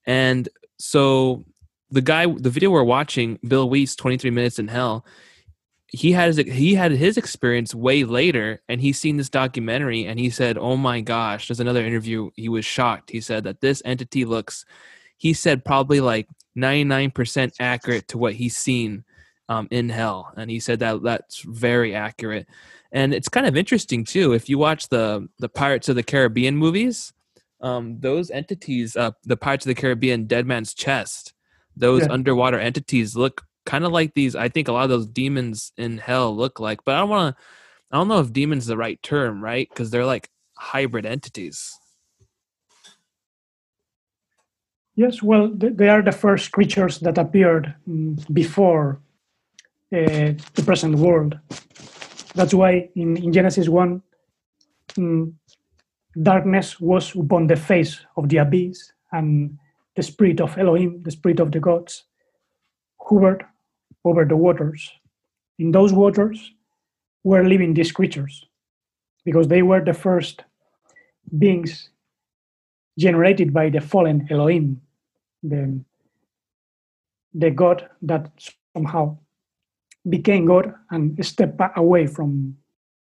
And 0.07 0.49
so 0.78 1.45
the 1.91 2.01
guy 2.01 2.26
the 2.26 2.51
video 2.51 2.70
we're 2.70 2.84
watching 2.84 3.38
bill 3.47 3.68
Wiese 3.68 3.97
23 3.97 4.30
minutes 4.30 4.59
in 4.59 4.68
hell 4.68 5.05
he 5.93 6.12
had 6.12 6.28
his, 6.28 6.36
he 6.36 6.74
had 6.74 6.93
his 6.93 7.16
experience 7.16 7.74
way 7.74 8.05
later 8.05 8.62
and 8.68 8.80
he's 8.80 8.99
seen 8.99 9.16
this 9.16 9.28
documentary 9.28 10.07
and 10.07 10.20
he 10.20 10.30
said 10.30 10.57
oh 10.57 10.76
my 10.76 11.01
gosh 11.01 11.49
there's 11.49 11.61
another 11.61 11.84
interview 11.84 12.30
he 12.36 12.49
was 12.49 12.64
shocked. 12.64 13.11
He 13.11 13.20
said 13.20 13.45
that 13.45 13.61
this 13.61 13.82
entity 13.84 14.24
looks 14.24 14.64
he 15.16 15.32
said 15.32 15.64
probably 15.64 16.01
like 16.01 16.28
99% 16.57 17.55
accurate 17.59 18.09
to 18.09 18.18
what 18.18 18.34
he's 18.34 18.57
seen 18.57 19.05
um, 19.49 19.66
in 19.70 19.88
hell 19.88 20.32
and 20.36 20.49
he 20.49 20.61
said 20.61 20.78
that 20.78 21.03
that's 21.03 21.43
very 21.43 21.95
accurate. 21.95 22.47
And 22.93 23.12
it's 23.12 23.28
kind 23.28 23.47
of 23.47 23.57
interesting 23.57 24.05
too 24.05 24.32
if 24.32 24.49
you 24.49 24.59
watch 24.59 24.88
the 24.88 25.28
the 25.41 25.49
pirates 25.49 25.88
of 25.88 25.97
the 25.97 26.05
caribbean 26.05 26.57
movies 26.57 27.12
um, 27.62 27.99
those 27.99 28.30
entities 28.30 28.97
uh, 28.97 29.11
the 29.24 29.36
pirates 29.36 29.66
of 29.66 29.70
the 29.70 29.80
caribbean 29.80 30.26
dead 30.26 30.47
man's 30.47 30.72
chest 30.72 31.34
those 31.81 32.03
yeah. 32.03 32.12
underwater 32.12 32.59
entities 32.59 33.16
look 33.16 33.45
kind 33.66 33.85
of 33.85 33.93
like 33.93 34.14
these 34.14 34.35
i 34.37 34.49
think 34.49 34.68
a 34.68 34.72
lot 34.72 34.85
of 34.85 34.91
those 34.91 35.07
demons 35.07 35.72
in 35.76 35.99
hell 35.99 36.35
look 36.35 36.61
like 36.61 36.85
but 36.85 36.95
i 36.95 36.99
don't 36.99 37.09
want 37.09 37.37
to 37.37 37.43
i 37.91 37.97
don't 37.97 38.09
know 38.09 38.20
if 38.20 38.33
demons 38.33 38.66
the 38.66 38.76
right 38.76 39.03
term 39.03 39.43
right? 39.43 39.68
Because 39.68 39.91
they're 39.91 40.07
like 40.07 40.31
hybrid 40.57 41.07
entities. 41.07 41.76
Yes 44.97 45.22
well 45.22 45.51
they 45.55 45.89
are 45.89 46.03
the 46.03 46.12
first 46.12 46.53
creatures 46.53 46.99
that 47.01 47.18
appeared 47.18 47.74
mm, 47.89 48.33
before 48.33 49.01
uh, 49.93 50.35
the 50.55 50.62
present 50.64 50.95
world. 50.97 51.39
That's 52.35 52.55
why 52.55 52.91
in, 52.95 53.16
in 53.16 53.33
Genesis 53.33 53.68
1, 53.68 54.01
um, 54.99 55.35
darkness 56.22 56.81
was 56.81 57.14
upon 57.16 57.49
the 57.49 57.57
face 57.57 58.01
of 58.16 58.28
the 58.28 58.37
abyss, 58.39 58.93
and 59.11 59.59
the 60.01 60.07
spirit 60.07 60.40
of 60.40 60.57
Elohim, 60.57 61.03
the 61.03 61.11
spirit 61.11 61.40
of 61.40 61.53
the 61.53 61.61
gods, 61.61 62.05
hovered 62.98 63.44
over 64.03 64.24
the 64.24 64.36
waters. 64.36 64.90
In 65.59 65.72
those 65.72 65.92
waters 65.92 66.53
were 67.22 67.44
living 67.46 67.74
these 67.74 67.92
creatures 67.92 68.46
because 69.26 69.48
they 69.48 69.61
were 69.61 69.84
the 69.84 69.92
first 69.92 70.44
beings 71.36 71.90
generated 72.98 73.53
by 73.53 73.68
the 73.68 73.82
fallen 73.82 74.26
Elohim, 74.30 74.80
the, 75.42 75.84
the 77.34 77.51
God 77.51 77.86
that 78.01 78.30
somehow 78.74 79.18
became 80.09 80.46
God 80.46 80.72
and 80.90 81.22
stepped 81.24 81.61
away 81.76 82.07
from 82.07 82.57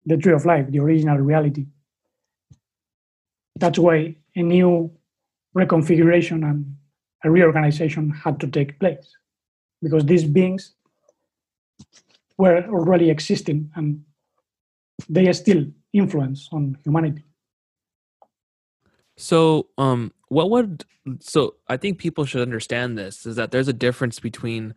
the 0.07 0.17
tree 0.17 0.33
of 0.33 0.47
life, 0.47 0.65
the 0.71 0.79
original 0.79 1.19
reality. 1.19 1.67
That's 3.55 3.77
why 3.77 4.15
a 4.35 4.41
new 4.41 4.91
reconfiguration 5.55 6.43
and 6.43 6.77
a 7.23 7.31
reorganization 7.31 8.09
had 8.09 8.39
to 8.39 8.47
take 8.47 8.79
place 8.79 9.15
because 9.81 10.05
these 10.05 10.23
beings 10.23 10.75
were 12.37 12.63
already 12.67 13.09
existing 13.09 13.71
and 13.75 14.03
they 15.09 15.31
still 15.33 15.65
influence 15.93 16.49
on 16.51 16.77
humanity. 16.83 17.23
So, 19.17 19.67
um, 19.77 20.13
what 20.29 20.49
would 20.51 20.85
so 21.19 21.55
I 21.67 21.77
think 21.77 21.97
people 21.97 22.25
should 22.25 22.41
understand 22.41 22.97
this 22.97 23.25
is 23.25 23.37
that 23.37 23.51
there's 23.51 23.67
a 23.67 23.73
difference 23.73 24.19
between 24.19 24.75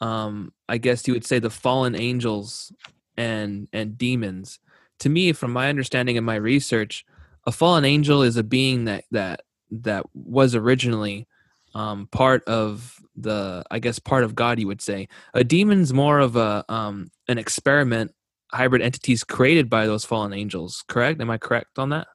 um, 0.00 0.52
I 0.68 0.78
guess 0.78 1.06
you 1.06 1.14
would 1.14 1.26
say 1.26 1.38
the 1.38 1.50
fallen 1.50 1.94
angels 1.94 2.72
and 3.16 3.68
and 3.72 3.98
demons. 3.98 4.58
To 5.00 5.08
me, 5.08 5.32
from 5.32 5.52
my 5.52 5.68
understanding 5.68 6.16
and 6.16 6.26
my 6.26 6.36
research, 6.36 7.04
a 7.46 7.52
fallen 7.52 7.84
angel 7.84 8.22
is 8.22 8.36
a 8.36 8.42
being 8.42 8.84
that 8.86 9.04
that 9.10 9.42
that 9.70 10.06
was 10.14 10.54
originally 10.54 11.28
um, 11.74 12.08
part 12.10 12.44
of 12.44 13.00
the 13.16 13.64
I 13.70 13.78
guess 13.78 13.98
part 13.98 14.24
of 14.24 14.34
God. 14.34 14.58
You 14.58 14.66
would 14.66 14.82
say 14.82 15.08
a 15.34 15.44
demon's 15.44 15.92
more 15.92 16.18
of 16.18 16.36
a 16.36 16.64
um, 16.68 17.10
an 17.28 17.38
experiment 17.38 18.12
hybrid 18.52 18.82
entities 18.82 19.24
created 19.24 19.68
by 19.68 19.86
those 19.86 20.04
fallen 20.04 20.32
angels. 20.32 20.84
Correct? 20.88 21.20
Am 21.20 21.30
I 21.30 21.38
correct 21.38 21.78
on 21.78 21.90
that? 21.90 22.06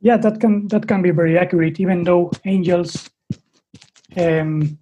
Yeah, 0.00 0.16
that 0.18 0.40
can 0.40 0.68
that 0.68 0.86
can 0.86 1.02
be 1.02 1.10
very 1.10 1.38
accurate. 1.38 1.80
Even 1.80 2.04
though 2.04 2.30
angels 2.44 3.10
um, 4.16 4.78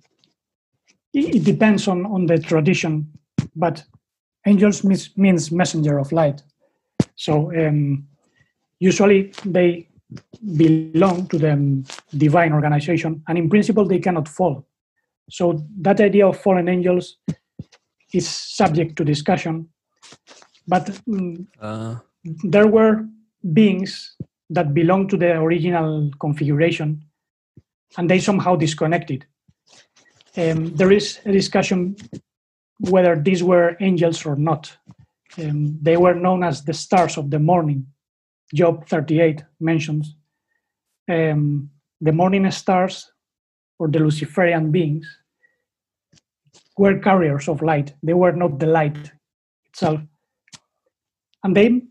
it 1.15 1.45
depends 1.45 1.87
on, 1.89 2.05
on 2.07 2.27
the 2.27 2.39
tradition, 2.39 3.11
but 3.55 3.85
angels 4.47 4.85
means, 4.85 5.17
means 5.17 5.53
messenger 5.53 5.99
of 5.99 6.13
light. 6.13 6.43
So 7.17 7.55
um, 7.57 8.07
usually 8.81 9.33
they 9.45 9.89
belong 10.57 11.27
to 11.29 11.39
the 11.39 11.85
divine 12.17 12.53
organization, 12.53 13.23
and 13.29 13.39
in 13.39 13.49
principle 13.49 13.87
they 13.87 13.99
cannot 13.99 14.29
fall. 14.29 14.67
So 15.31 15.65
that 15.81 16.01
idea 16.01 16.27
of 16.27 16.41
fallen 16.41 16.69
angels 16.69 17.17
is 18.13 18.29
subject 18.29 18.97
to 18.97 19.05
discussion, 19.05 19.69
but 20.69 20.99
um, 21.09 21.49
uh. 21.61 21.97
there 22.25 22.67
were 22.67 23.07
beings 23.53 24.17
that 24.51 24.75
belong 24.75 25.09
to 25.09 25.17
the 25.17 25.33
original 25.33 26.11
configuration, 26.21 27.03
and 27.97 28.09
they 28.09 28.21
somehow 28.21 28.57
disconnected 28.57 29.27
um, 30.37 30.75
there 30.75 30.93
is 30.93 31.21
a 31.25 31.33
discussion 31.33 31.97
whether 32.79 33.17
these 33.17 33.43
were 33.43 33.77
angels 33.81 34.27
or 34.27 34.37
not. 34.37 34.77
Um, 35.39 35.79
they 35.81 35.97
were 35.97 36.15
known 36.15 36.43
as 36.45 36.65
the 36.65 36.75
stars 36.75 37.17
of 37.17 37.31
the 37.31 37.39
morning. 37.39 37.87
Job 38.53 38.87
38 38.89 39.43
mentions 39.61 40.17
um, 41.09 41.71
the 42.01 42.13
morning 42.13 42.51
stars 42.51 43.11
or 43.79 43.89
the 43.89 43.99
Luciferian 43.99 44.71
beings 44.71 45.07
were 46.77 46.99
carriers 46.99 47.49
of 47.49 47.63
light. 47.63 47.95
They 48.03 48.15
were 48.15 48.33
not 48.33 48.59
the 48.59 48.67
light 48.67 49.13
itself. 49.67 50.01
And 51.43 51.57
they 51.57 51.83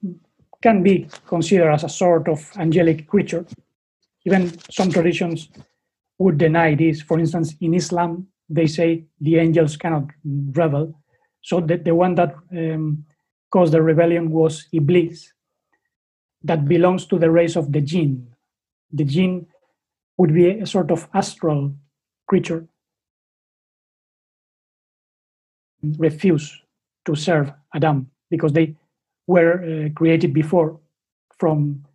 can 0.61 0.83
be 0.83 1.07
considered 1.27 1.71
as 1.71 1.83
a 1.83 1.89
sort 1.89 2.27
of 2.27 2.51
angelic 2.57 3.07
creature. 3.07 3.45
Even 4.25 4.57
some 4.71 4.91
traditions 4.91 5.49
would 6.17 6.37
deny 6.37 6.75
this. 6.75 7.01
For 7.01 7.19
instance, 7.19 7.55
in 7.61 7.73
Islam, 7.73 8.27
they 8.49 8.67
say 8.67 9.05
the 9.19 9.37
angels 9.37 9.77
cannot 9.77 10.05
rebel. 10.23 10.99
So 11.41 11.59
the, 11.59 11.77
the 11.77 11.93
one 11.93 12.15
that 12.15 12.35
um, 12.51 13.05
caused 13.51 13.73
the 13.73 13.81
rebellion 13.81 14.31
was 14.31 14.67
Iblis, 14.71 15.33
that 16.43 16.67
belongs 16.67 17.05
to 17.07 17.19
the 17.19 17.31
race 17.31 17.55
of 17.55 17.71
the 17.71 17.81
jinn. 17.81 18.27
The 18.91 19.05
jinn 19.05 19.47
would 20.17 20.33
be 20.33 20.49
a 20.49 20.65
sort 20.65 20.91
of 20.91 21.07
astral 21.13 21.73
creature, 22.27 22.67
refuse 25.97 26.61
to 27.05 27.15
serve 27.15 27.51
Adam 27.73 28.09
because 28.29 28.53
they 28.53 28.75
were 29.27 29.53
uh, 29.63 29.89
created 29.95 30.33
before 30.33 30.79
from 31.37 31.85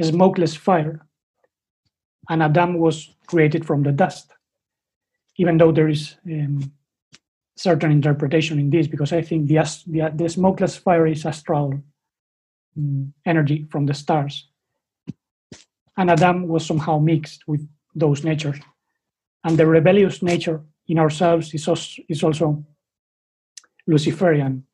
smokeless 0.00 0.54
fire, 0.56 1.06
and 2.28 2.42
Adam 2.42 2.78
was 2.78 3.14
created 3.26 3.66
from 3.66 3.82
the 3.82 3.92
dust 3.92 4.34
even 5.36 5.58
though 5.58 5.72
there 5.72 5.88
is 5.88 6.16
um, 6.26 6.72
certain 7.56 7.90
interpretation 7.90 8.58
in 8.58 8.70
this, 8.70 8.86
because 8.86 9.12
I 9.12 9.22
think 9.22 9.48
the, 9.48 9.56
the, 9.86 10.12
the 10.14 10.28
smokeless 10.28 10.76
fire 10.76 11.06
is 11.06 11.26
astral 11.26 11.82
Mm, 12.78 13.12
energy 13.24 13.66
from 13.70 13.86
the 13.86 13.94
stars. 13.94 14.48
And 15.96 16.10
Adam 16.10 16.48
was 16.48 16.66
somehow 16.66 16.98
mixed 16.98 17.46
with 17.46 17.68
those 17.94 18.24
natures. 18.24 18.58
And 19.44 19.56
the 19.56 19.66
rebellious 19.66 20.22
nature 20.22 20.60
in 20.88 20.98
ourselves 20.98 21.54
is 21.54 21.68
also, 21.68 22.02
is 22.08 22.24
also 22.24 22.64
Luciferian, 23.86 24.66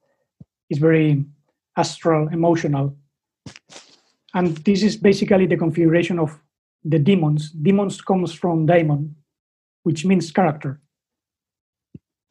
it's 0.70 0.80
very 0.80 1.26
astral, 1.76 2.28
emotional. 2.28 2.96
And 4.32 4.56
this 4.58 4.82
is 4.82 4.96
basically 4.96 5.46
the 5.46 5.58
configuration 5.58 6.18
of 6.18 6.38
the 6.82 6.98
demons. 6.98 7.50
Demons 7.50 8.00
comes 8.00 8.32
from 8.32 8.64
daemon, 8.64 9.14
which 9.82 10.06
means 10.06 10.32
character. 10.32 10.80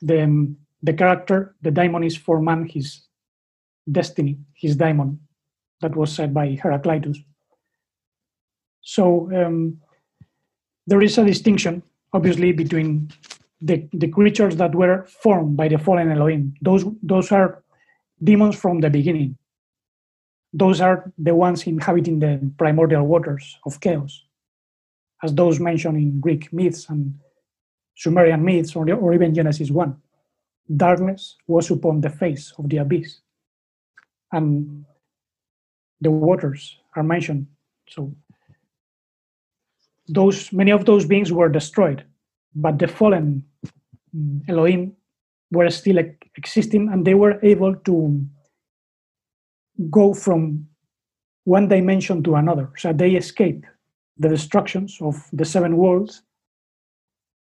The, 0.02 0.56
the 0.82 0.94
character, 0.94 1.56
the 1.62 1.70
daimon 1.70 2.04
is 2.06 2.18
for 2.18 2.42
man 2.42 2.66
his 2.66 3.04
destiny, 3.92 4.40
his 4.56 4.76
daimon. 4.76 5.20
That 5.82 5.96
was 5.96 6.14
said 6.14 6.34
by 6.34 6.58
Heraclitus. 6.62 7.18
So 8.82 9.30
um, 9.34 9.80
there 10.88 11.02
is 11.02 11.18
a 11.18 11.26
distinction, 11.26 11.84
obviously, 12.12 12.52
between 12.52 13.12
the, 13.62 13.88
the 13.94 14.08
creatures 14.08 14.56
that 14.58 14.74
were 14.74 15.06
formed 15.06 15.58
by 15.58 15.68
the 15.68 15.78
fallen 15.78 16.12
Elohim. 16.12 16.54
Those, 16.62 16.86
those 17.04 17.32
are 17.32 17.64
demons 18.24 18.56
from 18.56 18.82
the 18.82 18.90
beginning. 18.90 19.38
Those 20.52 20.82
are 20.82 21.12
the 21.18 21.36
ones 21.36 21.68
inhabiting 21.68 22.20
the 22.20 22.52
primordial 22.58 23.06
waters 23.06 23.58
of 23.66 23.80
chaos, 23.80 24.24
as 25.24 25.34
those 25.34 25.60
mentioned 25.60 25.98
in 25.98 26.20
Greek 26.20 26.52
myths 26.52 26.90
and 26.90 27.14
Sumerian 27.96 28.44
myths 28.44 28.76
or, 28.76 28.92
or 28.92 29.14
even 29.14 29.36
Genesis 29.36 29.70
1. 29.70 29.96
Darkness 30.76 31.36
was 31.48 31.70
upon 31.70 32.02
the 32.02 32.10
face 32.10 32.54
of 32.58 32.70
the 32.70 32.78
abyss. 32.78 33.20
And 34.32 34.86
the 36.02 36.12
waters 36.12 36.78
are 36.96 37.04
mentioned. 37.04 37.48
So 37.90 38.14
those 40.08 40.52
many 40.52 40.72
of 40.72 40.86
those 40.86 41.06
beings 41.06 41.32
were 41.32 41.50
destroyed, 41.50 42.04
but 42.56 42.80
the 42.80 42.88
fallen 42.88 43.44
mm, 44.16 44.50
Elohim 44.50 44.96
were 45.52 45.70
still 45.70 45.98
existing 46.36 46.90
and 46.90 47.06
they 47.06 47.14
were 47.14 47.40
able 47.44 47.76
to 47.76 48.26
go 49.90 50.14
from 50.14 50.68
one 51.44 51.68
dimension 51.68 52.24
to 52.24 52.36
another. 52.36 52.72
So 52.78 52.94
they 52.94 53.12
escaped 53.16 53.66
the 54.18 54.30
destructions 54.30 54.98
of 55.02 55.28
the 55.32 55.46
seven 55.46 55.78
worlds 55.78 56.22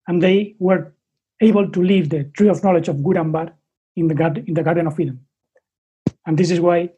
and 0.08 0.22
they 0.22 0.56
were 0.58 0.94
able 1.40 1.68
to 1.70 1.82
leave 1.82 2.08
the 2.08 2.24
tree 2.24 2.48
of 2.48 2.62
knowledge 2.64 2.88
of 2.88 3.02
good 3.02 3.16
and 3.16 3.32
bad 3.32 3.52
in 3.96 4.08
the, 4.08 4.14
garden, 4.14 4.44
in 4.46 4.54
the 4.54 4.62
Garden 4.62 4.86
of 4.86 4.98
Eden. 4.98 5.20
And 6.26 6.38
this 6.38 6.50
is 6.50 6.60
why 6.60 6.90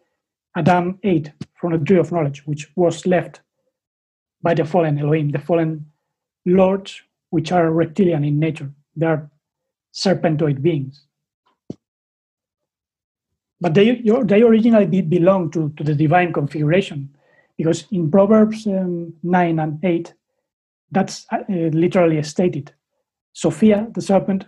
Adam 0.56 0.98
ate 1.02 1.32
from 1.54 1.72
the 1.72 1.84
tree 1.84 1.98
of 1.98 2.12
knowledge, 2.12 2.46
which 2.46 2.70
was 2.76 3.06
left 3.06 3.40
by 4.42 4.54
the 4.54 4.64
fallen 4.64 4.98
Elohim, 4.98 5.30
the 5.30 5.38
fallen 5.38 5.84
lords, 6.46 7.00
which 7.30 7.50
are 7.50 7.70
reptilian 7.70 8.24
in 8.24 8.38
nature. 8.38 8.70
They 8.96 9.06
are 9.06 9.30
serpentoid 9.92 10.62
beings. 10.62 11.06
But 13.60 13.74
they, 13.74 14.02
they 14.24 14.42
originally 14.42 15.02
belong 15.02 15.50
to, 15.52 15.70
to 15.70 15.84
the 15.84 15.94
divine 15.94 16.32
configuration, 16.32 17.16
because 17.56 17.86
in 17.90 18.10
Proverbs 18.10 18.66
um, 18.66 19.14
9 19.22 19.58
and 19.58 19.82
8, 19.82 20.12
that's 20.90 21.26
uh, 21.32 21.38
literally 21.48 22.22
stated. 22.22 22.72
Sophia, 23.32 23.88
the 23.94 24.02
serpent, 24.02 24.46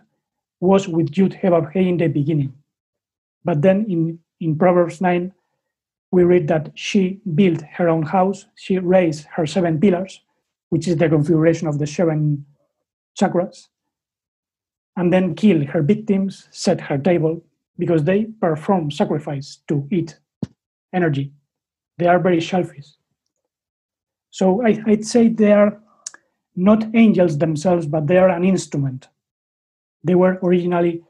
was 0.61 0.87
with 0.87 1.11
Yud 1.13 1.35
He 1.73 1.89
in 1.89 1.97
the 1.97 2.09
beginning. 2.09 2.53
But 3.45 3.63
then 3.63 3.87
in, 3.89 4.19
in 4.41 4.57
Proverbs 4.57 5.01
9, 5.01 5.33
we 6.17 6.25
read 6.25 6.49
that 6.49 6.71
she 6.75 7.21
built 7.35 7.61
her 7.75 7.91
own 7.91 8.03
house, 8.03 8.47
she 8.55 8.79
raised 8.79 9.27
her 9.35 9.45
seven 9.45 9.79
pillars, 9.79 10.23
which 10.71 10.89
is 10.89 10.97
the 10.97 11.11
configuration 11.11 11.69
of 11.69 11.79
the 11.79 11.87
seven 11.87 12.47
chakras, 13.21 13.69
and 14.97 15.13
then 15.13 15.35
killed 15.35 15.65
her 15.67 15.83
victims, 15.83 16.49
set 16.51 16.81
her 16.81 16.97
table, 16.97 17.45
because 17.79 18.05
they 18.05 18.25
perform 18.41 18.91
sacrifice 18.91 19.59
to 19.69 19.87
eat 19.93 20.19
energy. 20.95 21.35
They 21.99 22.07
are 22.07 22.19
very 22.19 22.41
selfish. 22.41 22.87
So 24.31 24.65
I, 24.67 24.83
would 24.87 25.07
say 25.07 25.29
they 25.29 25.53
are 25.53 25.79
not 26.55 26.83
angels 26.95 27.37
themselves, 27.37 27.85
but 27.85 28.07
they 28.07 28.17
are 28.17 28.31
an 28.31 28.43
instrument. 28.43 29.09
They 30.03 30.15
were 30.15 30.39
originally 30.43 31.05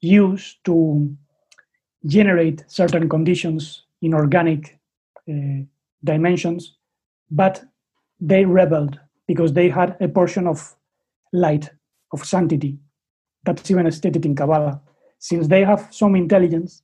used 0.00 0.64
to 0.66 1.16
generate 2.06 2.62
certain 2.68 3.08
conditions 3.08 3.85
in 4.06 4.14
organic 4.14 4.78
uh, 5.28 5.60
dimensions, 6.04 6.76
but 7.30 7.54
they 8.20 8.44
rebelled 8.44 8.98
because 9.26 9.52
they 9.52 9.68
had 9.68 9.96
a 10.00 10.08
portion 10.08 10.46
of 10.46 10.76
light, 11.32 11.68
of 12.12 12.24
sanctity. 12.24 12.78
That's 13.44 13.68
even 13.70 13.90
stated 13.90 14.24
in 14.24 14.36
Kabbalah. 14.36 14.80
Since 15.18 15.48
they 15.48 15.64
have 15.64 15.88
some 15.90 16.14
intelligence, 16.14 16.82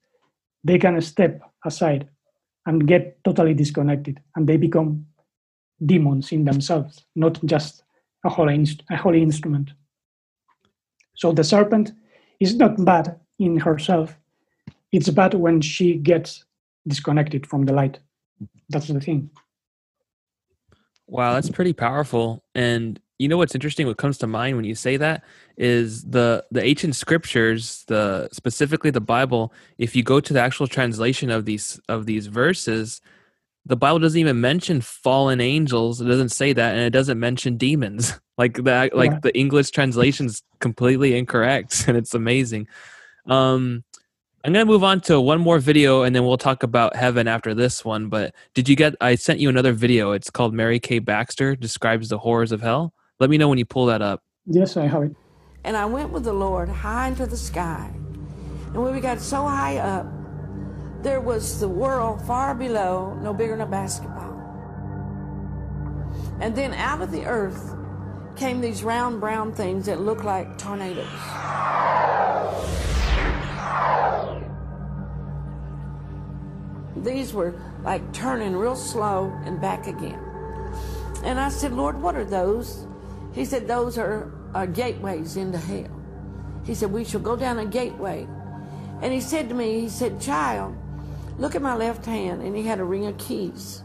they 0.64 0.78
can 0.78 1.00
step 1.00 1.40
aside 1.64 2.08
and 2.66 2.88
get 2.88 3.22
totally 3.24 3.54
disconnected, 3.54 4.20
and 4.34 4.48
they 4.48 4.56
become 4.56 5.06
demons 5.84 6.32
in 6.32 6.44
themselves, 6.44 7.04
not 7.14 7.44
just 7.44 7.84
a 8.24 8.28
holy, 8.28 8.66
a 8.90 8.96
holy 8.96 9.22
instrument. 9.22 9.70
So 11.14 11.32
the 11.32 11.44
serpent 11.44 11.92
is 12.40 12.56
not 12.56 12.84
bad 12.84 13.20
in 13.38 13.58
herself. 13.58 14.18
It's 14.90 15.10
bad 15.10 15.34
when 15.34 15.60
she 15.60 15.94
gets 15.94 16.44
disconnected 16.86 17.46
from 17.46 17.64
the 17.64 17.72
light. 17.72 17.98
That's 18.68 18.88
the 18.88 19.00
thing. 19.00 19.30
Wow, 21.06 21.34
that's 21.34 21.50
pretty 21.50 21.72
powerful. 21.72 22.42
And 22.54 22.98
you 23.18 23.28
know 23.28 23.36
what's 23.36 23.54
interesting? 23.54 23.86
What 23.86 23.98
comes 23.98 24.18
to 24.18 24.26
mind 24.26 24.56
when 24.56 24.64
you 24.64 24.74
say 24.74 24.96
that 24.96 25.22
is 25.56 26.04
the 26.04 26.44
the 26.50 26.62
ancient 26.62 26.96
scriptures, 26.96 27.84
the 27.86 28.28
specifically 28.32 28.90
the 28.90 29.00
Bible. 29.00 29.52
If 29.78 29.94
you 29.94 30.02
go 30.02 30.20
to 30.20 30.32
the 30.32 30.40
actual 30.40 30.66
translation 30.66 31.30
of 31.30 31.44
these 31.44 31.78
of 31.88 32.06
these 32.06 32.26
verses, 32.26 33.00
the 33.64 33.76
Bible 33.76 34.00
doesn't 34.00 34.18
even 34.18 34.40
mention 34.40 34.80
fallen 34.80 35.40
angels. 35.40 36.00
It 36.00 36.06
doesn't 36.06 36.30
say 36.30 36.52
that, 36.52 36.74
and 36.74 36.82
it 36.82 36.90
doesn't 36.90 37.18
mention 37.18 37.56
demons. 37.56 38.18
Like 38.38 38.64
that, 38.64 38.96
like 38.96 39.10
yeah. 39.10 39.18
the 39.22 39.38
English 39.38 39.70
translation 39.70 40.24
is 40.24 40.42
completely 40.58 41.16
incorrect, 41.18 41.84
and 41.86 41.98
it's 41.98 42.14
amazing. 42.14 42.66
Um, 43.26 43.84
I'm 44.45 44.53
gonna 44.53 44.64
move 44.64 44.82
on 44.82 45.01
to 45.03 45.20
one 45.20 45.40
more 45.40 45.61
video, 45.61 46.03
and 46.03 46.16
then 46.16 46.24
we'll 46.24 46.36
talk 46.36 46.64
about 46.64 46.97
heaven 46.97 47.28
after 47.28 47.55
this 47.55 47.84
one. 47.84 48.09
But 48.09 48.34
did 48.55 48.68
you 48.68 48.74
get? 48.74 48.97
I 49.01 49.14
sent 49.14 49.38
you 49.38 49.49
another 49.49 49.72
video. 49.72 50.11
It's 50.11 50.30
called 50.30 50.53
Mary 50.53 50.80
Kay 50.80 50.99
Baxter 50.99 51.55
describes 51.55 52.09
the 52.09 52.18
horrors 52.18 52.51
of 52.51 52.61
hell. 52.61 52.93
Let 53.20 53.30
me 53.30 53.38
know 53.38 53.49
when 53.49 53.59
you 53.59 53.64
pull 53.64 53.86
that 53.86 54.03
up. 54.03 54.20
Yes, 54.47 54.76
I 54.76 54.86
have 54.86 55.05
it. 55.05 55.14
And 55.62 55.76
I 55.76 55.84
went 55.84 56.11
with 56.11 56.24
the 56.24 56.32
Lord 56.32 56.68
high 56.68 57.09
into 57.09 57.24
the 57.24 57.36
sky, 57.36 57.88
and 57.95 58.82
when 58.82 58.93
we 58.93 59.01
got 59.01 59.20
so 59.20 59.47
high 59.47 59.76
up, 59.76 60.07
there 61.03 61.20
was 61.20 61.61
the 61.61 61.68
world 61.68 62.20
far 62.22 62.53
below, 62.53 63.16
no 63.22 63.32
bigger 63.32 63.53
than 63.53 63.61
a 63.61 63.70
basketball. 63.70 64.32
And 66.40 66.57
then 66.57 66.74
out 66.74 67.01
of 67.01 67.12
the 67.12 67.24
earth 67.26 67.76
came 68.36 68.60
these 68.60 68.82
round 68.82 69.20
brown 69.20 69.52
things 69.52 69.86
that 69.86 70.00
looked 70.00 70.24
like 70.24 70.58
tornadoes. 70.58 71.06
These 76.96 77.34
were 77.34 77.54
like 77.82 78.12
turning 78.12 78.54
real 78.54 78.76
slow 78.76 79.32
and 79.44 79.60
back 79.60 79.86
again. 79.86 80.20
And 81.24 81.38
I 81.38 81.48
said, 81.48 81.72
Lord, 81.72 82.00
what 82.00 82.16
are 82.16 82.24
those? 82.24 82.86
He 83.32 83.44
said, 83.44 83.66
Those 83.66 83.98
are, 83.98 84.32
are 84.54 84.66
gateways 84.66 85.36
into 85.36 85.58
hell. 85.58 85.90
He 86.64 86.74
said, 86.74 86.92
We 86.92 87.04
shall 87.04 87.20
go 87.20 87.36
down 87.36 87.58
a 87.58 87.66
gateway. 87.66 88.26
And 89.00 89.12
he 89.12 89.20
said 89.20 89.48
to 89.48 89.54
me, 89.54 89.80
He 89.80 89.88
said, 89.88 90.20
Child, 90.20 90.76
look 91.38 91.54
at 91.54 91.62
my 91.62 91.74
left 91.74 92.06
hand. 92.06 92.42
And 92.42 92.56
he 92.56 92.62
had 92.62 92.78
a 92.78 92.84
ring 92.84 93.06
of 93.06 93.18
keys. 93.18 93.81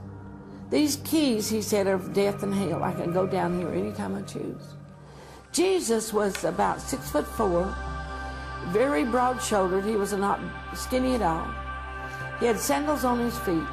These 0.70 0.98
keys, 0.98 1.50
he 1.50 1.62
said, 1.62 1.88
are 1.88 1.94
of 1.94 2.14
death 2.14 2.44
and 2.44 2.54
hell. 2.54 2.84
I 2.84 2.94
can 2.94 3.14
go 3.14 3.26
down 3.26 3.58
here 3.58 3.70
anytime 3.70 4.16
I 4.16 4.22
choose. 4.24 4.76
Jesus 5.54 6.12
was 6.12 6.44
about 6.44 6.82
six 6.82 7.10
foot 7.10 7.26
four, 7.26 7.74
very 8.68 9.06
broad 9.06 9.42
shouldered. 9.42 9.86
He 9.86 9.96
was 9.96 10.12
not 10.12 10.42
skinny 10.76 11.16
at 11.16 11.22
all. 11.22 11.48
He 12.40 12.46
had 12.46 12.60
sandals 12.60 13.06
on 13.06 13.20
his 13.20 13.38
feet. 13.40 13.64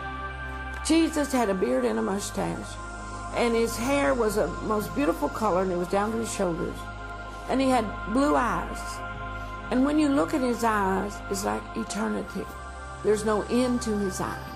Jesus 0.87 1.33
had 1.33 1.51
a 1.51 1.55
beard 1.55 1.85
and 1.85 1.99
a 1.99 2.03
mustache. 2.03 2.77
And 3.35 3.55
his 3.55 3.77
hair 3.77 4.15
was 4.15 4.37
a 4.37 4.47
most 4.63 4.95
beautiful 4.95 5.29
color 5.29 5.63
and 5.63 5.73
it 5.73 5.77
was 5.77 5.89
down 5.89 6.13
to 6.13 6.19
his 6.19 6.33
shoulders. 6.33 6.77
And 7.49 7.61
he 7.61 7.69
had 7.69 7.85
blue 8.13 8.37
eyes. 8.37 8.79
And 9.71 9.85
when 9.85 9.99
you 9.99 10.09
look 10.09 10.33
at 10.35 10.41
his 10.41 10.63
eyes, 10.63 11.17
it's 11.31 11.45
like 11.45 11.63
eternity. 11.77 12.45
There's 13.03 13.25
no 13.25 13.43
end 13.51 13.83
to 13.83 13.99
his 13.99 14.21
eyes. 14.21 14.54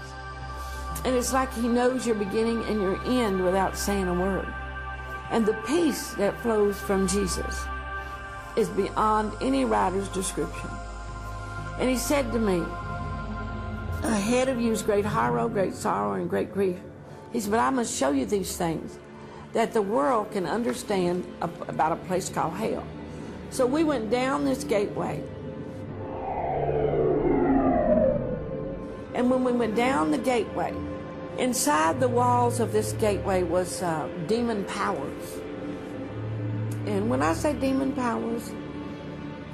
And 1.04 1.14
it's 1.14 1.32
like 1.32 1.52
he 1.54 1.68
knows 1.68 2.06
your 2.06 2.16
beginning 2.16 2.64
and 2.64 2.82
your 2.82 3.00
end 3.04 3.44
without 3.44 3.76
saying 3.76 4.08
a 4.08 4.14
word. 4.14 4.46
And 5.30 5.46
the 5.46 5.54
peace 5.66 6.14
that 6.14 6.38
flows 6.40 6.78
from 6.78 7.06
Jesus 7.06 7.64
is 8.56 8.68
beyond 8.68 9.32
any 9.40 9.64
writer's 9.64 10.08
description. 10.08 10.70
And 11.78 11.88
he 11.88 11.96
said 11.96 12.32
to 12.32 12.38
me, 12.38 12.64
Ahead 14.02 14.48
of 14.48 14.60
you 14.60 14.72
is 14.72 14.82
great 14.82 15.04
sorrow, 15.04 15.48
great 15.48 15.74
sorrow, 15.74 16.14
and 16.14 16.28
great 16.28 16.52
grief. 16.52 16.76
He 17.32 17.40
said, 17.40 17.50
But 17.50 17.60
I 17.60 17.70
must 17.70 17.96
show 17.96 18.10
you 18.10 18.26
these 18.26 18.56
things 18.56 18.98
that 19.52 19.72
the 19.72 19.82
world 19.82 20.30
can 20.32 20.46
understand 20.46 21.24
about 21.40 21.92
a 21.92 21.96
place 21.96 22.28
called 22.28 22.54
hell. 22.54 22.84
So 23.50 23.66
we 23.66 23.84
went 23.84 24.10
down 24.10 24.44
this 24.44 24.64
gateway. 24.64 25.22
And 29.14 29.30
when 29.30 29.42
we 29.42 29.52
went 29.52 29.74
down 29.74 30.10
the 30.10 30.18
gateway, 30.18 30.74
inside 31.38 32.00
the 32.00 32.08
walls 32.08 32.60
of 32.60 32.72
this 32.72 32.92
gateway 32.94 33.42
was 33.42 33.82
uh, 33.82 34.08
demon 34.26 34.64
powers. 34.64 35.38
And 36.86 37.08
when 37.08 37.22
I 37.22 37.32
say 37.34 37.52
demon 37.54 37.92
powers, 37.92 38.50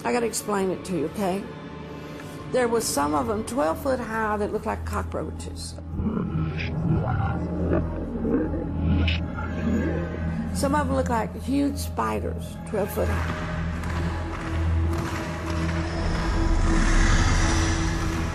I 0.04 0.12
got 0.12 0.20
to 0.20 0.26
explain 0.26 0.70
it 0.70 0.84
to 0.86 0.96
you, 0.96 1.04
okay? 1.06 1.42
There 2.52 2.68
was 2.68 2.84
some 2.84 3.14
of 3.14 3.26
them 3.26 3.44
12 3.44 3.82
foot 3.82 4.00
high 4.00 4.36
that 4.36 4.52
looked 4.52 4.66
like 4.66 4.84
cockroaches. 4.84 5.74
Some 10.54 10.74
of 10.74 10.86
them 10.86 10.94
looked 10.94 11.10
like 11.10 11.42
huge 11.42 11.76
spiders, 11.76 12.56
12 12.68 12.90
foot 12.90 13.08
high. 13.08 13.50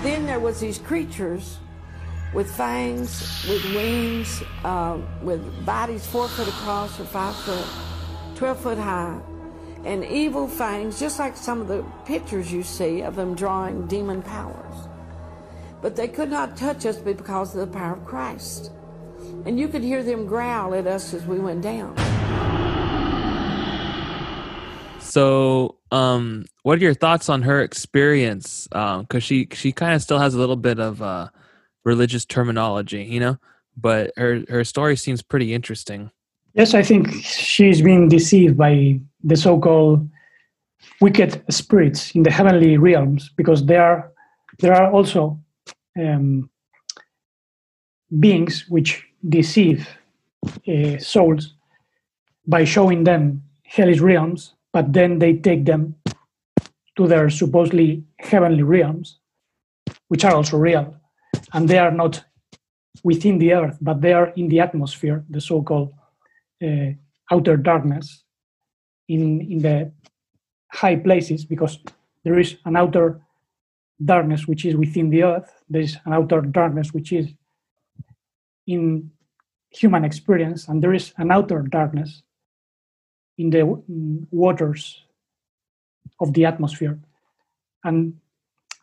Then 0.03 0.25
there 0.25 0.39
was 0.39 0.59
these 0.59 0.77
creatures 0.77 1.57
with 2.33 2.49
fangs, 2.55 3.45
with 3.49 3.63
wings, 3.75 4.43
uh, 4.63 4.97
with 5.21 5.65
bodies 5.65 6.05
four 6.05 6.27
foot 6.27 6.47
across 6.47 6.99
or 6.99 7.05
five 7.05 7.35
foot, 7.35 7.65
12 8.35 8.59
foot 8.59 8.77
high, 8.77 9.19
and 9.83 10.05
evil 10.05 10.47
fangs, 10.47 10.99
just 10.99 11.19
like 11.19 11.35
some 11.35 11.61
of 11.61 11.67
the 11.67 11.83
pictures 12.05 12.51
you 12.51 12.63
see 12.63 13.01
of 13.01 13.15
them 13.15 13.33
drawing 13.33 13.87
demon 13.87 14.21
powers. 14.21 14.75
But 15.81 15.95
they 15.95 16.07
could 16.07 16.29
not 16.29 16.57
touch 16.57 16.85
us 16.85 16.97
because 16.97 17.55
of 17.55 17.71
the 17.71 17.77
power 17.77 17.93
of 17.93 18.05
Christ. 18.05 18.71
And 19.45 19.59
you 19.59 19.67
could 19.67 19.83
hear 19.83 20.03
them 20.03 20.25
growl 20.25 20.73
at 20.73 20.85
us 20.85 21.13
as 21.13 21.25
we 21.25 21.39
went 21.39 21.61
down. 21.61 21.95
So, 24.99 25.77
um, 25.91 26.45
what 26.63 26.77
are 26.77 26.81
your 26.81 26.93
thoughts 26.93 27.29
on 27.29 27.41
her 27.41 27.61
experience? 27.61 28.67
Because 28.67 29.05
um, 29.09 29.19
she 29.19 29.47
she 29.53 29.71
kind 29.71 29.95
of 29.95 30.03
still 30.03 30.19
has 30.19 30.35
a 30.35 30.37
little 30.37 30.55
bit 30.55 30.79
of 30.79 31.01
uh, 31.01 31.29
religious 31.93 32.25
terminology, 32.25 33.03
you 33.03 33.19
know, 33.19 33.35
but 33.75 34.11
her 34.17 34.43
her 34.49 34.63
story 34.63 34.95
seems 34.95 35.21
pretty 35.21 35.49
interesting. 35.53 36.11
Yes, 36.53 36.73
I 36.73 36.83
think 36.83 37.11
she's 37.23 37.81
been 37.81 38.09
deceived 38.09 38.55
by 38.57 38.99
the 39.23 39.35
so-called 39.35 40.09
wicked 41.01 41.31
spirits 41.49 42.01
in 42.15 42.23
the 42.23 42.31
heavenly 42.31 42.77
realms 42.77 43.31
because 43.35 43.65
there 43.65 43.83
are 43.83 44.11
there 44.61 44.73
are 44.73 44.91
also 44.91 45.39
um, 46.03 46.49
beings 48.19 48.65
which 48.69 49.05
deceive 49.37 49.87
uh, 50.67 50.97
souls 50.97 51.53
by 52.47 52.63
showing 52.65 53.03
them 53.03 53.43
hellish 53.63 53.99
realms, 53.99 54.55
but 54.73 54.93
then 54.93 55.19
they 55.19 55.33
take 55.37 55.65
them 55.65 55.95
to 56.95 57.07
their 57.07 57.29
supposedly 57.29 58.03
heavenly 58.19 58.63
realms, 58.63 59.19
which 60.09 60.25
are 60.25 60.35
also 60.35 60.57
real, 60.57 60.98
and 61.53 61.67
they 61.67 61.77
are 61.77 61.91
not 61.91 62.23
within 63.03 63.37
the 63.37 63.53
earth, 63.53 63.77
but 63.81 64.01
they 64.01 64.13
are 64.13 64.29
in 64.35 64.49
the 64.49 64.59
atmosphere, 64.59 65.23
the 65.29 65.41
so-called 65.41 65.93
uh, 66.63 66.91
outer 67.31 67.57
darkness, 67.57 68.23
in 69.07 69.41
in 69.41 69.59
the 69.59 69.91
high 70.71 70.95
places, 70.95 71.45
because 71.45 71.79
there 72.23 72.39
is 72.39 72.57
an 72.65 72.75
outer 72.75 73.21
darkness 74.03 74.47
which 74.47 74.65
is 74.65 74.75
within 74.75 75.09
the 75.09 75.23
earth. 75.23 75.63
There 75.69 75.81
is 75.81 75.97
an 76.05 76.13
outer 76.13 76.41
darkness 76.41 76.93
which 76.93 77.11
is 77.11 77.27
in 78.67 79.11
human 79.71 80.03
experience, 80.03 80.67
and 80.67 80.81
there 80.81 80.93
is 80.93 81.13
an 81.17 81.31
outer 81.31 81.61
darkness 81.61 82.23
in 83.37 83.49
the 83.49 83.63
waters 84.31 85.03
of 86.19 86.33
the 86.33 86.45
atmosphere. 86.45 86.99
And 87.83 88.19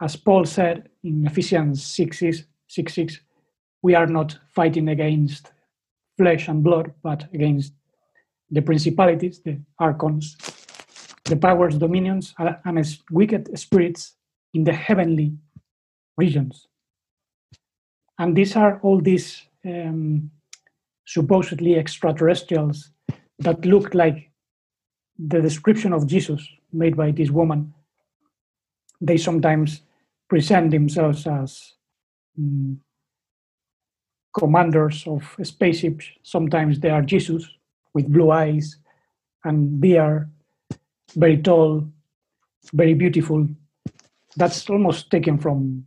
as 0.01 0.17
Paul 0.17 0.45
said 0.45 0.89
in 1.05 1.27
Ephesians 1.27 1.85
6 1.85 2.19
6, 2.19 2.45
6, 2.69 2.95
6 2.95 3.21
we 3.87 3.95
are 3.95 4.07
not 4.07 4.37
fighting 4.53 4.89
against 4.89 5.53
flesh 6.19 6.49
and 6.49 6.65
blood, 6.65 6.93
but 7.03 7.25
against 7.33 7.73
the 8.51 8.61
principalities, 8.61 9.41
the 9.45 9.61
archons, 9.79 10.37
the 11.25 11.37
powers, 11.37 11.79
dominions, 11.79 12.35
and 12.39 12.99
wicked 13.11 13.57
spirits 13.57 14.15
in 14.55 14.65
the 14.65 14.73
heavenly 14.73 15.35
regions. 16.17 16.67
And 18.19 18.37
these 18.37 18.57
are 18.57 18.81
all 18.83 19.01
these 19.01 19.43
um, 19.65 20.31
supposedly 21.07 21.77
extraterrestrials 21.77 22.91
that 23.39 23.65
look 23.65 23.95
like 23.95 24.31
the 25.17 25.41
description 25.41 25.93
of 25.93 26.07
Jesus 26.07 26.47
made 26.73 26.97
by 26.97 27.13
this 27.13 27.31
woman. 27.31 27.73
They 29.01 29.17
sometimes 29.17 29.83
present 30.29 30.71
themselves 30.73 31.27
as 31.27 31.76
um, 32.39 32.81
commanders 34.37 35.05
of 35.07 35.23
spaceships. 35.43 36.07
Sometimes 36.23 36.81
they 36.81 36.91
are 36.91 37.03
Jesus 37.03 37.49
with 37.95 38.13
blue 38.13 38.31
eyes 38.31 38.77
and 39.45 39.81
beard, 39.81 40.31
very 41.15 41.39
tall, 41.39 41.89
very 42.73 42.95
beautiful. 42.95 43.49
That's 44.37 44.69
almost 44.69 45.11
taken 45.11 45.39
from 45.39 45.87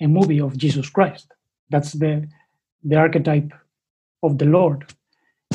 a 0.00 0.06
movie 0.06 0.40
of 0.40 0.56
Jesus 0.56 0.90
Christ. 0.90 1.32
That's 1.70 1.92
the 1.92 2.28
the 2.86 2.96
archetype 2.96 3.50
of 4.22 4.36
the 4.38 4.44
Lord 4.44 4.92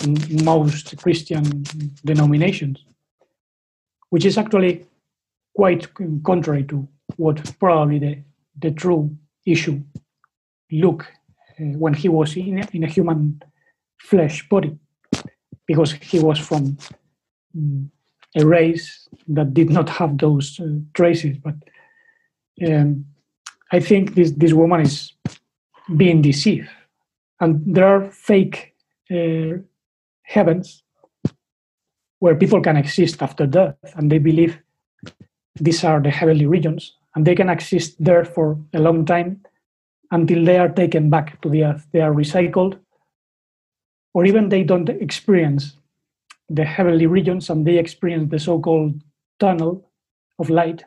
in 0.03 0.43
most 0.43 0.97
Christian 0.97 1.63
denominations, 2.03 2.83
which 4.09 4.25
is 4.25 4.37
actually 4.37 4.85
quite 5.55 5.87
contrary 6.23 6.63
to 6.63 6.87
what 7.17 7.37
probably 7.59 7.99
the, 7.99 8.23
the 8.57 8.71
true 8.71 9.15
Yeshua 9.47 9.83
Luke 10.71 11.05
uh, 11.59 11.63
when 11.77 11.93
he 11.93 12.09
was 12.09 12.35
in 12.35 12.59
a, 12.59 12.67
in 12.73 12.83
a 12.83 12.87
human 12.87 13.41
flesh 13.99 14.47
body, 14.49 14.77
because 15.65 15.93
he 15.93 16.19
was 16.19 16.39
from 16.39 16.77
um, 17.55 17.91
a 18.35 18.45
race 18.45 19.07
that 19.27 19.53
did 19.53 19.69
not 19.69 19.89
have 19.89 20.17
those 20.17 20.59
uh, 20.59 20.65
traces. 20.93 21.37
But 21.37 21.55
um, 22.67 23.05
I 23.71 23.79
think 23.79 24.15
this, 24.15 24.31
this 24.31 24.53
woman 24.53 24.81
is 24.81 25.13
being 25.95 26.21
deceived 26.21 26.69
and 27.39 27.61
there 27.65 27.87
are 27.87 28.11
fake 28.11 28.75
uh, 29.11 29.57
heavens 30.23 30.83
where 32.19 32.35
people 32.35 32.61
can 32.61 32.75
exist 32.75 33.21
after 33.21 33.47
death 33.47 33.75
and 33.95 34.11
they 34.11 34.19
believe 34.19 34.59
these 35.55 35.83
are 35.83 35.99
the 36.01 36.11
heavenly 36.11 36.45
regions 36.45 36.95
and 37.15 37.25
they 37.25 37.35
can 37.35 37.49
exist 37.49 37.95
there 37.99 38.25
for 38.25 38.57
a 38.73 38.79
long 38.79 39.05
time 39.05 39.41
until 40.11 40.43
they 40.43 40.57
are 40.57 40.69
taken 40.69 41.09
back 41.09 41.41
to 41.41 41.49
the 41.49 41.63
earth. 41.63 41.87
They 41.91 42.01
are 42.01 42.13
recycled 42.13 42.79
or 44.13 44.25
even 44.25 44.49
they 44.49 44.63
don't 44.63 44.89
experience 44.89 45.75
the 46.49 46.65
heavenly 46.65 47.05
regions 47.05 47.49
and 47.49 47.65
they 47.65 47.77
experience 47.77 48.31
the 48.31 48.39
so-called 48.39 49.01
tunnel 49.39 49.87
of 50.39 50.49
light 50.49 50.83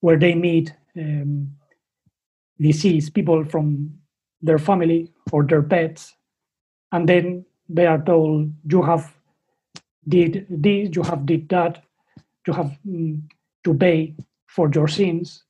where 0.00 0.18
they 0.18 0.34
meet 0.34 0.74
um, 0.98 1.50
deceased 2.60 3.14
people 3.14 3.44
from 3.44 3.94
their 4.42 4.58
family 4.58 5.12
or 5.32 5.44
their 5.44 5.62
pets. 5.62 6.14
And 6.92 7.08
then 7.08 7.44
they 7.68 7.86
are 7.86 8.02
told 8.02 8.52
you 8.68 8.82
have 8.82 9.14
did 10.06 10.46
this 10.50 10.90
you 10.94 11.02
have 11.02 11.24
did 11.24 11.48
that 11.48 11.82
you 12.46 12.52
have 12.52 12.76
mm, 12.86 13.22
to 13.64 13.74
pay 13.74 14.14
for 14.46 14.70
your 14.74 14.88
sins 14.88 15.44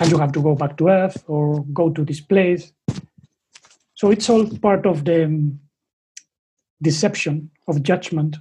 and 0.00 0.10
you 0.10 0.18
have 0.18 0.32
to 0.32 0.42
go 0.42 0.54
back 0.54 0.76
to 0.78 0.88
earth 0.88 1.24
or 1.26 1.64
go 1.66 1.90
to 1.90 2.04
this 2.04 2.20
place. 2.20 2.72
So 3.94 4.10
it's 4.10 4.28
all 4.28 4.46
part 4.58 4.86
of 4.86 5.04
the 5.04 5.24
um, 5.24 5.60
deception 6.80 7.50
of 7.68 7.82
judgment 7.82 8.36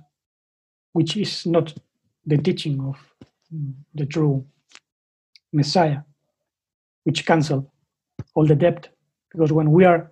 which 0.94 1.16
is 1.16 1.46
not 1.46 1.74
the 2.26 2.38
teaching 2.38 2.80
of 2.82 2.98
mm, 3.54 3.74
the 3.94 4.06
true 4.06 4.46
messiah 5.54 6.00
which 7.04 7.26
cancel 7.26 7.72
all 8.36 8.46
the 8.46 8.56
debt. 8.56 8.90
Because 9.32 9.52
when 9.52 9.72
we 9.72 9.86
are 9.86 10.12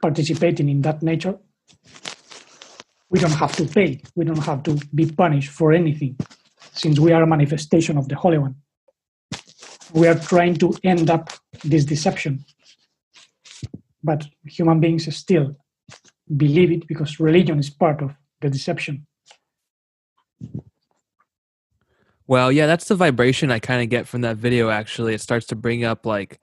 participating 0.00 0.68
in 0.68 0.82
that 0.82 1.02
nature, 1.02 1.38
we 3.10 3.20
don't 3.20 3.32
have 3.32 3.54
to 3.56 3.64
pay, 3.64 4.00
we 4.16 4.24
don't 4.24 4.44
have 4.44 4.62
to 4.64 4.78
be 4.94 5.06
punished 5.06 5.50
for 5.50 5.72
anything, 5.72 6.16
since 6.72 6.98
we 6.98 7.12
are 7.12 7.22
a 7.22 7.26
manifestation 7.26 7.96
of 7.96 8.08
the 8.08 8.16
Holy 8.16 8.38
One. 8.38 8.56
We 9.94 10.08
are 10.08 10.18
trying 10.18 10.56
to 10.56 10.74
end 10.82 11.08
up 11.08 11.30
this 11.64 11.84
deception. 11.84 12.44
But 14.02 14.26
human 14.44 14.80
beings 14.80 15.14
still 15.16 15.56
believe 16.36 16.72
it 16.72 16.86
because 16.86 17.20
religion 17.20 17.58
is 17.58 17.70
part 17.70 18.02
of 18.02 18.12
the 18.40 18.50
deception. 18.50 19.06
Well, 22.26 22.50
yeah, 22.50 22.66
that's 22.66 22.88
the 22.88 22.96
vibration 22.96 23.50
I 23.50 23.58
kind 23.58 23.82
of 23.82 23.88
get 23.88 24.08
from 24.08 24.22
that 24.22 24.36
video. 24.36 24.70
Actually, 24.70 25.14
it 25.14 25.20
starts 25.20 25.46
to 25.46 25.56
bring 25.56 25.84
up 25.84 26.04
like 26.04 26.40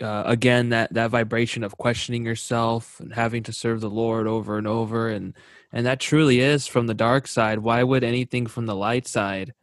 uh, 0.00 0.22
again 0.26 0.70
that 0.70 0.92
that 0.94 1.10
vibration 1.10 1.64
of 1.64 1.76
questioning 1.76 2.24
yourself 2.24 3.00
and 3.00 3.14
having 3.14 3.42
to 3.42 3.52
serve 3.52 3.80
the 3.80 3.90
lord 3.90 4.26
over 4.26 4.56
and 4.56 4.66
over 4.66 5.08
and 5.08 5.34
and 5.72 5.84
that 5.86 6.00
truly 6.00 6.40
is 6.40 6.66
from 6.66 6.86
the 6.86 6.94
dark 6.94 7.26
side 7.26 7.58
why 7.58 7.82
would 7.82 8.04
anything 8.04 8.46
from 8.46 8.66
the 8.66 8.76
light 8.76 9.06
side 9.06 9.54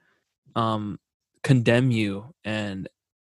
um 0.56 1.00
condemn 1.46 1.91
you 1.91 2.34
and 2.43 2.89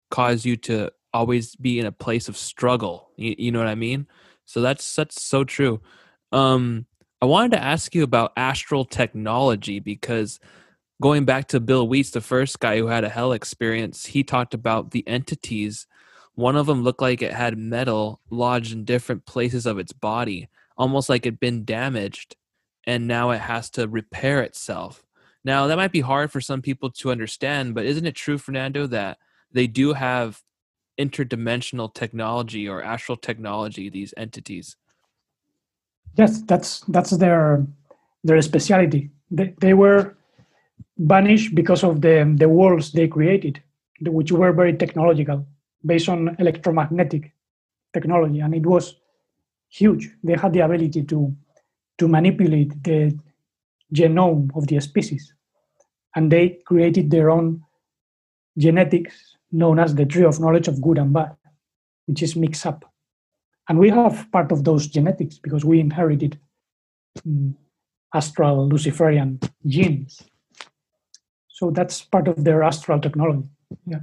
cause 0.09 0.43
you 0.43 0.57
to 0.57 0.91
always 1.13 1.55
be 1.57 1.79
in 1.79 1.85
a 1.85 1.91
place 1.91 2.27
of 2.27 2.35
struggle 2.35 3.11
you, 3.15 3.35
you 3.37 3.51
know 3.51 3.59
what 3.59 3.67
i 3.67 3.75
mean 3.75 4.07
so 4.45 4.61
that's 4.61 4.95
that's 4.95 5.21
so 5.21 5.43
true 5.43 5.79
um 6.31 6.87
I 7.21 7.27
wanted 7.27 7.51
to 7.53 7.63
ask 7.63 7.95
you 7.95 8.03
about 8.03 8.33
astral 8.35 8.85
technology 8.85 9.79
because 9.79 10.39
going 11.01 11.25
back 11.25 11.47
to 11.49 11.59
Bill 11.59 11.87
Wiese, 11.87 12.11
the 12.11 12.21
first 12.21 12.59
guy 12.59 12.77
who 12.77 12.87
had 12.87 13.03
a 13.03 13.09
hell 13.09 13.31
experience, 13.31 14.05
he 14.05 14.23
talked 14.23 14.53
about 14.53 14.91
the 14.91 15.07
entities. 15.07 15.87
One 16.35 16.55
of 16.55 16.65
them 16.65 16.83
looked 16.83 17.01
like 17.01 17.21
it 17.21 17.33
had 17.33 17.57
metal 17.57 18.21
lodged 18.29 18.73
in 18.73 18.85
different 18.85 19.25
places 19.25 19.65
of 19.65 19.79
its 19.79 19.93
body, 19.93 20.49
almost 20.77 21.09
like 21.09 21.25
it'd 21.25 21.39
been 21.39 21.63
damaged, 21.63 22.35
and 22.85 23.07
now 23.07 23.31
it 23.31 23.39
has 23.39 23.69
to 23.71 23.87
repair 23.87 24.41
itself. 24.41 25.04
Now, 25.45 25.67
that 25.67 25.77
might 25.77 25.91
be 25.91 26.01
hard 26.01 26.31
for 26.31 26.41
some 26.41 26.63
people 26.63 26.89
to 26.89 27.11
understand, 27.11 27.75
but 27.75 27.85
isn't 27.85 28.07
it 28.07 28.15
true, 28.15 28.39
Fernando, 28.39 28.87
that 28.87 29.19
they 29.51 29.67
do 29.67 29.93
have 29.93 30.41
interdimensional 30.99 31.93
technology 31.93 32.67
or 32.67 32.81
astral 32.81 33.15
technology, 33.15 33.87
these 33.89 34.11
entities? 34.17 34.75
Yes, 36.17 36.41
that's 36.41 36.79
that's 36.87 37.11
their 37.11 37.65
their 38.23 38.41
specialty. 38.41 39.11
They, 39.29 39.53
they 39.59 39.73
were 39.73 40.17
banished 40.97 41.53
because 41.53 41.83
of 41.83 42.01
the 42.01 42.33
the 42.35 42.49
worlds 42.49 42.91
they 42.91 43.07
created, 43.07 43.61
which 44.01 44.31
were 44.31 44.51
very 44.51 44.73
technological, 44.73 45.45
based 45.85 46.09
on 46.09 46.35
electromagnetic 46.39 47.33
technology, 47.93 48.39
and 48.39 48.55
it 48.55 48.65
was 48.65 48.95
huge. 49.69 50.09
They 50.23 50.35
had 50.35 50.53
the 50.53 50.61
ability 50.61 51.03
to 51.03 51.35
to 51.99 52.07
manipulate 52.07 52.81
the 52.83 53.15
genome 53.95 54.55
of 54.55 54.67
the 54.67 54.79
species, 54.79 55.33
and 56.15 56.31
they 56.31 56.59
created 56.65 57.09
their 57.09 57.29
own 57.29 57.63
genetics 58.57 59.37
known 59.51 59.79
as 59.79 59.95
the 59.95 60.05
tree 60.05 60.25
of 60.25 60.39
knowledge 60.39 60.67
of 60.67 60.81
good 60.81 60.97
and 60.97 61.13
bad, 61.13 61.35
which 62.07 62.21
is 62.21 62.35
mixed 62.35 62.65
up. 62.65 62.85
And 63.67 63.79
we 63.79 63.89
have 63.89 64.27
part 64.31 64.51
of 64.51 64.63
those 64.63 64.87
genetics 64.87 65.39
because 65.39 65.65
we 65.65 65.79
inherited 65.79 66.39
um, 67.25 67.55
astral 68.13 68.67
Luciferian 68.67 69.39
genes. 69.65 70.21
So 71.49 71.71
that's 71.71 72.01
part 72.01 72.27
of 72.27 72.43
their 72.43 72.63
astral 72.63 72.99
technology. 72.99 73.49
Yeah. 73.87 73.99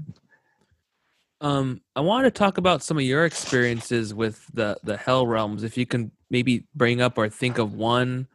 Um, 1.40 1.82
I 1.96 2.00
want 2.00 2.24
to 2.24 2.30
talk 2.30 2.56
about 2.56 2.82
some 2.82 2.96
of 2.96 3.02
your 3.02 3.24
experiences 3.24 4.14
with 4.14 4.46
the 4.54 4.78
the 4.84 4.96
hell 4.96 5.26
realms. 5.26 5.64
If 5.64 5.76
you 5.76 5.86
can 5.86 6.12
maybe 6.30 6.64
bring 6.74 7.00
up 7.00 7.18
or 7.18 7.28
think 7.28 7.58
of 7.58 7.74
one 7.74 8.28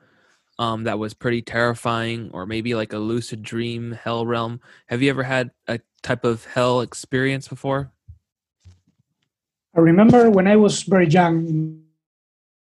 um, 0.59 0.83
that 0.85 0.99
was 0.99 1.13
pretty 1.13 1.41
terrifying, 1.41 2.29
or 2.33 2.45
maybe 2.45 2.73
like 2.75 2.93
a 2.93 2.97
lucid 2.97 3.43
dream 3.43 3.91
hell 3.91 4.25
realm. 4.25 4.59
Have 4.87 5.01
you 5.01 5.09
ever 5.09 5.23
had 5.23 5.51
a 5.67 5.79
type 6.01 6.23
of 6.23 6.45
hell 6.45 6.81
experience 6.81 7.47
before? 7.47 7.91
I 9.75 9.81
remember 9.81 10.29
when 10.31 10.47
I 10.47 10.55
was 10.55 10.83
very 10.83 11.07
young, 11.07 11.83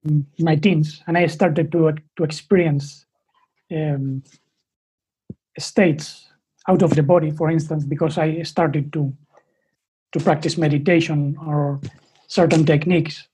in 0.03 0.25
my 0.39 0.55
teens, 0.55 1.01
and 1.07 1.17
I 1.17 1.27
started 1.27 1.71
to 1.71 1.93
to 2.17 2.23
experience 2.23 3.05
um, 3.71 4.23
states 5.57 6.27
out 6.67 6.81
of 6.81 6.95
the 6.95 7.03
body, 7.03 7.31
for 7.31 7.49
instance, 7.49 7.85
because 7.85 8.17
I 8.17 8.43
started 8.43 8.91
to 8.93 9.13
to 10.13 10.19
practice 10.19 10.57
meditation 10.57 11.37
or 11.45 11.79
certain 12.27 12.65
techniques. 12.65 13.27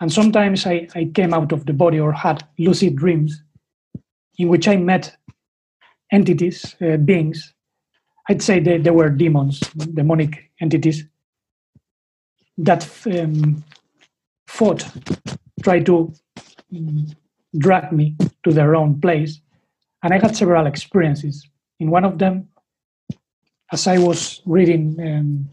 And 0.00 0.12
sometimes 0.12 0.66
I, 0.66 0.88
I 0.94 1.04
came 1.14 1.32
out 1.32 1.52
of 1.52 1.64
the 1.64 1.72
body 1.72 2.00
or 2.00 2.12
had 2.12 2.44
lucid 2.58 2.96
dreams 2.96 3.42
in 4.38 4.48
which 4.48 4.68
I 4.68 4.76
met 4.76 5.16
entities, 6.10 6.76
uh, 6.80 6.96
beings. 6.96 7.54
I'd 8.28 8.42
say 8.42 8.60
they, 8.60 8.78
they 8.78 8.90
were 8.90 9.10
demons, 9.10 9.60
demonic 9.94 10.50
entities 10.60 11.04
that 12.58 12.88
um, 13.06 13.64
fought, 14.46 14.86
tried 15.62 15.86
to 15.86 16.12
um, 16.74 17.06
drag 17.58 17.92
me 17.92 18.16
to 18.44 18.52
their 18.52 18.76
own 18.76 19.00
place. 19.00 19.40
And 20.02 20.12
I 20.12 20.18
had 20.18 20.36
several 20.36 20.66
experiences. 20.66 21.48
In 21.80 21.90
one 21.90 22.04
of 22.04 22.18
them, 22.18 22.48
as 23.72 23.86
I 23.86 23.98
was 23.98 24.40
reading 24.44 24.96
um, 25.00 25.50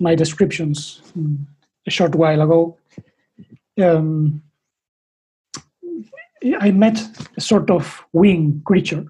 my 0.00 0.14
descriptions 0.14 1.02
um, 1.14 1.46
a 1.86 1.90
short 1.90 2.14
while 2.14 2.42
ago, 2.42 2.78
um, 3.80 4.42
I 6.60 6.70
met 6.70 6.98
a 7.36 7.40
sort 7.40 7.70
of 7.70 8.04
winged 8.12 8.64
creature 8.64 9.04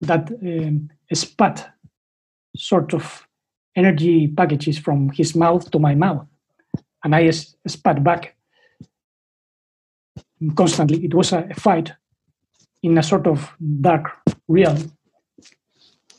that 0.00 0.30
um, 0.42 0.90
spat 1.12 1.70
sort 2.56 2.94
of 2.94 3.26
energy 3.76 4.26
packages 4.28 4.78
from 4.78 5.10
his 5.10 5.34
mouth 5.36 5.70
to 5.70 5.78
my 5.78 5.94
mouth, 5.94 6.26
and 7.04 7.14
I 7.14 7.30
spat 7.30 8.02
back 8.02 8.36
constantly. 10.56 11.04
It 11.04 11.14
was 11.14 11.32
a 11.32 11.48
fight 11.54 11.92
in 12.82 12.98
a 12.98 13.02
sort 13.02 13.26
of 13.26 13.52
dark 13.80 14.10
realm. 14.48 14.92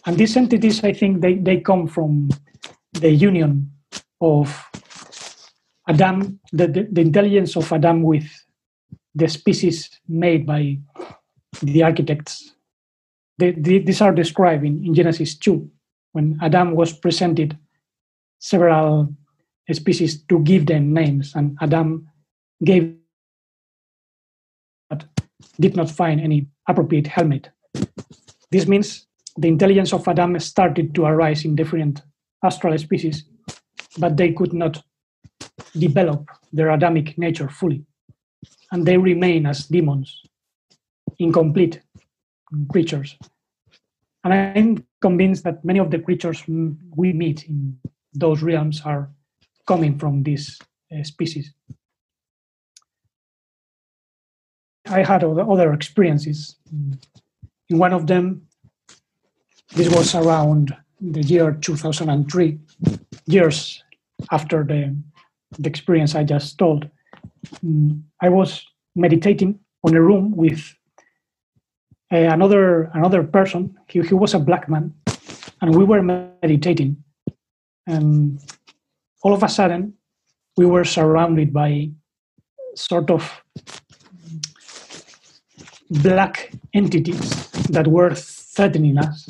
And 0.05 0.17
these 0.17 0.37
entities, 0.37 0.83
I 0.83 0.93
think, 0.93 1.21
they, 1.21 1.35
they 1.35 1.59
come 1.59 1.87
from 1.87 2.29
the 2.93 3.11
union 3.11 3.71
of 4.21 4.65
Adam, 5.87 6.39
the, 6.51 6.67
the, 6.67 6.87
the 6.91 7.01
intelligence 7.01 7.55
of 7.55 7.71
Adam 7.71 8.03
with 8.03 8.27
the 9.15 9.27
species 9.27 9.89
made 10.07 10.45
by 10.45 10.77
the 11.61 11.83
architects. 11.83 12.53
The, 13.37 13.51
the, 13.51 13.79
these 13.79 14.01
are 14.01 14.13
described 14.13 14.65
in, 14.65 14.85
in 14.85 14.93
Genesis 14.93 15.37
2, 15.37 15.69
when 16.11 16.37
Adam 16.41 16.75
was 16.75 16.93
presented 16.93 17.57
several 18.39 19.13
species 19.71 20.23
to 20.23 20.39
give 20.39 20.65
them 20.65 20.93
names, 20.93 21.33
and 21.35 21.57
Adam 21.61 22.07
gave 22.63 22.95
but 24.89 25.05
did 25.59 25.75
not 25.75 25.89
find 25.89 26.19
any 26.19 26.47
appropriate 26.67 27.05
helpmeet. 27.05 27.49
This 28.51 28.67
means 28.67 29.05
the 29.37 29.47
intelligence 29.47 29.93
of 29.93 30.07
Adam 30.07 30.39
started 30.39 30.95
to 30.95 31.05
arise 31.05 31.45
in 31.45 31.55
different 31.55 32.01
astral 32.43 32.77
species, 32.77 33.25
but 33.97 34.17
they 34.17 34.31
could 34.33 34.53
not 34.53 34.81
develop 35.77 36.27
their 36.51 36.71
Adamic 36.71 37.17
nature 37.17 37.47
fully 37.47 37.85
and 38.71 38.85
they 38.85 38.97
remain 38.97 39.45
as 39.45 39.65
demons, 39.67 40.21
incomplete 41.17 41.81
creatures. 42.71 43.17
And 44.23 44.33
I'm 44.33 44.85
convinced 45.01 45.43
that 45.43 45.63
many 45.63 45.79
of 45.79 45.91
the 45.91 45.99
creatures 45.99 46.43
we 46.47 47.13
meet 47.13 47.45
in 47.47 47.79
those 48.13 48.41
realms 48.41 48.81
are 48.85 49.09
coming 49.67 49.97
from 49.97 50.23
this 50.23 50.59
uh, 50.91 51.03
species. 51.03 51.53
I 54.87 55.03
had 55.03 55.23
other 55.23 55.73
experiences. 55.73 56.55
In 57.69 57.77
one 57.77 57.93
of 57.93 58.07
them, 58.07 58.47
this 59.75 59.93
was 59.93 60.15
around 60.15 60.75
the 60.99 61.21
year 61.21 61.51
2003, 61.51 62.59
years 63.27 63.83
after 64.31 64.63
the, 64.63 64.95
the 65.57 65.69
experience 65.69 66.15
I 66.15 66.23
just 66.23 66.57
told. 66.57 66.89
Mm, 67.63 68.01
I 68.21 68.29
was 68.29 68.65
meditating 68.95 69.59
on 69.83 69.95
a 69.95 70.01
room 70.01 70.35
with 70.35 70.75
uh, 72.11 72.17
another 72.17 72.91
another 72.93 73.23
person. 73.23 73.77
He, 73.87 74.01
he 74.01 74.13
was 74.13 74.33
a 74.33 74.39
black 74.39 74.67
man, 74.69 74.93
and 75.61 75.75
we 75.75 75.83
were 75.83 76.01
meditating. 76.01 77.03
And 77.87 78.39
all 79.23 79.33
of 79.33 79.43
a 79.43 79.49
sudden, 79.49 79.93
we 80.57 80.65
were 80.65 80.85
surrounded 80.85 81.53
by 81.53 81.91
sort 82.75 83.09
of 83.09 83.41
black 85.89 86.51
entities 86.73 87.49
that 87.69 87.87
were 87.87 88.13
threatening 88.13 88.97
us. 88.97 89.29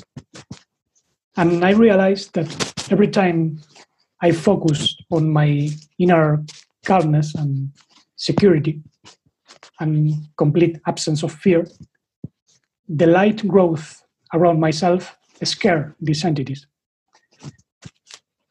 And 1.38 1.64
I 1.64 1.72
realized 1.72 2.34
that 2.34 2.50
every 2.92 3.08
time 3.08 3.62
I 4.22 4.32
focused 4.32 5.04
on 5.12 5.32
my 5.32 5.70
inner 5.98 6.44
calmness 6.84 7.36
and 7.36 7.72
security 8.20 8.82
and 9.80 10.14
complete 10.38 10.80
absence 10.86 11.24
of 11.24 11.32
fear, 11.32 11.66
the 12.88 13.08
light 13.08 13.48
growth 13.48 14.04
around 14.34 14.60
myself 14.60 15.18
scare 15.44 15.96
these 16.02 16.26
entities. 16.26 16.68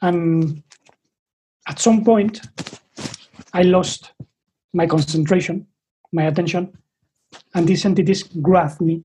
And 0.01 0.62
at 1.69 1.79
some 1.79 2.03
point, 2.03 2.41
I 3.53 3.62
lost 3.62 4.12
my 4.73 4.87
concentration, 4.87 5.66
my 6.12 6.25
attention, 6.25 6.73
and 7.55 7.69
these 7.69 7.85
entities 7.85 8.23
grabbed 8.23 8.81
me 8.81 9.03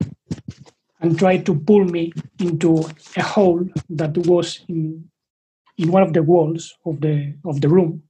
and 1.00 1.18
tried 1.18 1.44
to 1.44 1.54
pull 1.54 1.84
me 1.84 2.12
into 2.40 2.88
a 3.16 3.22
hole 3.22 3.68
that 3.90 4.16
was 4.26 4.60
in, 4.68 5.10
in 5.76 5.92
one 5.92 6.02
of 6.02 6.14
the 6.14 6.22
walls 6.22 6.74
of 6.86 7.02
the, 7.02 7.34
of 7.44 7.60
the 7.60 7.68
room 7.68 8.02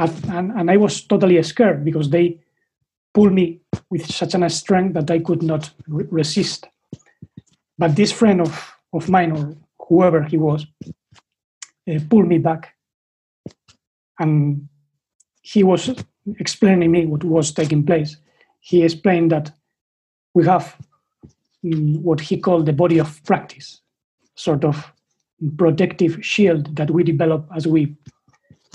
and, 0.00 0.52
and 0.52 0.70
I 0.70 0.76
was 0.76 1.02
totally 1.02 1.42
scared 1.42 1.84
because 1.84 2.10
they 2.10 2.38
pulled 3.12 3.32
me 3.32 3.60
with 3.90 4.06
such 4.06 4.34
a 4.34 4.50
strength 4.50 4.94
that 4.94 5.10
I 5.10 5.18
could 5.18 5.42
not 5.42 5.70
re- 5.86 6.06
resist. 6.10 6.68
But 7.76 7.96
this 7.96 8.12
friend 8.12 8.40
of, 8.40 8.72
of 8.92 9.08
mine, 9.08 9.32
or 9.32 9.56
whoever 9.88 10.22
he 10.22 10.36
was, 10.36 10.66
uh, 10.86 11.98
pulled 12.08 12.28
me 12.28 12.38
back. 12.38 12.74
And 14.18 14.68
he 15.42 15.62
was 15.64 15.94
explaining 16.38 16.90
me 16.90 17.06
what 17.06 17.24
was 17.24 17.52
taking 17.52 17.84
place. 17.84 18.16
He 18.60 18.82
explained 18.82 19.32
that 19.32 19.50
we 20.34 20.44
have 20.46 20.76
mm, 21.64 22.00
what 22.00 22.20
he 22.20 22.38
called 22.38 22.66
the 22.66 22.72
body 22.72 22.98
of 22.98 23.22
practice, 23.24 23.80
sort 24.34 24.64
of 24.64 24.92
protective 25.56 26.24
shield 26.24 26.76
that 26.76 26.90
we 26.90 27.02
develop 27.02 27.48
as 27.56 27.66
we 27.66 27.96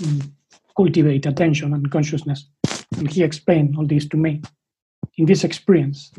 mm, 0.00 0.30
cultivate 0.76 1.26
attention 1.26 1.72
and 1.72 1.90
consciousness. 1.90 2.48
And 2.96 3.10
he 3.10 3.22
explained 3.22 3.76
all 3.76 3.86
this 3.86 4.06
to 4.08 4.16
me 4.16 4.42
in 5.16 5.26
this 5.26 5.44
experience. 5.44 6.12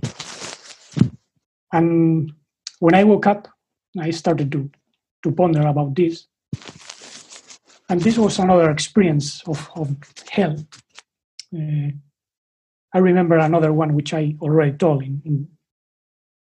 And 1.71 2.31
when 2.79 2.95
I 2.95 3.03
woke 3.03 3.27
up, 3.27 3.47
I 3.99 4.11
started 4.11 4.51
to, 4.51 4.69
to 5.23 5.31
ponder 5.31 5.61
about 5.61 5.95
this. 5.95 6.27
And 7.89 8.01
this 8.01 8.17
was 8.17 8.39
another 8.39 8.69
experience 8.69 9.41
of, 9.47 9.69
of 9.75 9.95
hell. 10.29 10.55
Uh, 11.55 11.91
I 12.93 12.99
remember 12.99 13.37
another 13.37 13.73
one 13.73 13.93
which 13.93 14.13
I 14.13 14.35
already 14.41 14.77
told 14.77 15.03
in, 15.03 15.21
in, 15.25 15.47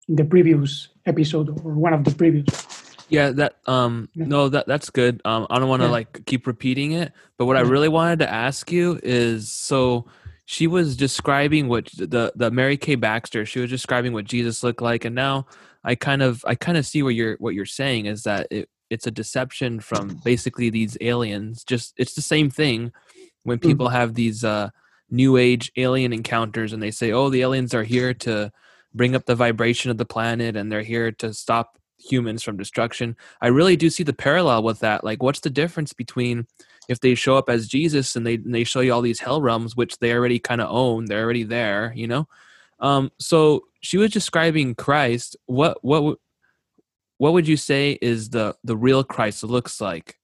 in 0.09 0.17
the 0.17 0.25
previous 0.25 0.89
episode 1.07 1.49
or 1.65 1.75
one 1.75 1.95
of 1.95 2.05
the 2.05 2.15
previous. 2.15 2.70
Yeah, 3.11 3.31
that 3.33 3.57
um 3.67 4.09
no 4.15 4.49
that 4.49 4.67
that's 4.67 4.91
good. 4.91 5.21
Um 5.25 5.47
I 5.51 5.59
don't 5.59 5.69
want 5.69 5.83
to 5.83 5.87
Yeah. 5.87 5.93
like 5.93 6.25
keep 6.27 6.47
repeating 6.47 6.93
it, 6.93 7.13
but 7.39 7.47
what 7.47 7.57
I 7.57 7.61
really 7.61 7.89
wanted 7.89 8.21
to 8.21 8.31
ask 8.31 8.71
you 8.73 8.99
is 9.03 9.51
so 9.53 10.07
she 10.47 10.67
was 10.67 10.97
describing 10.97 11.69
what 11.69 11.87
the 11.97 12.33
the 12.37 12.51
Mary 12.51 12.77
Kay 12.77 12.95
Baxter, 12.97 13.45
she 13.47 13.61
was 13.61 13.71
describing 13.71 14.13
what 14.13 14.25
Jesus 14.27 14.63
looked 14.63 14.83
like 14.83 15.05
and 15.05 15.15
now 15.15 15.47
I 15.85 15.95
kind 15.95 16.23
of 16.23 16.45
I 16.47 16.55
kind 16.55 16.79
of 16.79 16.87
see 16.87 17.03
what 17.03 17.15
you're 17.15 17.37
what 17.39 17.55
you're 17.55 17.67
saying 17.67 18.07
is 18.07 18.23
that 18.25 18.47
it 18.51 18.69
it's 18.91 19.07
a 19.07 19.11
deception 19.13 19.81
from 19.81 20.21
basically 20.25 20.71
these 20.71 20.97
aliens. 21.01 21.65
Just 21.65 21.95
it's 21.97 22.15
the 22.15 22.23
same 22.23 22.51
thing 22.51 22.93
when 23.45 23.59
Mm. 23.59 23.63
people 23.69 23.89
have 23.91 24.15
these 24.15 24.45
uh 24.45 24.71
new 25.11 25.37
age 25.37 25.73
alien 25.77 26.13
encounters 26.13 26.73
and 26.73 26.83
they 26.83 26.91
say, 26.93 27.11
"Oh, 27.13 27.31
the 27.31 27.43
aliens 27.43 27.75
are 27.75 27.83
here 27.85 28.15
to 28.15 28.53
bring 28.95 29.15
up 29.15 29.27
the 29.27 29.35
vibration 29.37 29.91
of 29.91 29.99
the 29.99 30.05
planet 30.05 30.57
and 30.57 30.71
they're 30.71 30.83
here 30.83 31.13
to 31.13 31.33
stop 31.33 31.79
humans 32.01 32.43
from 32.43 32.57
destruction." 32.57 33.17
I 33.41 33.49
really 33.49 33.77
do 33.77 33.91
see 33.91 34.03
the 34.03 34.13
parallel 34.13 34.63
with 34.63 34.81
that. 34.81 35.05
Like 35.05 35.23
what's 35.23 35.41
the 35.41 35.51
difference 35.51 35.93
between 35.93 36.47
if 36.89 37.01
they 37.01 37.15
show 37.15 37.37
up 37.37 37.49
as 37.49 37.69
Jesus 37.69 38.17
and 38.17 38.27
they 38.27 38.35
and 38.35 38.55
they 38.55 38.65
show 38.65 38.81
you 38.81 38.93
all 38.93 39.03
these 39.03 39.21
hell 39.21 39.41
realms 39.43 39.77
which 39.77 39.99
they 39.99 40.13
already 40.13 40.39
kind 40.39 40.61
of 40.61 40.69
own, 40.71 41.05
they're 41.07 41.23
already 41.25 41.45
there, 41.45 41.93
you 41.95 42.07
know? 42.09 42.27
Um 42.81 43.11
so 43.19 43.65
she 43.81 43.99
was 43.99 44.11
describing 44.11 44.75
Christ. 44.75 45.37
What 45.47 45.79
what 45.83 46.19
what 47.19 47.33
would 47.33 47.47
you 47.47 47.57
say 47.57 47.99
is 48.03 48.31
the 48.31 48.57
the 48.65 48.77
real 48.77 49.05
Christ 49.05 49.45
looks 49.45 49.81
like? 49.81 50.19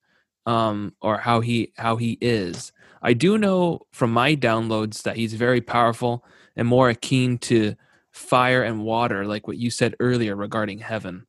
Um 0.47 0.95
or 1.01 1.19
how 1.19 1.41
he 1.41 1.73
how 1.77 1.97
he 1.97 2.19
is? 2.21 2.73
I 3.03 3.13
do 3.13 3.39
know 3.39 3.83
from 3.93 4.11
my 4.13 4.35
downloads 4.35 5.03
that 5.03 5.17
he's 5.17 5.35
very 5.35 5.61
powerful 5.61 6.25
and 6.57 6.67
more 6.67 6.89
akin 6.89 7.39
to 7.39 7.77
fire 8.11 8.63
and 8.63 8.83
water, 8.83 9.27
like 9.27 9.47
what 9.47 9.59
you 9.59 9.71
said 9.71 9.95
earlier 10.01 10.35
regarding 10.35 10.79
heaven. 10.79 11.27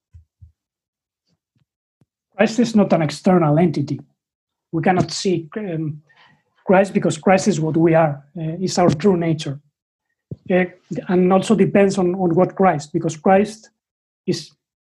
Christ 2.38 2.60
is 2.60 2.76
not 2.76 2.94
an 2.94 3.02
external 3.02 3.58
entity. 3.58 4.00
We 4.72 4.84
cannot 4.84 5.12
see 5.12 5.50
um, 5.58 6.04
Christ 6.66 6.94
because 6.94 7.18
Christ 7.18 7.48
is 7.48 7.60
what 7.60 7.76
we 7.76 7.96
are, 7.96 8.24
uh, 8.38 8.62
is 8.62 8.78
our 8.78 8.90
true 8.90 9.18
nature. 9.18 9.60
Uh, 10.50 10.66
and 11.08 11.34
also 11.34 11.56
depends 11.56 11.98
on, 11.98 12.14
on 12.16 12.36
what 12.36 12.56
Christ, 12.56 12.94
because 12.94 13.18
Christ 13.18 13.72
is 14.28 14.52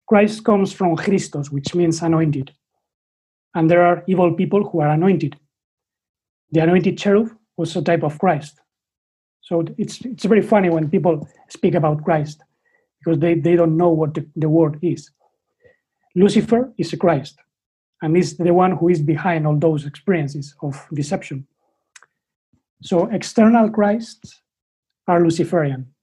Christ 0.08 0.44
comes 0.44 0.74
from 0.74 0.98
Christos, 0.98 1.52
which 1.52 1.74
means 1.74 2.02
anointed. 2.02 2.52
And 3.56 3.72
there 3.72 3.82
are 3.82 4.04
evil 4.08 4.34
people 4.34 4.70
who 4.70 4.82
are 4.82 4.89
anointed. 4.89 5.38
The 6.52 6.62
anointed 6.62 6.98
cherub 6.98 7.32
was 7.58 7.76
a 7.76 7.82
type 7.82 8.04
of 8.04 8.20
Christ. 8.20 8.60
So 9.42 9.66
it's 9.78 10.02
it's 10.06 10.26
very 10.26 10.42
funny 10.42 10.70
when 10.70 10.89
people 10.89 11.28
speak 11.50 11.76
about 11.76 12.04
Christ 12.04 12.44
because 13.00 13.20
they, 13.20 13.34
they 13.36 13.56
don't 13.56 13.78
know 13.78 13.89
what 13.89 14.14
the, 14.14 14.28
the 14.36 14.50
word 14.50 14.78
is. 14.82 15.10
Lucifer 16.16 16.74
is 16.78 16.93
a 16.93 16.97
Christ, 16.97 17.39
and 18.01 18.18
is 18.18 18.38
the 18.38 18.53
one 18.53 18.72
who 18.72 18.89
is 18.89 19.01
behind 19.01 19.47
all 19.47 19.57
those 19.57 19.86
experiences 19.86 20.55
of 20.62 20.86
deception. 20.93 21.47
So 22.84 23.07
external 23.12 23.70
Christs 23.70 24.41
are 25.07 25.24
Luciferian. 25.24 25.93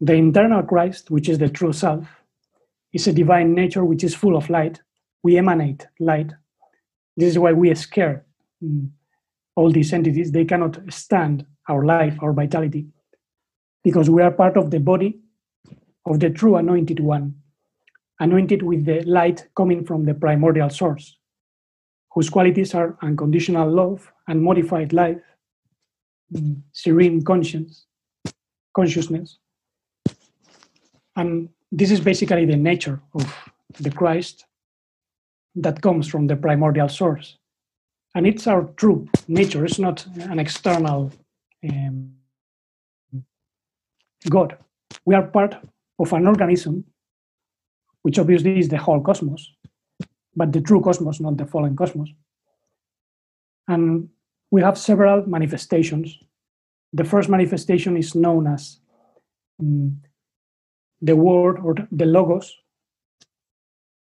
The 0.00 0.14
internal 0.14 0.62
Christ, 0.62 1.10
which 1.10 1.28
is 1.28 1.38
the 1.38 1.48
true 1.48 1.72
self, 1.72 2.06
is 2.92 3.06
a 3.06 3.12
divine 3.12 3.54
nature 3.54 3.84
which 3.84 4.04
is 4.04 4.14
full 4.14 4.36
of 4.36 4.48
light. 4.48 4.80
We 5.22 5.36
emanate 5.36 5.86
light. 6.00 6.32
This 7.16 7.30
is 7.30 7.38
why 7.38 7.52
we 7.52 7.74
scare 7.74 8.24
mm, 8.64 8.88
all 9.56 9.70
these 9.70 9.92
entities. 9.92 10.32
They 10.32 10.44
cannot 10.44 10.80
stand 10.92 11.44
our 11.68 11.84
life, 11.84 12.16
our 12.22 12.32
vitality, 12.32 12.86
because 13.84 14.08
we 14.08 14.22
are 14.22 14.30
part 14.30 14.56
of 14.56 14.70
the 14.70 14.80
body 14.80 15.20
of 16.06 16.20
the 16.20 16.30
true 16.30 16.56
anointed 16.56 17.00
one, 17.00 17.34
anointed 18.20 18.62
with 18.62 18.84
the 18.84 19.02
light 19.02 19.48
coming 19.56 19.84
from 19.84 20.04
the 20.04 20.14
primordial 20.14 20.70
source, 20.70 21.16
whose 22.12 22.28
qualities 22.28 22.74
are 22.74 22.96
unconditional 23.02 23.70
love, 23.70 24.10
unmodified 24.26 24.92
life, 24.92 25.22
mm, 26.32 26.60
serene 26.72 27.22
conscience, 27.22 27.86
consciousness. 28.74 29.38
And 31.16 31.48
this 31.70 31.90
is 31.90 32.00
basically 32.00 32.44
the 32.44 32.56
nature 32.56 33.00
of 33.14 33.50
the 33.80 33.90
Christ 33.90 34.46
that 35.54 35.82
comes 35.82 36.08
from 36.08 36.26
the 36.26 36.36
primordial 36.36 36.88
source. 36.88 37.38
And 38.14 38.26
it's 38.26 38.46
our 38.46 38.64
true 38.76 39.08
nature, 39.28 39.64
it's 39.64 39.78
not 39.78 40.06
an 40.16 40.38
external 40.38 41.12
um, 41.68 42.14
God. 44.28 44.56
We 45.04 45.14
are 45.14 45.22
part 45.22 45.56
of 45.98 46.12
an 46.12 46.26
organism, 46.26 46.84
which 48.02 48.18
obviously 48.18 48.58
is 48.58 48.68
the 48.68 48.78
whole 48.78 49.00
cosmos, 49.00 49.52
but 50.34 50.52
the 50.52 50.60
true 50.60 50.80
cosmos, 50.80 51.20
not 51.20 51.36
the 51.36 51.46
fallen 51.46 51.76
cosmos. 51.76 52.08
And 53.66 54.08
we 54.50 54.62
have 54.62 54.78
several 54.78 55.26
manifestations. 55.26 56.18
The 56.92 57.04
first 57.04 57.28
manifestation 57.28 57.96
is 57.96 58.14
known 58.14 58.46
as 58.46 58.80
mm, 59.60 59.94
the 61.02 61.16
word 61.16 61.58
or 61.62 61.74
the 61.92 62.06
logos, 62.06 62.56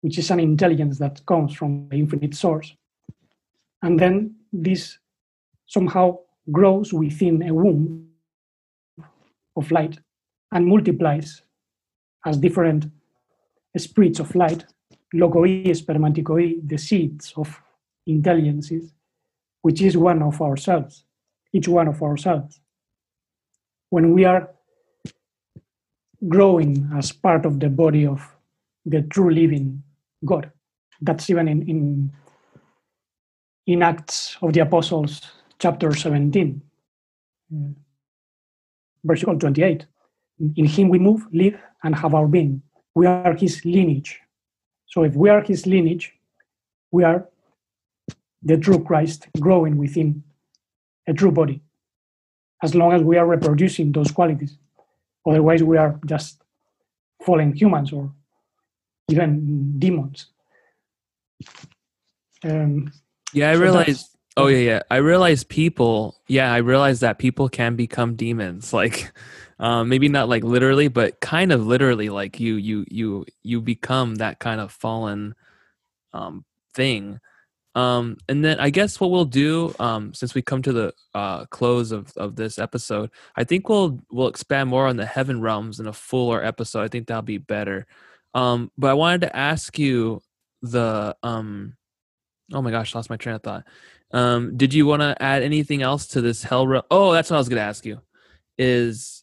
which 0.01 0.17
is 0.17 0.29
an 0.31 0.39
intelligence 0.39 0.99
that 0.99 1.25
comes 1.25 1.53
from 1.53 1.87
the 1.89 1.97
infinite 1.97 2.35
source. 2.35 2.75
And 3.81 3.99
then 3.99 4.35
this 4.51 4.97
somehow 5.65 6.19
grows 6.51 6.93
within 6.93 7.41
a 7.43 7.53
womb 7.53 8.09
of 9.55 9.71
light 9.71 9.97
and 10.51 10.65
multiplies 10.65 11.41
as 12.25 12.37
different 12.37 12.85
spirits 13.79 14.19
of 14.19 14.35
light, 14.35 14.65
logoi, 15.13 15.65
spermaticoi, 15.65 16.67
the 16.67 16.77
seeds 16.77 17.33
of 17.35 17.61
intelligences, 18.05 18.93
which 19.61 19.81
is 19.81 19.97
one 19.97 20.21
of 20.21 20.41
ourselves, 20.41 21.05
each 21.53 21.67
one 21.67 21.87
of 21.87 22.01
ourselves. 22.01 22.59
When 23.89 24.13
we 24.13 24.25
are 24.25 24.49
growing 26.27 26.89
as 26.95 27.11
part 27.11 27.45
of 27.45 27.59
the 27.59 27.69
body 27.69 28.05
of 28.05 28.27
the 28.85 29.01
true 29.01 29.31
living 29.31 29.83
God, 30.25 30.51
that's 31.01 31.29
even 31.29 31.47
in, 31.47 31.69
in, 31.69 32.11
in 33.67 33.83
Acts 33.83 34.37
of 34.41 34.53
the 34.53 34.61
Apostles, 34.61 35.21
chapter 35.59 35.93
17, 35.93 36.61
mm, 37.53 37.75
verse 39.03 39.21
28. 39.21 39.85
In 40.55 40.65
him 40.65 40.89
we 40.89 40.99
move, 40.99 41.25
live, 41.31 41.59
and 41.83 41.95
have 41.95 42.13
our 42.13 42.27
being. 42.27 42.61
We 42.95 43.05
are 43.05 43.33
his 43.33 43.63
lineage. 43.65 44.19
So 44.85 45.03
if 45.03 45.15
we 45.15 45.29
are 45.29 45.41
his 45.41 45.65
lineage, 45.65 46.13
we 46.91 47.03
are 47.03 47.27
the 48.43 48.57
true 48.57 48.83
Christ 48.83 49.27
growing 49.39 49.77
within 49.77 50.23
a 51.07 51.13
true 51.13 51.31
body, 51.31 51.61
as 52.61 52.75
long 52.75 52.93
as 52.93 53.01
we 53.01 53.17
are 53.17 53.25
reproducing 53.25 53.91
those 53.91 54.11
qualities. 54.11 54.57
Otherwise, 55.25 55.63
we 55.63 55.77
are 55.77 55.99
just 56.05 56.43
fallen 57.25 57.53
humans 57.53 57.91
or 57.91 58.11
even 59.09 59.79
demons. 59.79 60.27
Um, 62.43 62.91
Yeah, 63.33 63.49
I 63.49 63.53
So 63.53 63.61
realized. 63.61 64.09
Oh 64.35 64.47
yeah, 64.47 64.57
yeah. 64.57 64.81
I 64.89 64.97
realized 64.97 65.47
people. 65.49 66.19
Yeah, 66.27 66.51
I 66.51 66.57
realized 66.57 67.01
that 67.01 67.19
people 67.19 67.49
can 67.49 67.75
become 67.75 68.15
demons. 68.15 68.73
Like, 68.81 69.11
um, 69.59 69.89
maybe 69.89 70.09
not 70.09 70.29
like 70.29 70.43
literally, 70.43 70.87
but 70.87 71.19
kind 71.19 71.51
of 71.51 71.65
literally. 71.65 72.09
Like 72.09 72.39
you, 72.39 72.55
you, 72.55 72.85
you, 72.89 73.25
you 73.43 73.61
become 73.61 74.15
that 74.15 74.39
kind 74.39 74.59
of 74.59 74.71
fallen, 74.71 75.35
um, 76.13 76.45
thing. 76.73 77.19
Um, 77.75 78.17
and 78.29 78.45
then 78.45 78.59
I 78.59 78.69
guess 78.69 78.99
what 78.99 79.09
we'll 79.09 79.25
do, 79.25 79.73
um, 79.79 80.13
since 80.13 80.35
we 80.35 80.41
come 80.41 80.61
to 80.61 80.73
the 80.73 80.93
uh, 81.15 81.45
close 81.45 81.91
of, 81.91 82.13
of 82.17 82.35
this 82.35 82.59
episode, 82.59 83.09
I 83.35 83.43
think 83.43 83.67
we'll 83.67 83.99
we'll 84.11 84.27
expand 84.27 84.69
more 84.69 84.87
on 84.87 84.97
the 84.97 85.05
heaven 85.05 85.41
realms 85.41 85.79
in 85.79 85.87
a 85.87 85.93
fuller 85.93 86.43
episode. 86.43 86.83
I 86.83 86.87
think 86.87 87.07
that'll 87.07 87.23
be 87.23 87.39
better. 87.39 87.87
Um, 88.35 88.71
but 88.77 88.91
I 88.91 88.93
wanted 88.93 89.21
to 89.21 89.35
ask 89.35 89.79
you 89.79 90.21
the 90.61 91.15
um, 91.23 91.75
oh 92.51 92.61
my 92.61 92.71
gosh, 92.71 92.93
lost 92.93 93.09
my 93.09 93.17
train 93.17 93.35
of 93.35 93.43
thought. 93.43 93.63
Um, 94.11 94.55
did 94.55 94.73
you 94.75 94.85
want 94.85 95.01
to 95.01 95.19
add 95.19 95.41
anything 95.41 95.81
else 95.81 96.07
to 96.09 96.21
this 96.21 96.43
hell 96.43 96.67
realm? 96.67 96.83
Oh, 96.91 97.11
that's 97.11 97.31
what 97.31 97.37
I 97.37 97.39
was 97.39 97.49
going 97.49 97.59
to 97.59 97.63
ask 97.63 97.85
you. 97.85 98.01
Is 98.59 99.22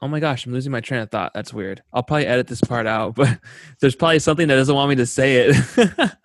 oh 0.00 0.08
my 0.08 0.20
gosh, 0.20 0.46
I'm 0.46 0.52
losing 0.52 0.72
my 0.72 0.80
train 0.80 1.00
of 1.00 1.10
thought. 1.10 1.32
That's 1.34 1.52
weird. 1.52 1.82
I'll 1.92 2.02
probably 2.02 2.26
edit 2.26 2.46
this 2.46 2.60
part 2.60 2.86
out, 2.86 3.14
but 3.16 3.38
there's 3.80 3.96
probably 3.96 4.18
something 4.18 4.48
that 4.48 4.56
doesn't 4.56 4.74
want 4.74 4.90
me 4.90 4.96
to 4.96 5.06
say 5.06 5.48
it. 5.48 5.56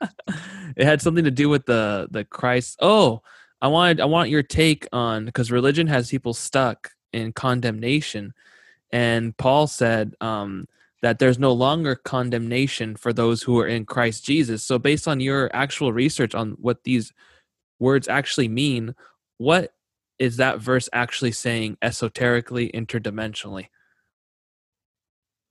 it 0.76 0.86
had 0.86 1.02
something 1.02 1.24
to 1.24 1.32
do 1.32 1.50
with 1.50 1.66
the 1.66 2.08
the 2.12 2.24
Christ. 2.26 2.78
Oh, 2.82 3.22
I 3.62 3.68
wanted 3.68 4.02
I 4.02 4.06
want 4.06 4.30
your 4.30 4.44
take 4.44 4.88
on 4.92 5.26
because 5.26 5.52
religion 5.52 5.88
has 5.88 6.10
people 6.10 6.34
stuck 6.34 6.92
in 7.12 7.32
condemnation, 7.32 8.34
and 8.92 9.36
Paul 9.38 9.68
said 9.68 10.16
um, 10.22 10.68
that 11.02 11.20
there's 11.20 11.40
no 11.40 11.54
longer 11.54 11.96
condemnation 11.96 12.96
for 12.96 13.14
those 13.14 13.44
who 13.44 13.60
are 13.60 13.68
in 13.68 13.86
Christ 13.86 14.26
Jesus. 14.26 14.64
So, 14.64 14.80
based 14.80 15.08
on 15.08 15.20
your 15.20 15.50
actual 15.54 15.94
research 15.94 16.36
on 16.36 16.52
what 16.60 16.84
these 16.84 17.12
words 17.80 18.08
actually 18.08 18.48
mean, 18.48 18.96
what 19.38 19.74
is 20.24 20.38
that 20.38 20.60
verse 20.60 20.88
actually 20.94 21.34
saying 21.34 21.78
esoterically, 21.82 22.72
interdimensionally? 22.74 23.68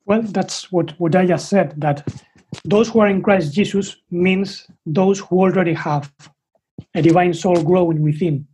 Well, 0.07 0.23
that's 0.23 0.73
what, 0.73 0.99
what 0.99 1.15
I 1.15 1.27
just 1.27 1.51
said 1.51 1.75
that 1.77 2.09
those 2.65 2.89
who 2.89 3.01
are 3.01 3.07
in 3.07 3.23
Christ 3.23 3.53
Jesus 3.53 3.97
means 4.11 4.67
those 4.87 5.19
who 5.21 5.41
already 5.41 5.75
have 5.75 6.11
a 6.95 7.03
divine 7.03 7.35
soul 7.35 7.63
growing 7.63 8.01
within. 8.01 8.47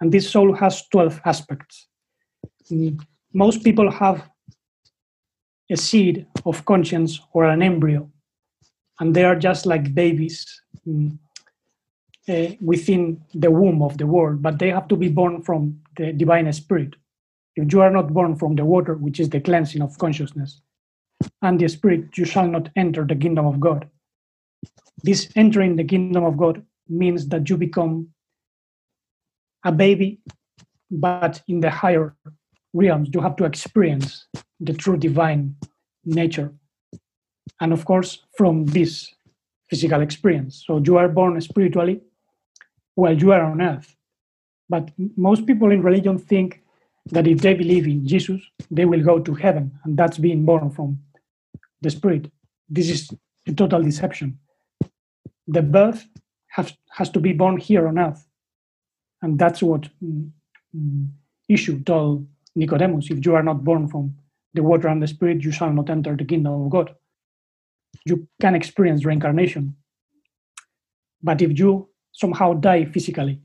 And 0.00 0.12
this 0.12 0.30
soul 0.30 0.54
has 0.54 0.86
12 0.92 1.20
aspects. 1.24 1.88
Mm, 2.70 3.04
most 3.32 3.64
people 3.64 3.90
have 3.90 4.30
a 5.68 5.76
seed 5.76 6.26
of 6.46 6.64
conscience 6.64 7.20
or 7.32 7.44
an 7.46 7.60
embryo, 7.60 8.08
and 9.00 9.16
they 9.16 9.24
are 9.24 9.36
just 9.36 9.66
like 9.66 9.94
babies 9.94 10.46
mm, 10.86 11.18
uh, 12.28 12.46
within 12.60 13.20
the 13.34 13.50
womb 13.50 13.82
of 13.82 13.98
the 13.98 14.06
world, 14.06 14.42
but 14.42 14.58
they 14.58 14.70
have 14.70 14.88
to 14.88 14.96
be 14.96 15.08
born 15.08 15.42
from 15.42 15.80
the 15.96 16.12
divine 16.12 16.50
spirit. 16.52 16.94
If 17.56 17.72
you 17.72 17.80
are 17.82 17.90
not 17.90 18.12
born 18.12 18.36
from 18.36 18.56
the 18.56 18.64
water, 18.64 18.94
which 18.94 19.20
is 19.20 19.28
the 19.30 19.40
cleansing 19.40 19.82
of 19.82 19.98
consciousness, 19.98 20.60
and 21.42 21.60
the 21.60 21.68
spirit, 21.68 22.16
you 22.16 22.24
shall 22.24 22.48
not 22.48 22.68
enter 22.76 23.04
the 23.04 23.14
kingdom 23.14 23.46
of 23.46 23.60
God. 23.60 23.88
This 25.02 25.28
entering 25.36 25.76
the 25.76 25.84
kingdom 25.84 26.24
of 26.24 26.36
God 26.36 26.64
means 26.88 27.28
that 27.28 27.48
you 27.48 27.56
become 27.56 28.08
a 29.64 29.72
baby, 29.72 30.20
but 30.90 31.42
in 31.48 31.60
the 31.60 31.70
higher 31.70 32.16
realms, 32.72 33.08
you 33.12 33.20
have 33.20 33.36
to 33.36 33.44
experience 33.44 34.26
the 34.60 34.72
true 34.72 34.96
divine 34.96 35.56
nature. 36.04 36.52
And 37.60 37.72
of 37.72 37.84
course, 37.84 38.24
from 38.36 38.66
this 38.66 39.14
physical 39.70 40.00
experience. 40.00 40.64
So 40.66 40.82
you 40.84 40.96
are 40.96 41.08
born 41.08 41.40
spiritually 41.40 42.00
while 42.94 43.16
you 43.16 43.32
are 43.32 43.42
on 43.42 43.60
earth. 43.60 43.94
But 44.68 44.90
most 45.16 45.46
people 45.46 45.70
in 45.70 45.82
religion 45.82 46.18
think 46.18 46.62
that 47.10 47.26
if 47.26 47.40
they 47.40 47.54
believe 47.54 47.86
in 47.86 48.06
Jesus, 48.06 48.40
they 48.70 48.84
will 48.84 49.02
go 49.02 49.18
to 49.18 49.34
heaven, 49.34 49.78
and 49.84 49.96
that's 49.96 50.18
being 50.18 50.44
born 50.44 50.70
from 50.70 50.98
the 51.82 51.90
Spirit. 51.90 52.30
This 52.68 52.88
is 52.88 53.10
a 53.46 53.52
total 53.52 53.82
deception. 53.82 54.38
The 55.46 55.62
birth 55.62 56.06
has, 56.48 56.72
has 56.90 57.10
to 57.10 57.20
be 57.20 57.32
born 57.32 57.58
here 57.58 57.86
on 57.86 57.98
earth. 57.98 58.26
And 59.20 59.38
that's 59.38 59.62
what 59.62 59.88
mm, 60.02 60.30
mm, 60.74 61.08
Yeshua 61.50 61.84
told 61.84 62.26
Nicodemus 62.54 63.10
if 63.10 63.24
you 63.24 63.34
are 63.34 63.42
not 63.42 63.64
born 63.64 63.88
from 63.88 64.14
the 64.54 64.62
water 64.62 64.88
and 64.88 65.02
the 65.02 65.06
Spirit, 65.06 65.42
you 65.42 65.50
shall 65.50 65.72
not 65.72 65.90
enter 65.90 66.16
the 66.16 66.24
kingdom 66.24 66.52
of 66.64 66.70
God. 66.70 66.94
You 68.06 68.28
can 68.40 68.54
experience 68.54 69.04
reincarnation. 69.04 69.76
But 71.22 71.42
if 71.42 71.58
you 71.58 71.88
somehow 72.14 72.54
die 72.54 72.84
physically 72.86 73.40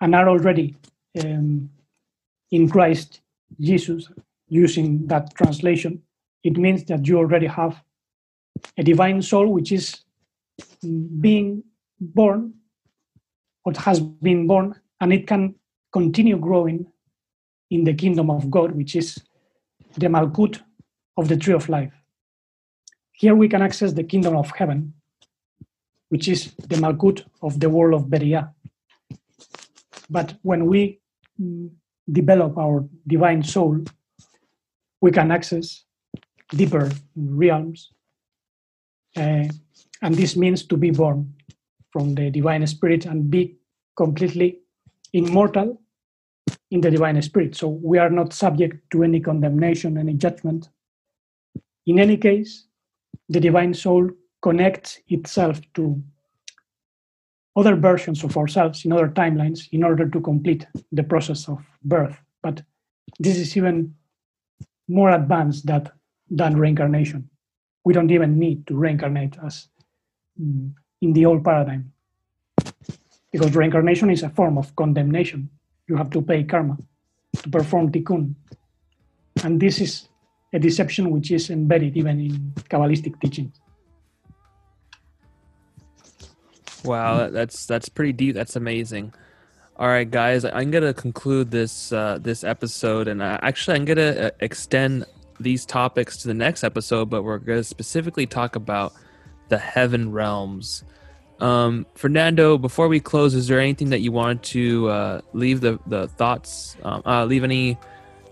and 0.00 0.14
are 0.14 0.28
already 0.28 0.76
um, 1.22 1.70
in 2.50 2.68
Christ 2.68 3.20
Jesus, 3.60 4.08
using 4.48 5.06
that 5.06 5.34
translation, 5.34 6.02
it 6.42 6.56
means 6.56 6.84
that 6.84 7.06
you 7.06 7.18
already 7.18 7.46
have 7.46 7.82
a 8.76 8.82
divine 8.82 9.22
soul 9.22 9.48
which 9.48 9.72
is 9.72 10.04
being 11.20 11.62
born 12.00 12.54
or 13.64 13.72
has 13.76 14.00
been 14.00 14.46
born 14.46 14.74
and 15.00 15.12
it 15.12 15.26
can 15.26 15.54
continue 15.92 16.38
growing 16.38 16.86
in 17.70 17.84
the 17.84 17.94
kingdom 17.94 18.30
of 18.30 18.50
God, 18.50 18.72
which 18.72 18.96
is 18.96 19.18
the 19.96 20.06
Malkut 20.06 20.60
of 21.16 21.28
the 21.28 21.36
tree 21.36 21.54
of 21.54 21.68
life. 21.68 21.92
Here 23.12 23.34
we 23.34 23.48
can 23.48 23.62
access 23.62 23.92
the 23.92 24.04
kingdom 24.04 24.36
of 24.36 24.50
heaven, 24.50 24.94
which 26.08 26.28
is 26.28 26.52
the 26.68 26.76
Malkut 26.76 27.24
of 27.42 27.60
the 27.60 27.68
world 27.68 27.94
of 27.94 28.08
Beria. 28.08 28.52
But 30.10 30.34
when 30.42 30.66
we 30.66 31.00
develop 32.10 32.56
our 32.56 32.88
divine 33.06 33.42
soul, 33.42 33.84
we 35.00 35.10
can 35.10 35.30
access 35.30 35.84
deeper 36.50 36.90
realms. 37.16 37.92
Uh, 39.16 39.44
and 40.02 40.14
this 40.14 40.36
means 40.36 40.64
to 40.66 40.76
be 40.76 40.90
born 40.90 41.34
from 41.90 42.14
the 42.14 42.30
divine 42.30 42.66
spirit 42.66 43.04
and 43.06 43.30
be 43.30 43.56
completely 43.96 44.60
immortal 45.12 45.80
in 46.70 46.80
the 46.80 46.90
divine 46.90 47.20
spirit. 47.22 47.54
So 47.54 47.68
we 47.68 47.98
are 47.98 48.10
not 48.10 48.32
subject 48.32 48.90
to 48.92 49.02
any 49.02 49.20
condemnation, 49.20 49.98
any 49.98 50.14
judgment. 50.14 50.68
In 51.86 51.98
any 51.98 52.16
case, 52.16 52.66
the 53.28 53.40
divine 53.40 53.74
soul 53.74 54.10
connects 54.40 55.00
itself 55.08 55.60
to 55.74 56.02
other 57.56 57.74
versions 57.74 58.22
of 58.22 58.36
ourselves 58.36 58.84
in 58.84 58.92
other 58.92 59.08
timelines 59.08 59.68
in 59.72 59.82
order 59.82 60.08
to 60.08 60.20
complete 60.20 60.66
the 60.92 61.02
process 61.02 61.48
of 61.48 61.58
birth. 61.82 62.16
But 62.42 62.62
this 63.18 63.36
is 63.36 63.56
even 63.56 63.94
more 64.86 65.10
advanced 65.10 65.66
that, 65.66 65.92
than 66.30 66.56
reincarnation. 66.56 67.28
We 67.84 67.94
don't 67.94 68.10
even 68.10 68.38
need 68.38 68.66
to 68.68 68.76
reincarnate 68.76 69.36
as 69.44 69.68
mm, 70.40 70.72
in 71.00 71.12
the 71.12 71.26
old 71.26 71.44
paradigm. 71.44 71.92
Because 73.32 73.54
reincarnation 73.54 74.10
is 74.10 74.22
a 74.22 74.30
form 74.30 74.56
of 74.56 74.74
condemnation. 74.76 75.50
You 75.88 75.96
have 75.96 76.10
to 76.10 76.22
pay 76.22 76.44
karma 76.44 76.78
to 77.42 77.48
perform 77.50 77.90
tikkun. 77.90 78.34
And 79.42 79.60
this 79.60 79.80
is 79.80 80.08
a 80.52 80.58
deception 80.58 81.10
which 81.10 81.30
is 81.30 81.50
embedded 81.50 81.96
even 81.96 82.20
in 82.20 82.52
Kabbalistic 82.70 83.20
teachings. 83.20 83.60
Wow, 86.84 87.30
that's 87.30 87.66
that's 87.66 87.88
pretty 87.88 88.12
deep. 88.12 88.34
That's 88.34 88.56
amazing. 88.56 89.12
All 89.76 89.86
right, 89.86 90.10
guys, 90.10 90.44
I'm 90.44 90.70
gonna 90.70 90.94
conclude 90.94 91.50
this 91.50 91.92
uh, 91.92 92.18
this 92.20 92.42
episode, 92.42 93.08
and 93.08 93.22
uh, 93.22 93.38
actually, 93.42 93.76
I'm 93.76 93.84
gonna 93.84 94.10
uh, 94.10 94.30
extend 94.40 95.06
these 95.40 95.64
topics 95.64 96.16
to 96.18 96.28
the 96.28 96.34
next 96.34 96.64
episode, 96.64 97.10
but 97.10 97.22
we're 97.22 97.38
gonna 97.38 97.62
specifically 97.62 98.26
talk 98.26 98.56
about 98.56 98.92
the 99.48 99.58
heaven 99.58 100.10
realms. 100.10 100.82
Um, 101.40 101.86
Fernando, 101.94 102.58
before 102.58 102.88
we 102.88 102.98
close, 102.98 103.34
is 103.34 103.46
there 103.46 103.60
anything 103.60 103.90
that 103.90 104.00
you 104.00 104.10
wanted 104.10 104.42
to 104.44 104.88
uh, 104.88 105.20
leave 105.32 105.60
the 105.60 105.78
the 105.86 106.08
thoughts, 106.08 106.76
um, 106.82 107.02
uh, 107.06 107.24
leave 107.24 107.44
any 107.44 107.78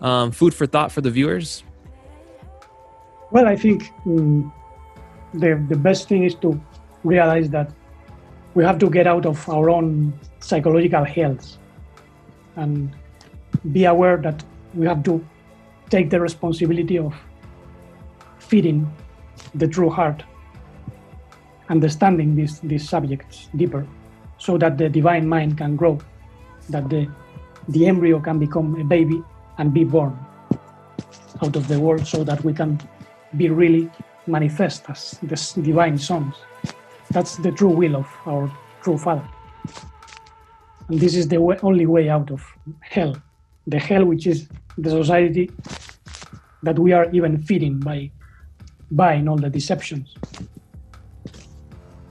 um, 0.01 0.33
food 0.33 0.53
for 0.53 0.67
thought 0.67 0.91
for 0.91 1.01
the 1.01 1.11
viewers? 1.11 1.63
Well, 3.31 3.47
I 3.47 3.57
think 3.57 3.93
um, 4.05 4.53
the 5.33 5.65
the 5.69 5.77
best 5.77 6.09
thing 6.09 6.25
is 6.25 6.35
to 6.37 6.61
realize 7.05 7.51
that 7.51 7.71
we 8.57 8.65
have 8.65 8.79
to 8.79 8.89
get 8.89 9.07
out 9.07 9.27
of 9.27 9.47
our 9.51 9.69
own 9.69 10.19
psychological 10.41 11.05
health 11.05 11.59
and 12.57 12.91
be 13.71 13.85
aware 13.85 14.17
that 14.17 14.43
we 14.75 14.87
have 14.87 15.03
to 15.03 15.23
take 15.91 16.09
the 16.09 16.19
responsibility 16.19 16.99
of 16.99 17.15
feeding 18.39 18.91
the 19.55 19.69
true 19.69 19.91
heart, 19.91 20.23
understanding 21.69 22.35
these, 22.35 22.59
these 22.61 22.89
subjects 22.89 23.51
deeper, 23.57 23.87
so 24.39 24.57
that 24.57 24.79
the 24.79 24.89
divine 24.89 25.29
mind 25.29 25.59
can 25.59 25.77
grow, 25.77 25.99
that 26.71 26.89
the, 26.89 27.07
the 27.69 27.87
embryo 27.87 28.19
can 28.19 28.39
become 28.39 28.81
a 28.81 28.85
baby 28.85 29.23
and 29.59 29.75
be 29.75 29.85
born 29.85 30.19
out 31.43 31.55
of 31.57 31.69
the 31.69 31.79
world, 31.79 32.07
so 32.07 32.25
that 32.25 32.43
we 32.43 32.55
can 32.55 32.81
be 33.37 33.51
really 33.51 33.91
manifest 34.27 34.89
as 34.89 35.19
the 35.23 35.61
divine 35.61 35.99
sons. 35.99 36.35
That's 37.11 37.37
the 37.37 37.53
true 37.53 37.71
will 37.71 37.97
of 37.97 38.07
our 38.27 38.51
true 38.83 38.99
Father. 38.99 39.27
And 40.89 41.01
this 41.01 41.15
is 41.15 41.29
the 41.29 41.41
way, 41.41 41.59
only 41.63 41.87
way 41.87 42.09
out 42.09 42.31
of 42.31 42.45
hell. 42.81 43.17
The 43.67 43.79
hell, 43.79 44.05
which 44.05 44.27
is 44.27 44.49
the 44.79 44.91
society 44.91 45.51
that 46.63 46.79
we 46.79 46.93
are 46.93 47.11
even 47.11 47.43
feeding 47.43 47.81
by 47.81 48.11
buying 48.91 49.29
all 49.29 49.37
the 49.37 49.51
deceptions. 49.51 50.15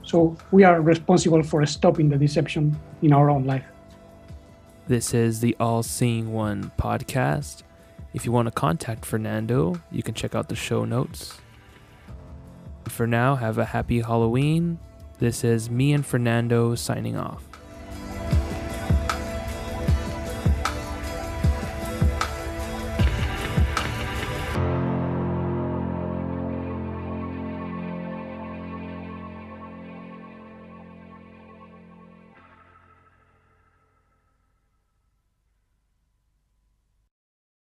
So 0.02 0.36
we 0.50 0.64
are 0.64 0.80
responsible 0.80 1.42
for 1.42 1.64
stopping 1.66 2.08
the 2.08 2.16
deception 2.16 2.78
in 3.02 3.12
our 3.12 3.30
own 3.30 3.44
life. 3.44 3.64
This 4.88 5.14
is 5.14 5.40
the 5.40 5.56
All 5.58 5.82
Seeing 5.82 6.32
One 6.32 6.70
podcast. 6.78 7.62
If 8.14 8.24
you 8.24 8.32
want 8.32 8.46
to 8.46 8.52
contact 8.52 9.04
Fernando, 9.04 9.80
you 9.90 10.02
can 10.02 10.14
check 10.14 10.34
out 10.34 10.48
the 10.48 10.54
show 10.54 10.84
notes. 10.84 11.38
For 12.88 13.06
now, 13.06 13.36
have 13.36 13.58
a 13.58 13.64
happy 13.64 14.00
Halloween 14.00 14.78
this 15.18 15.44
is 15.44 15.70
me 15.70 15.94
and 15.94 16.04
Fernando 16.04 16.74
signing 16.74 17.16
off. 17.16 17.45